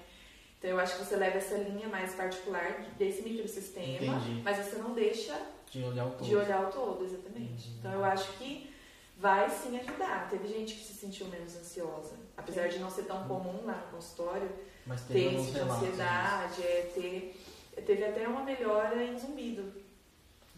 Então 0.57 0.71
eu 0.71 0.79
acho 0.79 0.97
que 0.97 1.03
você 1.03 1.17
leva 1.17 1.37
essa 1.37 1.57
linha 1.57 1.89
mais 1.89 2.15
particular 2.15 2.85
desse 2.97 3.21
microsistema, 3.23 4.15
Entendi. 4.15 4.41
mas 4.41 4.57
você 4.57 4.77
não 4.77 4.93
deixa 4.93 5.37
De 5.73 5.83
olhar 5.83 6.05
o 6.05 6.11
todo. 6.11 6.23
de 6.23 6.35
olhar 6.35 6.63
o 6.67 6.71
todo, 6.71 7.03
exatamente. 7.03 7.67
Uhum. 7.69 7.75
Então 7.79 7.91
eu 7.91 8.05
acho 8.05 8.31
que 8.37 8.69
vai 9.17 9.49
sim 9.49 9.77
ajudar. 9.79 10.29
Teve 10.29 10.47
gente 10.47 10.75
que 10.75 10.83
se 10.83 10.93
sentiu 10.93 11.27
menos 11.27 11.55
ansiosa, 11.55 12.15
apesar 12.37 12.67
de 12.67 12.77
não 12.79 12.89
ser 12.91 13.03
tão 13.03 13.27
comum 13.27 13.65
lá 13.65 13.75
no 13.85 13.91
consultório, 13.97 14.49
Mas 14.85 15.01
tem 15.01 15.29
ter 15.29 15.35
isso 15.39 15.51
de 15.51 15.57
relatos. 15.59 15.83
ansiedade, 15.83 16.61
é, 16.63 16.91
ter, 16.93 17.41
teve 17.85 18.05
até 18.05 18.27
uma 18.27 18.43
melhora 18.43 19.03
em 19.03 19.17
zumbido. 19.17 19.73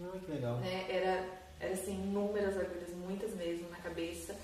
Ah, 0.01 0.17
que 0.23 0.31
legal. 0.31 0.57
né? 0.57 0.85
Era, 0.89 1.25
era 1.59 1.73
assim, 1.73 1.93
inúmeras 1.93 2.57
agulhas, 2.57 2.89
muitas 2.95 3.33
mesmo 3.33 3.69
na 3.69 3.77
cabeça, 3.77 4.35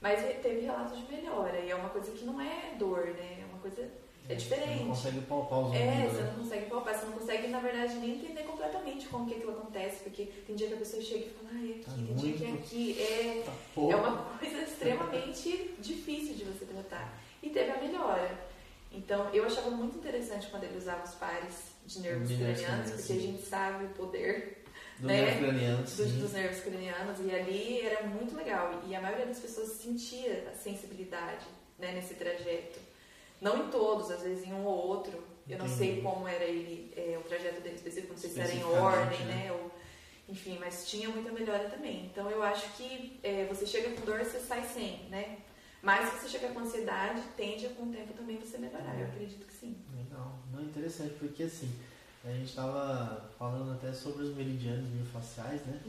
mas 0.00 0.20
teve 0.40 0.60
relatos 0.60 0.96
de 0.96 1.12
melhora, 1.12 1.58
e 1.58 1.70
é 1.70 1.74
uma 1.74 1.90
coisa 1.90 2.12
que 2.12 2.24
não 2.24 2.40
é 2.40 2.74
dor, 2.78 3.06
né? 3.06 3.40
É 3.42 3.44
uma 3.50 3.58
coisa. 3.58 3.90
É 4.30 4.34
Você 4.34 4.42
diferente. 4.42 4.80
não 4.84 4.88
consegue 4.90 5.20
palpar 5.22 5.58
os 5.58 5.74
É, 5.74 6.06
você 6.08 6.22
né? 6.22 6.32
não 6.36 6.44
consegue 6.44 6.66
palpar, 6.66 6.94
você 6.94 7.06
não 7.06 7.12
consegue, 7.14 7.48
na 7.48 7.58
verdade, 7.58 7.94
nem 7.94 8.10
entender 8.14 8.44
completamente 8.44 9.08
como 9.08 9.26
que 9.26 9.34
aquilo 9.34 9.50
acontece, 9.50 10.04
porque 10.04 10.26
tem 10.46 10.54
dia 10.54 10.68
que 10.68 10.74
a 10.74 10.76
pessoa 10.76 11.02
chega 11.02 11.24
e 11.26 11.30
fala, 11.30 11.50
ah, 11.52 11.66
é 11.66 11.70
aqui, 11.70 11.84
Tá 11.84 11.92
tem 11.92 12.14
dia 12.14 12.32
que 12.36 12.44
é 12.44 12.52
aqui, 12.52 13.02
é, 13.02 13.42
Tá 13.44 13.52
é 13.82 13.96
uma 13.96 14.16
coisa 14.38 14.58
extremamente 14.62 15.74
difícil 15.80 16.34
de 16.36 16.44
você 16.44 16.64
tratar. 16.64 17.18
E 17.42 17.50
teve 17.50 17.70
a 17.72 17.78
melhora. 17.80 18.30
Então, 18.92 19.28
eu 19.34 19.44
achava 19.44 19.70
muito 19.70 19.98
interessante 19.98 20.46
quando 20.48 20.62
ele 20.64 20.78
usava 20.78 21.02
os 21.04 21.14
pares 21.14 21.72
de 21.86 21.98
nervos 22.00 22.28
De 22.28 22.36
cranianos, 22.36 22.90
porque 22.92 23.12
a 23.12 23.16
gente 23.20 23.42
sabe 23.42 23.84
o 23.84 23.88
poder 23.88 24.64
Do 24.98 25.06
né? 25.08 25.22
nervo 25.22 25.38
craniano, 25.44 25.82
dos, 25.82 25.96
dos 25.96 26.32
nervos 26.32 26.60
cranianos, 26.60 27.18
e 27.20 27.34
ali 27.34 27.80
era 27.80 28.06
muito 28.06 28.36
legal. 28.36 28.80
E 28.86 28.94
a 28.94 29.00
maioria 29.00 29.26
das 29.26 29.40
pessoas 29.40 29.70
sentia 29.70 30.48
a 30.52 30.54
sensibilidade 30.54 31.46
né, 31.80 31.92
nesse 31.92 32.14
trajeto. 32.14 32.78
Não 33.40 33.66
em 33.66 33.70
todos, 33.70 34.10
às 34.10 34.22
vezes 34.22 34.46
em 34.46 34.52
um 34.52 34.64
ou 34.64 34.88
outro. 34.88 35.12
Eu 35.48 35.58
não 35.58 35.66
Entendi. 35.66 35.78
sei 35.78 36.02
como 36.02 36.28
era 36.28 36.44
ele, 36.44 36.92
é, 36.96 37.18
o 37.18 37.26
trajeto 37.26 37.60
dele 37.60 37.74
específico, 37.74 38.12
não 38.12 38.20
sei 38.20 38.30
se 38.30 38.40
era 38.40 38.52
em 38.52 38.62
ordem, 38.62 39.18
né? 39.20 39.34
né? 39.34 39.52
Ou, 39.52 39.70
enfim, 40.28 40.58
mas 40.60 40.88
tinha 40.88 41.08
muita 41.08 41.32
melhora 41.32 41.68
também. 41.68 42.06
Então 42.06 42.30
eu 42.30 42.42
acho 42.42 42.72
que 42.76 43.18
é, 43.22 43.46
você 43.46 43.66
chega 43.66 43.90
com 43.90 44.04
dor, 44.04 44.18
você 44.20 44.38
sai 44.38 44.62
sem, 44.64 45.04
né? 45.08 45.38
Mas 45.82 46.10
se 46.10 46.20
você 46.20 46.38
chega 46.38 46.52
com 46.52 46.60
ansiedade, 46.60 47.22
tende 47.36 47.66
a 47.66 47.70
com 47.70 47.84
o 47.84 47.92
tempo 47.92 48.12
também 48.12 48.36
você 48.36 48.58
melhorar. 48.58 48.98
Eu 48.98 49.06
acredito 49.06 49.46
que 49.46 49.52
sim. 49.52 49.76
Legal. 49.96 50.38
Não, 50.52 50.62
interessante, 50.62 51.14
porque 51.18 51.44
assim, 51.44 51.72
a 52.24 52.30
gente 52.30 52.50
estava 52.50 53.30
falando 53.38 53.72
até 53.72 53.92
sobre 53.92 54.24
os 54.24 54.36
meridianos 54.36 54.88
miofasciais, 54.90 55.62
né? 55.62 55.80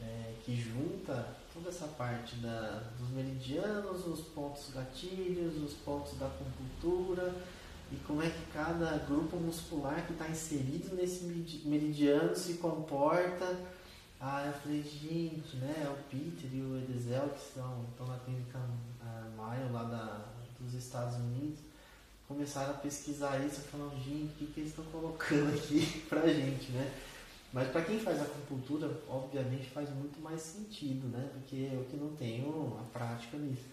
É, 0.00 0.32
que 0.44 0.54
junta 0.54 1.36
toda 1.62 1.68
essa 1.70 1.86
parte 1.86 2.34
da, 2.36 2.82
dos 2.98 3.08
meridianos, 3.10 4.04
os 4.06 4.20
pontos 4.20 4.70
gatilhos, 4.74 5.62
os 5.62 5.74
pontos 5.74 6.18
da 6.18 6.26
acupuntura 6.26 7.32
e 7.92 7.96
como 8.06 8.20
é 8.22 8.28
que 8.28 8.46
cada 8.52 8.98
grupo 9.06 9.36
muscular 9.36 10.04
que 10.06 10.12
está 10.12 10.28
inserido 10.28 10.94
nesse 10.96 11.24
meridi- 11.24 11.62
meridiano 11.64 12.34
se 12.34 12.54
comporta. 12.54 13.56
Ah, 14.20 14.44
eu 14.46 14.52
falei, 14.54 14.82
gente, 14.82 15.56
né? 15.56 15.88
O 15.90 16.02
Peter 16.10 16.50
e 16.52 16.62
o 16.62 16.78
Edezel, 16.78 17.28
que 17.28 17.40
estão, 17.40 17.84
estão 17.90 18.06
na 18.06 18.18
clínica 18.18 18.58
ah, 19.00 19.28
Mayo 19.36 19.72
lá 19.72 19.84
da, 19.84 20.24
dos 20.58 20.74
Estados 20.74 21.16
Unidos, 21.16 21.58
começaram 22.26 22.70
a 22.70 22.78
pesquisar 22.78 23.38
isso 23.44 23.60
e 23.60 23.68
falaram, 23.70 23.96
gente, 24.00 24.32
o 24.32 24.36
que, 24.38 24.46
que 24.46 24.60
eles 24.60 24.70
estão 24.70 24.84
colocando 24.86 25.54
aqui 25.54 26.02
pra 26.08 26.26
gente, 26.26 26.72
né? 26.72 26.92
Mas 27.52 27.68
para 27.68 27.84
quem 27.84 27.98
faz 27.98 28.20
acupuntura, 28.20 28.90
obviamente 29.08 29.68
faz 29.68 29.90
muito 29.90 30.20
mais 30.20 30.40
sentido, 30.40 31.08
né? 31.08 31.30
Porque 31.34 31.68
eu 31.72 31.84
que 31.84 31.96
não 31.96 32.16
tenho 32.16 32.78
a 32.80 32.84
prática 32.84 33.36
nisso. 33.36 33.66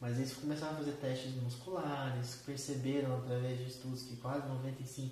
Mas 0.00 0.18
eles 0.18 0.34
começaram 0.34 0.72
a 0.72 0.76
fazer 0.78 0.92
testes 0.92 1.40
musculares, 1.40 2.42
perceberam 2.44 3.16
através 3.18 3.58
de 3.58 3.68
estudos 3.68 4.02
que 4.02 4.16
quase 4.16 4.44
95% 4.48 5.10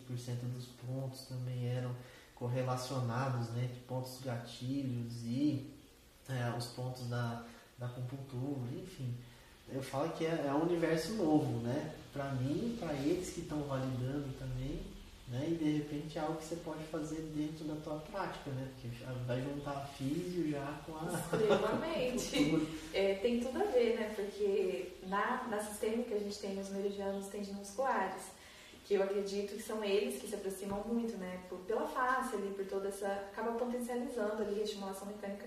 dos 0.53 0.67
pontos 0.67 1.23
também 1.27 1.69
eram 1.69 1.95
correlacionados, 2.35 3.51
né? 3.51 3.67
Entre 3.67 3.81
pontos 3.83 4.21
gatilhos 4.25 5.23
e 5.23 5.73
é, 6.29 6.53
os 6.59 6.67
pontos 6.67 7.09
da, 7.09 7.45
da 7.79 7.87
acupuntura, 7.87 8.73
enfim. 8.83 9.15
Eu 9.69 9.83
falo 9.83 10.11
que 10.11 10.27
é, 10.27 10.47
é 10.49 10.53
um 10.53 10.63
universo 10.63 11.13
novo, 11.13 11.61
né? 11.61 11.95
Para 12.13 12.33
mim, 12.33 12.77
para 12.81 12.93
eles 12.95 13.31
que 13.31 13.43
estão 13.43 13.63
validando 13.63 14.37
também, 14.37 14.81
né? 15.31 15.47
E 15.49 15.55
de 15.55 15.71
repente 15.79 16.19
é 16.19 16.21
algo 16.21 16.37
que 16.39 16.45
você 16.45 16.57
pode 16.57 16.83
fazer 16.85 17.21
dentro 17.35 17.65
da 17.65 17.77
tua 17.77 17.97
prática, 18.01 18.51
né? 18.51 18.69
Porque 18.75 18.89
vai 19.27 19.41
juntar 19.41 19.71
a 19.71 19.87
físio 19.87 20.51
já 20.51 20.81
com 20.85 20.97
a 20.97 21.13
Extremamente. 21.19 22.69
É, 22.93 23.15
tem 23.15 23.39
tudo 23.41 23.63
a 23.63 23.67
ver, 23.67 23.95
né? 23.99 24.13
Porque 24.17 24.93
na, 25.07 25.47
na 25.49 25.61
sistêmica 25.61 26.15
a 26.15 26.19
gente 26.19 26.37
tem 26.39 26.59
os 26.59 26.69
meridianos 26.71 27.29
tendinomusculares, 27.29 28.23
que 28.85 28.95
eu 28.95 29.03
acredito 29.05 29.55
que 29.55 29.63
são 29.63 29.85
eles 29.85 30.21
que 30.21 30.27
se 30.27 30.35
aproximam 30.35 30.83
muito, 30.85 31.17
né? 31.17 31.41
Por, 31.49 31.59
pela 31.61 31.87
face 31.87 32.35
ali, 32.35 32.53
por 32.55 32.65
toda 32.67 32.89
essa. 32.89 33.07
acaba 33.07 33.53
potencializando 33.53 34.43
ali 34.43 34.61
a 34.61 34.65
estimulação 34.65 35.07
mecânica 35.07 35.47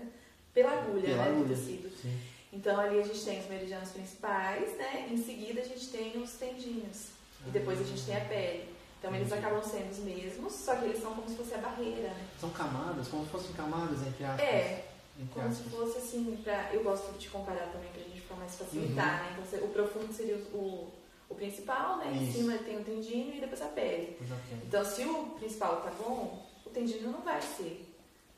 pela 0.54 0.70
agulha, 0.72 1.02
Pela 1.02 1.16
né? 1.24 1.30
agulha, 1.30 1.44
Do 1.44 1.54
tecido. 1.54 1.90
sim. 2.00 2.18
Então 2.52 2.78
ali 2.80 3.00
a 3.00 3.02
gente 3.02 3.22
tem 3.24 3.40
os 3.40 3.46
meridianos 3.48 3.90
principais, 3.90 4.76
né? 4.78 5.08
Em 5.10 5.16
seguida 5.18 5.60
a 5.60 5.64
gente 5.64 5.88
tem 5.88 6.16
os 6.22 6.32
tendinhos. 6.34 7.08
E 7.46 7.50
depois 7.50 7.78
a 7.80 7.84
gente 7.84 8.06
tem 8.06 8.16
a 8.16 8.24
pele. 8.24 8.73
Então 9.04 9.14
eles 9.14 9.30
acabam 9.34 9.62
sendo 9.62 9.90
os 9.90 9.98
mesmos, 9.98 10.52
só 10.54 10.76
que 10.76 10.86
eles 10.86 11.02
são 11.02 11.14
como 11.14 11.28
se 11.28 11.36
fosse 11.36 11.52
a 11.52 11.58
barreira, 11.58 12.08
né? 12.08 12.26
São 12.40 12.48
camadas, 12.48 13.06
como 13.08 13.22
se 13.26 13.30
fossem 13.32 13.52
camadas, 13.52 14.00
entre 14.00 14.24
aspas. 14.24 14.40
É, 14.48 14.86
entre 15.20 15.34
como 15.34 15.54
se 15.54 15.60
aspas. 15.60 15.72
fosse 15.78 15.98
assim, 15.98 16.40
pra, 16.42 16.70
eu 16.72 16.82
gosto 16.82 17.12
de 17.18 17.28
comparar 17.28 17.66
também 17.70 17.90
pra 17.92 18.02
gente 18.02 18.22
ficar 18.22 18.36
mais 18.36 18.56
facilitar, 18.56 19.18
Uhum. 19.18 19.24
né? 19.24 19.30
Então, 19.32 19.44
você- 19.44 19.62
o 19.62 19.68
profundo 19.68 20.10
seria 20.10 20.36
o, 20.54 20.90
o, 21.28 21.34
principal, 21.34 21.98
né? 21.98 22.12
Em 22.14 22.24
Isso. 22.30 22.38
cima 22.38 22.56
tem 22.56 22.78
o 22.80 22.82
tendinho 22.84 23.34
e 23.36 23.40
depois 23.40 23.60
a 23.60 23.66
pele. 23.66 24.16
Exatamente. 24.18 24.66
Então, 24.66 24.82
se 24.86 25.04
o 25.04 25.26
principal 25.38 25.82
tá 25.82 25.90
bom, 26.02 26.42
o 26.64 26.70
tendinho 26.70 27.10
não 27.10 27.20
vai 27.20 27.42
ser, 27.42 27.86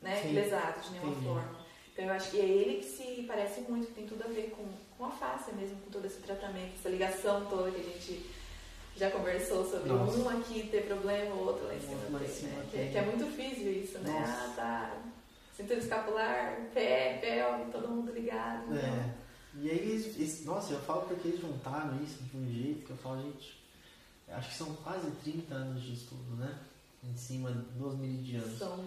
né? 0.01 0.21
Sim. 0.21 0.33
Lesado 0.33 0.81
de 0.81 0.89
nenhuma 0.89 1.15
forma. 1.21 1.55
Então, 1.93 2.03
eu 2.03 2.11
acho 2.11 2.29
que 2.31 2.41
é 2.41 2.45
ele 2.45 2.79
que 2.81 2.89
se 2.89 3.23
parece 3.25 3.61
muito, 3.61 3.87
que 3.87 3.93
tem 3.93 4.05
tudo 4.05 4.21
a 4.25 4.27
ver 4.27 4.49
com, 4.53 4.65
com 4.97 5.05
a 5.05 5.11
face 5.11 5.49
mesmo, 5.53 5.77
com 5.77 5.91
todo 5.91 6.03
esse 6.05 6.17
tratamento, 6.19 6.73
essa 6.77 6.89
ligação 6.89 7.45
toda 7.45 7.71
que 7.71 7.79
a 7.79 7.83
gente 7.83 8.29
já 8.97 9.11
conversou 9.11 9.69
sobre 9.69 9.89
Nossa. 9.89 10.17
um 10.17 10.29
aqui 10.29 10.67
ter 10.69 10.85
problema, 10.87 11.35
o 11.35 11.45
outro 11.45 11.65
lá 11.67 11.75
em 11.75 11.79
cima 11.79 12.01
lá 12.11 12.19
ter, 12.19 12.27
cima 12.27 12.51
né? 12.51 12.67
Que, 12.71 12.91
que 12.91 12.97
é 12.97 13.05
muito 13.05 13.25
físico 13.35 13.69
isso, 13.69 13.99
né? 13.99 14.11
Nossa. 14.11 14.31
Ah, 14.31 14.53
tá. 14.55 15.01
Cintura 15.55 15.79
escapular, 15.79 16.57
pé, 16.73 17.17
pé, 17.19 17.65
todo 17.71 17.87
mundo 17.87 18.11
ligado. 18.11 18.75
É. 18.77 19.13
E 19.59 19.69
aí, 19.69 19.77
eles, 19.77 20.15
eles- 20.17 20.45
nossa, 20.45 20.73
eu 20.73 20.79
falo 20.81 21.03
porque 21.03 21.27
eles 21.27 21.41
juntaram 21.41 21.97
isso 22.03 22.21
de 22.23 22.37
um 22.37 22.51
jeito 22.51 22.85
que 22.85 22.91
eu 22.91 22.97
falo, 22.97 23.21
gente, 23.23 23.57
acho 24.29 24.49
que 24.49 24.55
são 24.55 24.73
quase 24.75 25.09
30 25.23 25.53
anos 25.55 25.81
de 25.81 25.93
estudo, 25.93 26.35
né? 26.35 26.57
em 27.03 27.15
cima 27.15 27.51
dos 27.51 27.97
meridianos. 27.97 28.57
São. 28.57 28.85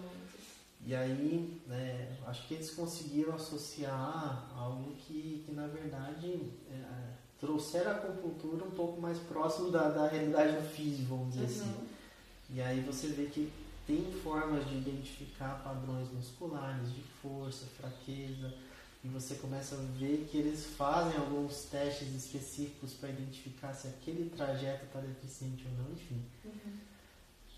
E 0.87 0.95
aí, 0.95 1.61
né, 1.66 2.16
acho 2.26 2.49
que 2.49 2.55
eles 2.55 2.70
conseguiram 2.70 3.35
associar 3.35 4.51
algo 4.57 4.95
que, 4.97 5.45
que 5.45 5.53
na 5.53 5.66
verdade, 5.66 6.41
é, 6.70 7.11
trouxeram 7.39 7.91
a 7.91 7.95
acupuntura 7.95 8.64
um 8.64 8.70
pouco 8.70 9.01
mais 9.01 9.18
próximo 9.18 9.70
da, 9.70 9.89
da 9.91 10.09
realidade 10.09 10.57
do 10.57 10.68
físico, 10.68 11.09
vamos 11.11 11.35
dizer 11.35 11.47
assim. 11.47 11.70
Uhum. 11.70 11.87
E 12.51 12.61
aí 12.61 12.81
você 12.81 13.09
vê 13.09 13.26
que 13.26 13.53
tem 13.87 14.11
formas 14.22 14.68
de 14.68 14.76
identificar 14.76 15.62
padrões 15.62 16.11
musculares, 16.12 16.93
de 16.93 17.03
força, 17.22 17.66
fraqueza, 17.66 18.55
e 19.03 19.09
você 19.09 19.35
começa 19.37 19.74
a 19.74 19.99
ver 19.99 20.28
que 20.31 20.37
eles 20.37 20.66
fazem 20.76 21.16
alguns 21.18 21.64
testes 21.64 22.09
específicos 22.14 22.93
para 22.95 23.09
identificar 23.09 23.72
se 23.72 23.89
aquele 23.89 24.28
trajeto 24.31 24.85
está 24.85 25.01
deficiente 25.01 25.66
ou 25.66 25.85
não, 25.85 25.93
enfim. 25.93 26.22
Uhum. 26.45 26.89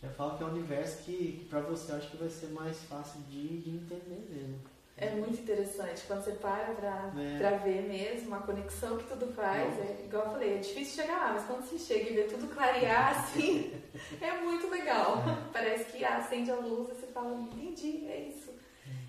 Já 0.03 0.09
falo 0.11 0.37
que 0.37 0.43
é 0.43 0.47
um 0.47 0.51
universo 0.51 1.03
que, 1.05 1.13
que 1.39 1.45
para 1.49 1.61
você 1.61 1.93
acho 1.93 2.11
que 2.11 2.17
vai 2.17 2.29
ser 2.29 2.49
mais 2.49 2.77
fácil 2.85 3.21
de, 3.23 3.59
de 3.61 3.71
entender 3.71 4.27
mesmo. 4.29 4.59
É 4.97 5.11
muito 5.11 5.41
interessante 5.41 6.03
quando 6.07 6.25
você 6.25 6.33
para 6.33 6.75
pra, 6.75 7.13
É. 7.19 7.39
pra 7.39 7.51
ver 7.59 7.83
mesmo 7.89 8.35
a 8.35 8.39
conexão 8.41 8.99
que 8.99 9.05
tudo 9.09 9.33
faz. 9.33 9.79
É, 9.79 10.03
igual 10.05 10.25
eu 10.27 10.31
falei, 10.33 10.55
é 10.55 10.59
difícil 10.59 11.03
chegar 11.03 11.19
lá, 11.19 11.33
mas 11.33 11.45
quando 11.45 11.65
você 11.65 11.79
chega 11.79 12.11
e 12.11 12.15
vê 12.15 12.25
tudo 12.25 12.53
clarear 12.55 13.17
assim, 13.21 13.73
é 14.21 14.41
muito 14.41 14.69
legal. 14.69 15.23
Parece 15.53 15.85
que 15.93 16.05
acende 16.05 16.51
a 16.51 16.57
luz 16.57 16.91
e 16.91 16.95
você 17.01 17.07
fala, 17.07 17.35
entendi, 17.37 18.07
é 18.07 18.29
isso. 18.29 18.51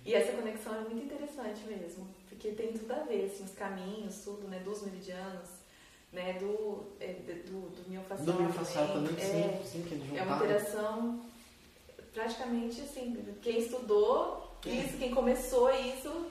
E 0.05 0.13
essa 0.13 0.31
conexão 0.33 0.75
é 0.75 0.79
muito 0.81 1.05
interessante 1.05 1.61
mesmo, 1.65 2.07
porque 2.29 2.51
tem 2.51 2.73
tudo 2.73 2.91
a 2.91 2.99
ver, 3.03 3.25
assim, 3.25 3.43
os 3.43 3.53
caminhos, 3.53 4.21
tudo, 4.23 4.47
né, 4.47 4.59
dos 4.59 4.83
meridianos, 4.83 5.49
né, 6.13 6.33
do, 6.39 6.83
é, 6.99 7.13
do, 7.47 7.69
do 7.69 7.89
miofascial 7.89 8.25
Do 8.25 8.41
miofascial 8.43 8.87
também, 8.89 9.15
é, 9.15 9.61
sim, 9.65 9.83
sim, 9.83 9.83
que 9.83 10.17
é 10.17 10.21
uma 10.23 10.35
interação 10.37 11.19
praticamente 12.13 12.81
assim, 12.81 13.17
quem 13.41 13.59
estudou 13.59 14.55
É. 14.65 14.69
isso, 14.69 14.97
quem 14.97 15.13
começou 15.13 15.71
isso, 15.73 16.27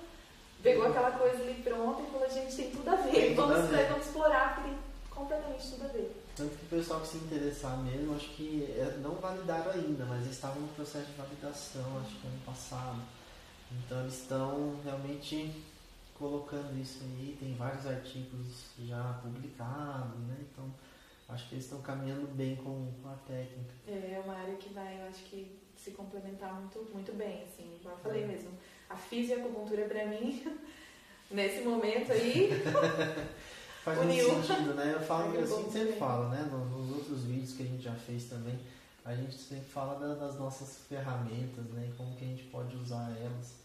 pegou 0.63 0.87
aquela 0.87 1.11
coisa 1.11 1.43
ali 1.43 1.55
pronta 1.63 2.03
e 2.03 2.07
falou, 2.13 2.31
gente, 2.31 2.55
tem 2.55 2.71
tudo 2.71 2.89
a 2.89 2.95
ver, 2.97 3.11
Tem 3.11 3.35
tudo 3.35 3.49
vamos, 3.49 3.59
a 3.59 3.77
ver. 3.77 3.89
vamos 3.89 4.07
explorar, 4.07 4.55
porque 4.55 4.71
tem 4.71 4.79
completamente 5.11 5.71
tudo 5.73 5.85
a 5.85 5.89
ver. 5.89 6.17
Tanto 6.37 6.57
que 6.57 6.65
o 6.65 6.69
pessoal 6.69 7.01
que 7.01 7.09
se 7.09 7.17
interessar 7.19 7.77
mesmo, 7.83 8.15
acho 8.15 8.29
que 8.31 8.65
é, 8.79 8.97
não 9.03 9.17
validaram 9.17 9.73
ainda, 9.73 10.05
mas 10.07 10.23
eles 10.23 10.33
estavam 10.35 10.63
no 10.63 10.69
processo 10.69 11.07
de 11.07 11.13
validação, 11.13 11.85
acho 12.01 12.15
que 12.21 12.27
ano 12.27 12.41
passado. 12.47 13.03
Então 13.73 14.01
eles 14.01 14.15
estão 14.15 14.77
realmente 14.85 15.53
colocando 16.23 16.81
isso 16.81 17.01
aí, 17.03 17.37
tem 17.41 17.55
vários 17.57 17.85
artigos 17.85 18.67
já 18.87 19.19
publicados, 19.23 20.21
né? 20.21 20.37
Então 20.41 20.73
acho 21.29 21.49
que 21.49 21.57
eles 21.57 21.65
estão 21.65 21.81
caminhando 21.83 22.29
bem 22.35 22.55
com, 22.57 22.93
com 23.03 23.09
a 23.09 23.15
técnica. 23.27 23.75
É 23.89 24.23
uma 24.25 24.35
área 24.35 24.55
que 24.55 24.73
vai, 24.73 25.01
eu 25.03 25.09
acho 25.09 25.25
que, 25.25 25.59
se 25.77 25.91
complementar 25.91 26.55
muito, 26.55 26.79
muito 26.95 27.13
bem, 27.17 27.43
assim, 27.43 27.77
como 27.83 27.95
eu 27.95 27.99
falei 27.99 28.23
É. 28.23 28.27
mesmo. 28.29 28.51
A 28.89 28.97
fisioacupuntura 28.97 29.85
pra 29.87 30.07
mim, 30.07 30.45
nesse 31.29 31.63
momento 31.65 32.13
aí, 32.13 32.51
Faz 33.85 33.99
Uniu. 33.99 34.33
muito 34.33 34.47
sentido, 34.47 34.75
né? 34.75 34.93
Eu 34.95 35.01
falo, 35.01 35.31
Uniu 35.31 35.43
assim 35.43 35.71
sempre 35.73 35.95
falo, 35.95 36.29
né? 36.29 36.49
Nos, 36.53 36.97
outros 36.97 37.25
vídeos 37.25 37.55
que 37.55 37.65
a 37.65 37.67
gente 37.67 37.83
já 37.83 37.95
fez 37.95 38.27
também, 38.27 38.57
a 39.05 39.13
gente 39.17 39.35
sempre 39.35 39.65
fala 39.65 39.99
da- 39.99 40.15
das 40.15 40.39
nossas 40.39 40.79
ferramentas, 40.89 41.65
né? 41.71 41.89
E 41.91 41.97
como 41.97 42.15
que 42.15 42.25
a 42.25 42.29
gente 42.29 42.45
pode 42.45 42.77
usar 42.77 43.11
elas. 43.21 43.61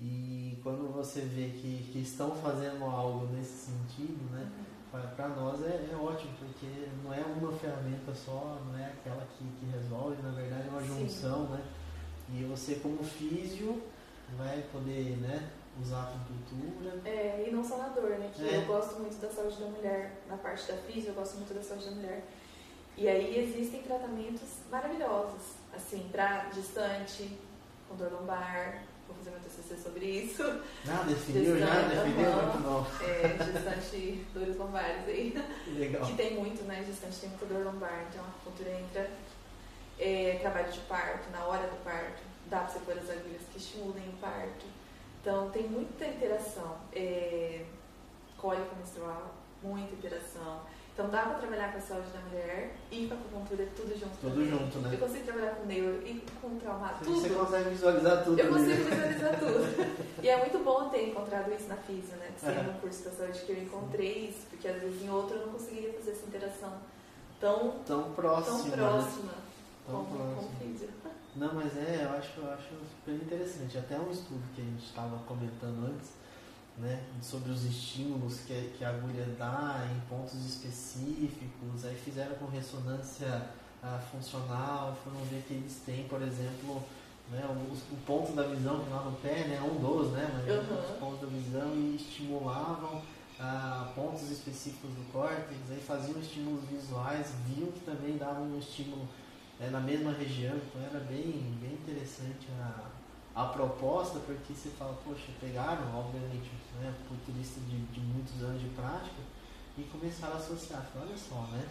E 0.00 0.58
quando 0.62 0.92
você 0.92 1.22
vê 1.22 1.48
que, 1.48 1.90
que 1.92 1.98
estão 2.00 2.30
fazendo 2.36 2.84
algo 2.84 3.26
nesse 3.26 3.70
sentido, 3.70 4.30
né? 4.32 4.48
Para 4.90 5.28
nós 5.28 5.62
é, 5.62 5.88
é 5.92 5.96
ótimo, 5.96 6.32
porque 6.38 6.88
não 7.04 7.12
é 7.12 7.20
uma 7.20 7.52
ferramenta 7.52 8.14
só, 8.14 8.58
não 8.64 8.78
é 8.78 8.86
aquela 8.86 9.26
que, 9.36 9.44
que 9.44 9.66
resolve, 9.66 10.22
na 10.22 10.30
verdade 10.30 10.66
é 10.66 10.70
uma 10.70 10.80
Sim. 10.80 11.00
junção, 11.00 11.44
né? 11.48 11.62
E 12.30 12.44
você 12.44 12.76
como 12.76 13.02
físio 13.04 13.82
vai 14.36 14.62
poder, 14.72 15.16
né? 15.18 15.50
Usar 15.80 15.98
a 15.98 16.02
acupuntura. 16.08 17.00
É, 17.04 17.44
e 17.46 17.50
não 17.52 17.62
só 17.62 17.76
na 17.78 17.88
dor, 17.88 18.10
né? 18.18 18.30
Que 18.34 18.48
É. 18.48 18.56
eu 18.56 18.66
gosto 18.66 18.98
muito 18.98 19.20
da 19.20 19.28
saúde 19.30 19.56
da 19.60 19.66
mulher, 19.66 20.22
na 20.28 20.36
parte 20.36 20.66
da 20.70 20.76
física, 20.78 21.10
eu 21.10 21.14
gosto 21.14 21.36
muito 21.36 21.52
da 21.54 21.62
saúde 21.62 21.84
da 21.84 21.90
mulher. 21.92 22.24
E 22.96 23.06
aí 23.08 23.38
existem 23.38 23.82
tratamentos 23.82 24.48
maravilhosos, 24.70 25.54
assim, 25.74 26.08
pra 26.10 26.48
distante, 26.48 27.38
com 27.88 27.94
dor 27.94 28.10
lombar, 28.12 28.82
vou 29.08 29.16
fazer 29.16 29.30
meu 29.30 29.40
TCC 29.40 29.76
sobre 29.82 30.04
isso, 30.06 30.42
Ah, 30.88 31.04
definiu 31.06 31.58
já? 31.58 31.66
Definiu? 31.88 32.28
aham. 32.28 32.42
Muito 32.52 32.62
bom. 32.62 32.86
é, 33.04 33.44
gestante, 33.44 34.26
dores 34.34 34.56
lombares 34.56 35.08
aí, 35.08 35.34
Legal. 35.76 36.06
que 36.06 36.14
tem 36.14 36.34
muito, 36.38 36.62
né? 36.64 36.84
Gestante 36.86 37.16
tem 37.18 37.28
muita 37.30 37.46
dor 37.46 37.64
lombar, 37.64 38.06
então 38.08 38.22
a 38.24 38.28
acupuntura 38.28 38.70
entra, 38.70 39.10
é, 39.98 40.38
trabalho 40.40 40.70
de 40.72 40.80
parto, 40.80 41.30
na 41.30 41.44
hora 41.44 41.66
do 41.66 41.82
parto, 41.82 42.22
dá 42.46 42.60
pra 42.60 42.68
você 42.68 42.78
pôr 42.80 42.96
as 42.98 43.10
agulhas 43.10 43.42
que 43.52 43.58
estimulem 43.58 44.08
o 44.08 44.12
parto. 44.20 44.64
Então 45.20 45.50
tem 45.50 45.64
muita 45.64 46.06
interação. 46.06 46.78
É, 46.94 47.64
cólica 48.36 48.70
menstrual, 48.78 49.34
muita 49.62 49.92
interação. 49.94 50.60
Então 50.98 51.10
dá 51.10 51.22
pra 51.22 51.34
trabalhar 51.34 51.70
com 51.70 51.78
a 51.78 51.80
saúde 51.80 52.08
da 52.10 52.18
mulher 52.22 52.74
e 52.90 53.06
com 53.06 53.14
a 53.14 53.16
acupuntura 53.16 53.68
tudo 53.76 53.90
junto. 53.96 54.16
Tudo 54.20 54.32
também. 54.34 54.50
junto, 54.50 54.78
né? 54.80 54.90
Eu 54.94 54.98
consigo 54.98 55.24
trabalhar 55.26 55.50
com 55.54 55.66
neuro 55.66 56.02
e 56.04 56.24
com 56.42 56.58
trauma, 56.58 56.88
Você 56.98 57.04
tudo. 57.28 57.38
consegue 57.38 57.68
visualizar 57.70 58.24
tudo 58.24 58.40
Eu 58.40 58.46
ali, 58.56 58.66
né? 58.66 58.74
consigo 58.76 58.90
visualizar 58.90 59.38
tudo. 59.38 60.22
E 60.24 60.28
é 60.28 60.36
muito 60.38 60.58
bom 60.64 60.88
ter 60.88 61.08
encontrado 61.10 61.52
isso 61.54 61.68
na 61.68 61.76
Físio, 61.76 62.16
né? 62.16 62.32
Ser 62.36 62.48
Aham. 62.48 62.62
no 62.64 62.80
curso 62.80 63.04
da 63.04 63.10
saúde 63.12 63.38
que 63.42 63.52
eu 63.52 63.62
encontrei 63.62 64.26
isso, 64.30 64.44
porque 64.50 64.66
às 64.66 64.82
vezes 64.82 65.00
em 65.00 65.08
outro 65.08 65.36
eu 65.36 65.46
não 65.46 65.52
conseguiria 65.52 65.92
fazer 65.92 66.10
essa 66.10 66.26
interação 66.26 66.72
tão, 67.38 67.76
Tão 67.86 68.10
próximo. 68.14 68.58
tão 68.58 68.66
né? 68.66 68.76
próxima 68.76 69.32
Tão 69.86 69.94
como, 70.04 70.18
como 70.18 70.32
próximo. 70.34 70.56
Físio. 70.58 70.88
Não, 71.36 71.54
mas 71.54 71.76
é, 71.76 72.08
eu 72.10 72.18
acho, 72.18 72.40
eu 72.40 72.50
acho 72.50 72.70
super 72.96 73.14
interessante. 73.14 73.78
Até 73.78 73.96
um 73.96 74.10
estudo 74.10 74.42
que 74.52 74.62
a 74.62 74.64
gente 74.64 74.84
estava 74.84 75.16
comentando 75.18 75.86
antes, 75.94 76.10
né, 76.78 77.02
sobre 77.20 77.50
os 77.50 77.64
estímulos 77.64 78.40
que, 78.40 78.72
que 78.78 78.84
a 78.84 78.90
agulha 78.90 79.26
dá 79.38 79.86
em 79.90 80.00
pontos 80.08 80.34
específicos, 80.44 81.84
aí 81.84 81.96
fizeram 81.96 82.36
com 82.36 82.46
ressonância 82.46 83.50
ah, 83.82 83.98
funcional, 84.12 84.96
foram 85.04 85.18
ver 85.24 85.42
que 85.46 85.54
eles 85.54 85.82
têm, 85.84 86.04
por 86.08 86.22
exemplo, 86.22 86.82
né, 87.30 87.44
o, 87.48 87.72
o 87.94 87.96
ponto 88.06 88.32
da 88.32 88.44
visão 88.44 88.84
lá 88.90 89.02
no 89.04 89.12
pé, 89.16 89.44
né, 89.48 89.60
um 89.60 89.80
dos, 89.80 90.12
né, 90.12 90.30
mas 90.32 90.48
Uhum. 90.48 90.80
os 90.80 90.98
pontos 90.98 91.20
da 91.20 91.26
visão 91.26 91.74
e 91.74 91.96
estimulavam 91.96 93.02
ah, 93.40 93.90
pontos 93.94 94.30
específicos 94.30 94.90
do 94.90 95.12
córtex, 95.12 95.70
aí 95.70 95.80
faziam 95.80 96.18
estímulos 96.20 96.64
visuais, 96.70 97.32
viam 97.46 97.70
que 97.72 97.80
também 97.80 98.16
davam 98.16 98.44
um 98.44 98.58
estímulo 98.58 99.06
é, 99.60 99.68
na 99.70 99.80
mesma 99.80 100.12
região, 100.12 100.56
então 100.56 100.80
era 100.82 101.00
bem, 101.04 101.56
bem 101.60 101.72
interessante 101.72 102.46
a, 102.60 102.97
a 103.38 103.44
proposta, 103.46 104.18
porque 104.26 104.52
você 104.52 104.68
fala, 104.70 104.98
poxa, 105.04 105.30
pegaram, 105.40 105.96
obviamente, 105.96 106.50
né, 106.80 106.92
culturistas 107.08 107.62
de, 107.68 107.78
de 107.86 108.00
muitos 108.00 108.42
anos 108.42 108.60
de 108.60 108.68
prática 108.70 109.22
e 109.76 109.82
começaram 109.84 110.34
a 110.34 110.38
associar, 110.38 110.84
olha 111.00 111.16
só, 111.16 111.42
né? 111.52 111.64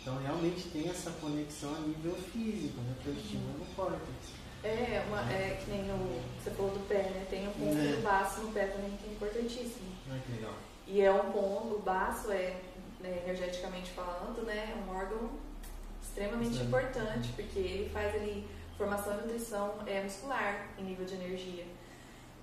Então 0.00 0.18
realmente 0.18 0.68
tem 0.68 0.86
essa 0.88 1.10
conexão 1.12 1.74
a 1.74 1.80
nível 1.80 2.14
físico, 2.14 2.78
né? 2.82 2.94
Que 3.02 3.08
é 3.08 3.12
o 3.12 3.16
estímulo 3.16 3.58
no 3.58 3.64
córtex. 3.74 4.36
É, 4.62 5.02
uma, 5.08 5.20
é 5.32 5.58
que 5.64 5.70
nem 5.70 5.90
o, 5.90 6.20
você 6.38 6.50
falou 6.50 6.72
do 6.72 6.86
pé, 6.86 7.04
né? 7.04 7.26
Tem 7.30 7.48
um 7.48 7.52
ponto 7.52 7.78
É. 7.78 7.96
do 7.96 8.02
baço 8.02 8.42
no 8.42 8.52
pé 8.52 8.66
também 8.66 8.90
que 8.98 9.08
é 9.08 9.12
importantíssimo. 9.12 9.88
Olha 10.10 10.20
que 10.20 10.32
legal. 10.32 10.54
E 10.86 11.00
é 11.00 11.10
um 11.12 11.32
ponto, 11.32 11.76
o 11.76 11.82
baço 11.82 12.30
é, 12.30 12.60
né, 13.00 13.22
energeticamente 13.24 13.90
falando, 13.92 14.44
né, 14.44 14.74
é 14.74 14.90
um 14.90 14.94
órgão 14.94 15.30
extremamente 16.02 16.58
importante, 16.62 17.30
porque 17.34 17.58
ele 17.58 17.90
faz 17.90 18.14
ali 18.14 18.46
formação 18.78 19.14
e 19.14 19.22
nutrição 19.22 19.74
é, 19.86 20.00
muscular 20.02 20.68
em 20.78 20.84
nível 20.84 21.04
de 21.04 21.14
energia. 21.14 21.66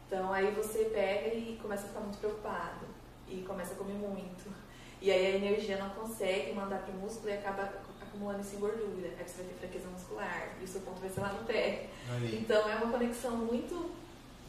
Então 0.05 0.31
aí 0.31 0.51
você 0.51 0.85
pega 0.85 1.33
e 1.33 1.57
começa 1.61 1.85
a 1.85 1.87
ficar 1.87 2.01
muito 2.01 2.17
preocupado 2.19 2.85
e 3.27 3.41
começa 3.41 3.73
a 3.73 3.77
comer 3.77 3.93
muito. 3.93 4.53
E 5.01 5.09
aí 5.11 5.25
a 5.25 5.35
energia 5.37 5.77
não 5.77 5.89
consegue 5.91 6.53
mandar 6.53 6.79
para 6.79 6.93
o 6.93 6.97
músculo 6.97 7.29
e 7.29 7.33
acaba 7.33 7.71
acumulando 8.01 8.41
isso 8.41 8.55
em 8.55 8.59
gordura. 8.59 9.09
Aí 9.17 9.25
você 9.27 9.37
vai 9.43 9.45
ter 9.47 9.59
fraqueza 9.59 9.87
muscular 9.87 10.49
e 10.61 10.63
o 10.63 10.67
seu 10.67 10.81
ponto 10.81 10.99
vai 10.99 11.09
ser 11.09 11.21
lá 11.21 11.29
no 11.33 11.45
pé. 11.45 11.87
Aí. 12.11 12.39
Então 12.41 12.69
é 12.69 12.75
uma 12.75 12.91
conexão 12.91 13.31
muito, 13.37 13.91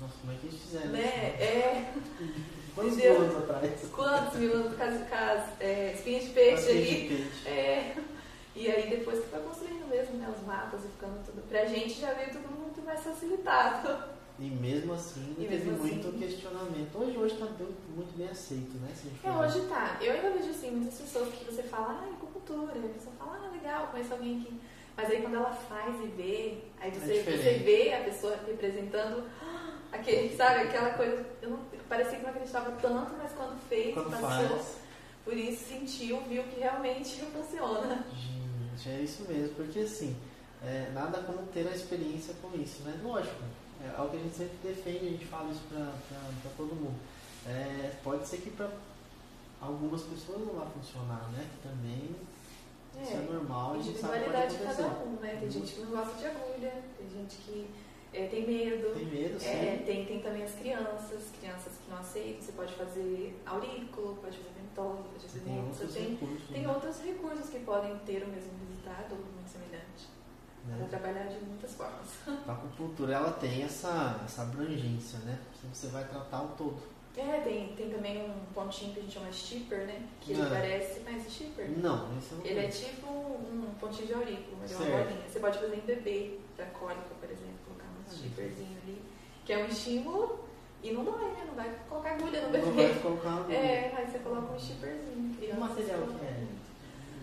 Nossa, 0.00 0.14
como 0.20 0.32
é 0.32 0.36
que 0.36 0.46
eles 0.46 0.60
fizeram 0.60 0.88
né, 0.90 1.00
isso? 1.34 1.42
é 1.42 1.92
Quantos 2.74 2.92
entendeu? 2.94 3.20
anos 3.22 3.36
atrás? 3.36 3.80
Quantos 3.92 4.38
mil 4.38 4.52
anos 4.54 4.76
caso 4.76 5.04
caso, 5.06 5.52
é, 5.60 5.92
espinha 5.94 6.20
de 6.20 6.28
peixe 6.30 6.52
Bastante 6.56 6.78
ali. 6.78 7.08
peixe. 7.08 7.48
É. 7.48 7.96
E 8.56 8.70
aí 8.70 8.88
depois 8.90 9.20
que 9.20 9.26
foi 9.28 9.40
construindo 9.40 9.86
mesmo, 9.88 10.16
né, 10.16 10.32
os 10.34 10.46
mapas 10.46 10.80
e 10.84 10.88
ficando 10.88 11.22
tudo. 11.26 11.42
Pra 11.48 11.64
gente 11.66 12.00
já 12.00 12.12
veio 12.14 12.30
tudo 12.30 12.48
muito 12.58 12.82
mais 12.82 13.00
facilitado. 13.04 14.16
E 14.38 14.44
mesmo 14.50 14.92
assim, 14.94 15.34
E 15.38 15.46
teve 15.46 15.64
mesmo 15.64 15.78
muito 15.84 16.08
assim- 16.08 16.18
questionamento. 16.18 16.90
Hoje, 16.98 17.16
hoje 17.18 17.36
tá 17.36 17.46
bem- 17.46 17.74
muito 17.94 18.16
bem 18.18 18.28
aceito, 18.28 18.76
né? 18.78 18.88
É, 19.24 19.30
hoje 19.30 19.60
tá. 19.66 19.96
Eu 20.00 20.12
ainda 20.12 20.30
vejo 20.30 20.50
assim, 20.50 20.70
muitas 20.72 20.98
pessoas 20.98 21.28
que 21.34 21.44
você 21.44 21.62
fala, 21.62 22.02
ah, 22.02 22.10
acupuntura, 22.14 22.72
a 22.72 22.88
pessoa 22.92 23.14
fala, 23.18 23.40
ah, 23.46 23.50
legal, 23.50 23.86
conheço 23.88 24.12
alguém 24.12 24.40
que. 24.40 24.60
Mas 24.96 25.10
aí 25.10 25.20
quando 25.22 25.36
ela 25.36 25.52
faz 25.52 25.94
e 26.02 26.06
vê, 26.08 26.58
aí 26.80 26.90
você, 26.90 27.16
É 27.18 27.22
você 27.22 27.52
vê 27.64 27.92
a 27.94 28.00
pessoa 28.04 28.38
representando 28.46 29.24
ah, 29.42 29.72
aquele, 29.92 30.34
sabe, 30.36 30.60
aquela 30.62 30.90
coisa. 30.94 31.24
Eu 31.42 31.50
não, 31.50 31.58
parecia 31.88 32.16
que 32.18 32.22
não 32.22 32.30
acreditava 32.30 32.70
tanto, 32.72 33.12
mas 33.18 33.32
quando 33.32 33.58
fez, 33.68 33.94
Quando 33.94 34.10
passou, 34.10 34.48
faz. 34.48 34.76
por 35.24 35.34
isso 35.34 35.64
sentiu, 35.66 36.20
viu 36.22 36.42
que 36.44 36.60
realmente 36.60 37.20
funciona. 37.32 38.04
Gente, 38.12 38.45
é 38.86 39.00
isso 39.00 39.24
mesmo, 39.28 39.54
porque 39.54 39.80
assim, 39.80 40.16
é, 40.62 40.90
nada 40.92 41.22
como 41.22 41.46
ter 41.48 41.66
a 41.66 41.74
experiência 41.74 42.34
com 42.42 42.56
isso, 42.58 42.82
né? 42.82 42.98
Lógico, 43.02 43.42
é 43.82 43.94
algo 43.96 44.10
que 44.10 44.16
a 44.16 44.20
gente 44.20 44.36
sempre 44.36 44.56
defende, 44.62 45.06
a 45.06 45.10
gente 45.10 45.26
fala 45.26 45.50
isso 45.50 45.62
para 45.68 46.50
todo 46.56 46.74
mundo. 46.74 46.98
É, 47.46 47.92
pode 48.02 48.26
ser 48.26 48.38
que 48.38 48.50
para 48.50 48.70
algumas 49.60 50.02
pessoas 50.02 50.40
não 50.40 50.54
vá 50.54 50.66
funcionar, 50.66 51.30
né? 51.32 51.48
Que 51.54 51.68
também 51.68 52.16
é, 52.98 53.02
isso 53.02 53.12
é 53.12 53.32
normal, 53.32 53.74
a 53.74 53.82
gente 53.82 53.98
sabe 53.98 54.24
pode 54.24 54.36
acontecer. 54.36 54.58
de 54.58 54.64
cada 54.64 55.04
um, 55.04 55.12
né? 55.20 55.36
Tem 55.40 55.50
gente 55.50 55.72
que 55.72 55.80
não 55.80 55.90
gosta 55.90 56.18
de 56.18 56.26
agulha, 56.26 56.82
tem 56.98 57.10
gente 57.10 57.36
que 57.36 57.70
é, 58.12 58.26
tem 58.28 58.46
medo. 58.46 58.94
Tem 58.94 59.04
medo, 59.04 59.38
sim. 59.38 59.48
É, 59.48 59.82
tem, 59.84 60.06
tem 60.06 60.20
também 60.20 60.42
as 60.42 60.54
crianças, 60.54 61.30
crianças 61.38 61.74
que 61.74 61.90
não 61.90 61.98
aceitam. 61.98 62.40
Você 62.40 62.52
pode 62.52 62.72
fazer 62.72 63.38
aurículo, 63.44 64.16
pode 64.22 64.38
fazer 64.38 64.50
ventosa, 64.58 65.02
pode 65.02 65.26
fazer 65.26 65.40
tem 65.40 65.58
outros 65.62 65.92
tem, 65.92 66.10
recursos, 66.10 66.48
tem 66.48 66.62
né? 66.62 66.68
outros 66.72 67.00
recursos 67.00 67.50
que 67.50 67.58
podem 67.60 67.98
ter 68.06 68.22
o 68.22 68.28
mesmo 68.28 68.65
resultado 68.86 69.12
ou 69.12 69.18
muito 69.18 69.48
semelhante. 69.48 70.08
Né? 70.66 70.76
Para 70.78 70.98
trabalhar 70.98 71.24
de 71.24 71.44
muitas 71.44 71.74
formas. 71.74 72.06
A 72.46 72.52
acupuntura 72.52 73.14
ela 73.14 73.32
tem 73.32 73.62
essa, 73.62 74.20
essa 74.24 74.42
abrangência, 74.42 75.18
né? 75.20 75.38
Você 75.72 75.88
vai 75.88 76.04
tratar 76.04 76.42
o 76.42 76.48
todo. 76.48 76.96
É, 77.16 77.40
tem, 77.40 77.74
tem 77.74 77.90
também 77.90 78.22
um 78.22 78.52
pontinho 78.52 78.92
que 78.92 79.00
a 79.00 79.02
gente 79.02 79.14
chama 79.14 79.32
shipper, 79.32 79.86
né? 79.86 80.06
Que 80.20 80.32
ele 80.32 80.50
parece 80.50 81.00
mais 81.00 81.30
shipper. 81.30 81.70
Não, 81.78 82.16
esse 82.18 82.34
não 82.34 82.44
Ele 82.44 82.60
é 82.60 82.68
tipo 82.68 83.10
um, 83.10 83.74
pontinho 83.80 84.06
de 84.06 84.12
aurículo, 84.12 84.58
mas 84.60 84.70
certo. 84.70 84.82
é 84.82 84.94
uma 84.94 85.04
bolinha. 85.04 85.28
Você 85.28 85.40
pode 85.40 85.58
fazer 85.58 85.76
em 85.76 85.80
bebê, 85.80 86.38
pra 86.56 86.66
cólica, 86.66 87.14
por 87.18 87.30
exemplo, 87.30 87.54
colocar 87.66 87.86
um 87.86 88.04
ah, 88.06 88.14
shipperzinho 88.14 88.78
ali, 88.82 89.02
que 89.46 89.52
é 89.52 89.58
um 89.64 89.66
estímulo 89.66 90.44
e 90.82 90.92
não 90.92 91.04
dói, 91.04 91.30
né? 91.32 91.44
Não 91.46 91.54
vai 91.54 91.74
colocar 91.88 92.10
agulha 92.10 92.42
no 92.42 92.52
bebê. 92.52 92.66
Não 92.66 92.74
vai 92.74 92.94
colocar 93.00 93.30
agulha. 93.30 93.56
É, 93.56 93.92
mas 93.94 94.10
você 94.10 94.18
coloca 94.18 94.52
um 94.52 94.58
shipperzinho. 94.58 95.36
Que 95.36 95.54
material 95.54 96.00
que 96.02 96.24
é? 96.26 96.46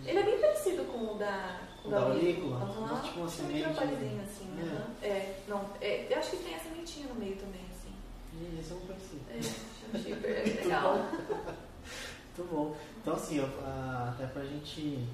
Ele 0.06 0.18
é 0.18 0.22
bem 0.22 0.38
parecido 0.40 0.84
com 0.84 1.14
o 1.14 1.18
da, 1.18 1.60
com 1.82 1.88
o 1.88 1.90
da 1.90 2.00
aurícula. 2.00 2.56
Uhum. 2.64 3.00
Tipo 3.00 3.20
uma 3.20 3.28
semente. 3.28 3.64
Assim. 3.64 4.48
É. 4.58 4.62
Uhum. 4.62 4.84
é. 5.02 5.36
Não, 5.48 5.70
é, 5.80 6.06
eu 6.12 6.18
acho 6.18 6.30
que 6.30 6.36
tem 6.38 6.54
a 6.54 6.58
sementinha 6.58 7.08
no 7.08 7.14
meio 7.14 7.36
também, 7.36 7.62
assim. 7.70 7.92
E 8.34 8.60
esse 8.60 8.72
é 8.72 8.76
um 8.76 8.80
parecido. 8.80 9.22
É. 9.30 9.42
Super 9.98 10.62
legal. 10.62 11.08
Muito 12.36 12.50
bom. 12.50 12.76
Então, 13.00 13.14
assim, 13.14 13.40
até 13.40 14.26
para 14.26 14.42
a 14.42 14.46
gente 14.46 15.06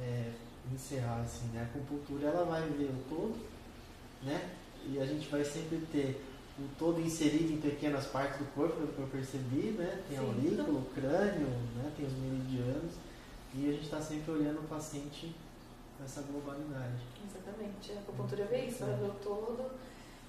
é, 0.00 0.30
encerrar, 0.72 1.20
assim, 1.20 1.46
né? 1.52 1.60
A 1.60 1.64
acupuntura 1.64 2.28
ela 2.28 2.44
vai 2.44 2.62
ver 2.62 2.90
o 2.90 3.04
todo, 3.08 3.36
né? 4.22 4.50
E 4.86 4.98
a 4.98 5.04
gente 5.04 5.28
vai 5.28 5.44
sempre 5.44 5.78
ter 5.92 6.24
o 6.58 6.68
todo 6.78 7.00
inserido 7.00 7.52
em 7.52 7.60
pequenas 7.60 8.06
partes 8.06 8.38
do 8.38 8.46
corpo, 8.54 8.76
pelo 8.76 8.88
que 8.88 8.98
eu 8.98 9.06
percebi, 9.06 9.72
né? 9.72 10.02
Tem 10.08 10.18
a 10.18 10.22
aurícula, 10.22 10.78
o 10.78 10.84
crânio, 10.94 11.48
né? 11.76 11.92
Tem 11.96 12.06
os 12.06 12.12
meridianos. 12.14 12.94
E 13.54 13.68
a 13.68 13.72
gente 13.72 13.84
está 13.84 14.00
sempre 14.00 14.32
olhando 14.32 14.60
o 14.60 14.68
paciente 14.68 15.34
com 15.96 16.04
essa 16.04 16.22
globalidade. 16.22 17.02
Exatamente. 17.24 17.92
A 17.92 18.00
acupuntura 18.00 18.44
vê 18.46 18.64
isso, 18.66 18.82
ela 18.82 18.96
vê 18.96 19.04
o 19.04 19.14
todo. 19.22 19.70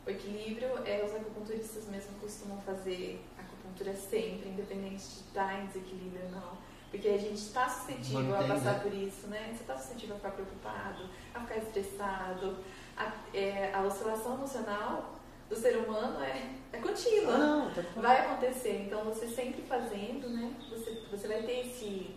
O 0.06 0.10
equilíbrio, 0.10 0.70
é, 0.86 1.04
os 1.06 1.16
acupunturistas 1.16 1.86
mesmo 1.88 2.20
costumam 2.20 2.60
fazer 2.62 3.24
acupuntura 3.38 3.96
sempre, 3.96 4.50
independente 4.50 4.98
de 4.98 5.22
estar 5.28 5.62
em 5.62 5.68
desequilíbrio 5.68 6.26
ou 6.26 6.32
não. 6.32 6.58
Porque 6.92 7.08
a 7.08 7.18
gente 7.18 7.40
está 7.40 7.68
suscetível 7.68 8.22
Mantém, 8.22 8.52
a 8.52 8.54
passar 8.54 8.74
né? 8.74 8.80
por 8.82 8.94
isso, 8.94 9.28
né? 9.28 9.48
Você 9.48 9.64
está 9.64 9.76
suscetível 9.78 10.16
a 10.16 10.20
ficar 10.20 10.32
preocupado, 10.32 11.10
a 11.34 11.40
ficar 11.40 11.58
estressado. 11.58 12.58
A, 12.96 13.12
é, 13.34 13.74
a 13.74 13.82
oscilação 13.82 14.36
emocional 14.36 15.16
do 15.50 15.56
ser 15.56 15.78
humano 15.78 16.22
é, 16.22 16.52
é 16.72 16.78
contínua. 16.78 17.36
Não, 17.36 17.72
tá 17.72 17.82
vai 17.96 18.20
acontecer. 18.28 18.84
Então, 18.86 19.04
você 19.06 19.28
sempre 19.28 19.64
fazendo, 19.64 20.30
né? 20.30 20.54
Você, 20.70 21.04
você 21.10 21.28
vai 21.28 21.42
ter 21.42 21.68
esse. 21.68 22.16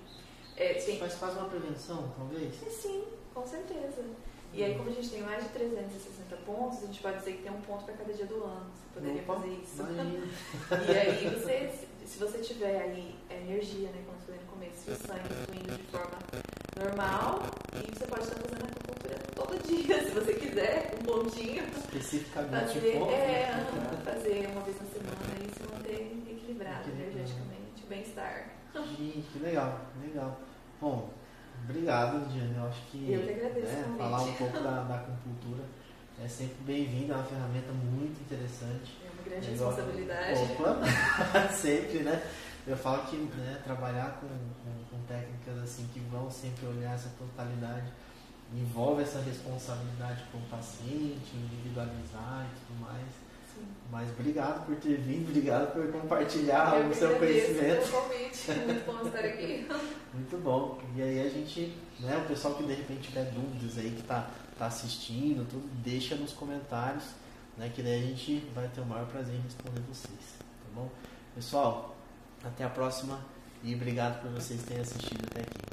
É. 0.57 0.97
Mas 1.01 1.15
faz 1.15 1.37
uma 1.37 1.49
prevenção, 1.49 2.13
talvez? 2.17 2.55
Sim, 2.71 3.05
com 3.35 3.47
certeza. 3.47 4.03
E 4.53 4.65
aí, 4.65 4.75
como 4.75 4.89
a 4.89 4.93
gente 4.93 5.11
tem 5.11 5.21
mais 5.21 5.43
de 5.43 5.51
360 5.51 6.37
pontos, 6.47 6.83
a 6.83 6.87
gente 6.87 7.01
pode 7.03 7.19
dizer 7.19 7.33
que 7.33 7.43
tem 7.43 7.53
um 7.53 7.61
ponto 7.61 7.85
para 7.85 7.95
cada 7.95 8.13
dia 8.13 8.25
do 8.25 8.43
ano. 8.43 8.71
Você 8.73 9.01
poderia 9.01 9.23
Opa, 9.23 9.35
fazer 9.35 9.49
isso. 9.49 9.83
e 10.89 10.99
aí, 10.99 11.35
você, 11.35 11.73
se 12.07 12.19
você 12.19 12.39
tiver 12.39 12.81
aí 12.81 13.15
energia, 13.31 13.91
né, 13.91 14.03
como 14.07 14.17
eu 14.17 14.25
falei 14.25 14.41
no 14.41 14.47
começo, 14.47 14.91
o 14.91 15.07
sangue 15.07 15.29
fluindo 15.45 15.77
de 15.77 15.83
forma 15.85 16.19
normal, 16.75 17.43
e 17.75 17.95
você 17.95 18.07
pode 18.07 18.23
estar 18.23 18.37
fazendo 18.37 18.65
acupuntura 18.65 19.19
todo 19.35 19.63
dia, 19.63 20.01
se 20.09 20.11
você 20.11 20.33
quiser, 20.33 20.95
um 21.01 21.05
pontinho. 21.05 21.65
Especificamente 21.77 22.75
fazer, 22.75 22.99
ponto, 22.99 23.13
é, 23.13 23.53
né? 23.53 24.03
fazer 24.05 24.49
uma 24.53 24.61
vez 24.63 24.81
na 24.81 24.87
semana 24.89 25.37
e 25.45 25.55
se 25.55 25.63
manter 25.71 26.33
equilibrado 26.33 26.91
energeticamente, 26.91 27.85
bem-estar. 27.89 28.56
Gente, 28.83 29.27
que 29.33 29.39
legal, 29.39 29.81
legal. 30.01 30.41
Bom, 30.81 31.11
Obrigado, 31.65 32.29
Diane. 32.29 32.55
Eu 32.57 32.67
acho 32.67 32.81
que, 32.91 33.13
Eu 33.13 33.23
que 33.23 33.31
agradeço, 33.31 33.73
né, 33.73 33.95
falar 33.99 34.23
um 34.23 34.33
pouco 34.35 34.61
da, 34.61 34.83
da 34.83 34.95
acupuntura 34.97 35.65
é 36.23 36.29
sempre 36.29 36.57
bem-vindo, 36.65 37.13
é 37.13 37.17
uma 37.17 37.25
ferramenta 37.25 37.73
muito 37.73 38.21
interessante. 38.21 38.97
É 39.05 39.11
uma 39.13 39.23
grande 39.23 39.47
é 39.47 39.51
responsabilidade. 39.51 40.41
Opa, 40.41 41.49
sempre, 41.53 41.99
né? 42.01 42.23
Eu 42.67 42.77
falo 42.77 43.07
que 43.07 43.17
né, 43.17 43.61
trabalhar 43.63 44.19
com, 44.21 44.27
com, 44.27 44.85
com, 44.91 45.03
técnicas 45.07 45.59
assim 45.63 45.89
que 45.93 46.01
vão 46.01 46.31
sempre 46.31 46.67
olhar 46.67 46.95
essa 46.95 47.11
totalidade 47.19 47.87
envolve 48.55 49.03
essa 49.03 49.21
responsabilidade 49.21 50.25
com 50.33 50.39
o 50.39 50.43
paciente, 50.43 51.35
individualizar 51.35 52.47
e 52.47 52.67
tudo 52.67 52.81
mais. 52.81 53.26
Mas 53.91 54.11
obrigado 54.11 54.67
por 54.67 54.77
ter 54.77 54.97
vindo, 54.97 55.29
obrigado 55.29 55.73
por 55.73 55.91
compartilhar 55.93 56.77
Eu 56.77 56.91
o 56.91 56.95
seu 56.95 57.17
conhecimento. 57.17 57.91
convite, 57.91 58.51
muito 58.67 58.87
bom 58.87 59.07
estar 59.07 59.21
aqui. 59.21 59.69
muito 60.13 60.43
bom. 60.43 60.81
E 60.97 61.03
aí 61.03 61.27
a 61.27 61.31
gente, 61.31 61.77
né, 62.01 62.17
o 62.17 62.29
pessoal 62.29 62.55
que 62.55 62.65
de 62.65 62.75
repente 62.75 63.09
tiver 63.09 63.25
dúvidas 63.31 63.79
aí, 63.79 63.91
que 63.91 64.01
está 64.01 64.29
tá 64.59 64.67
assistindo, 64.67 65.49
tudo, 65.49 65.69
deixa 65.85 66.17
nos 66.17 66.33
comentários, 66.33 67.05
né, 67.57 67.71
que 67.75 67.83
daí 67.83 68.03
a 68.03 68.07
gente 68.07 68.45
vai 68.55 68.69
ter 68.69 68.81
o 68.81 68.87
maior 68.87 69.07
prazer 69.07 69.35
em 69.35 69.41
responder 69.41 69.81
vocês, 69.89 70.35
tá 70.41 70.69
bom? 70.75 70.91
Pessoal, 71.35 71.97
até 72.45 72.65
a 72.65 72.69
próxima 72.69 73.21
e 73.63 73.75
obrigado 73.75 74.21
por 74.21 74.31
vocês 74.31 74.63
terem 74.63 74.83
assistido 74.83 75.25
até 75.31 75.43
aqui. 75.43 75.67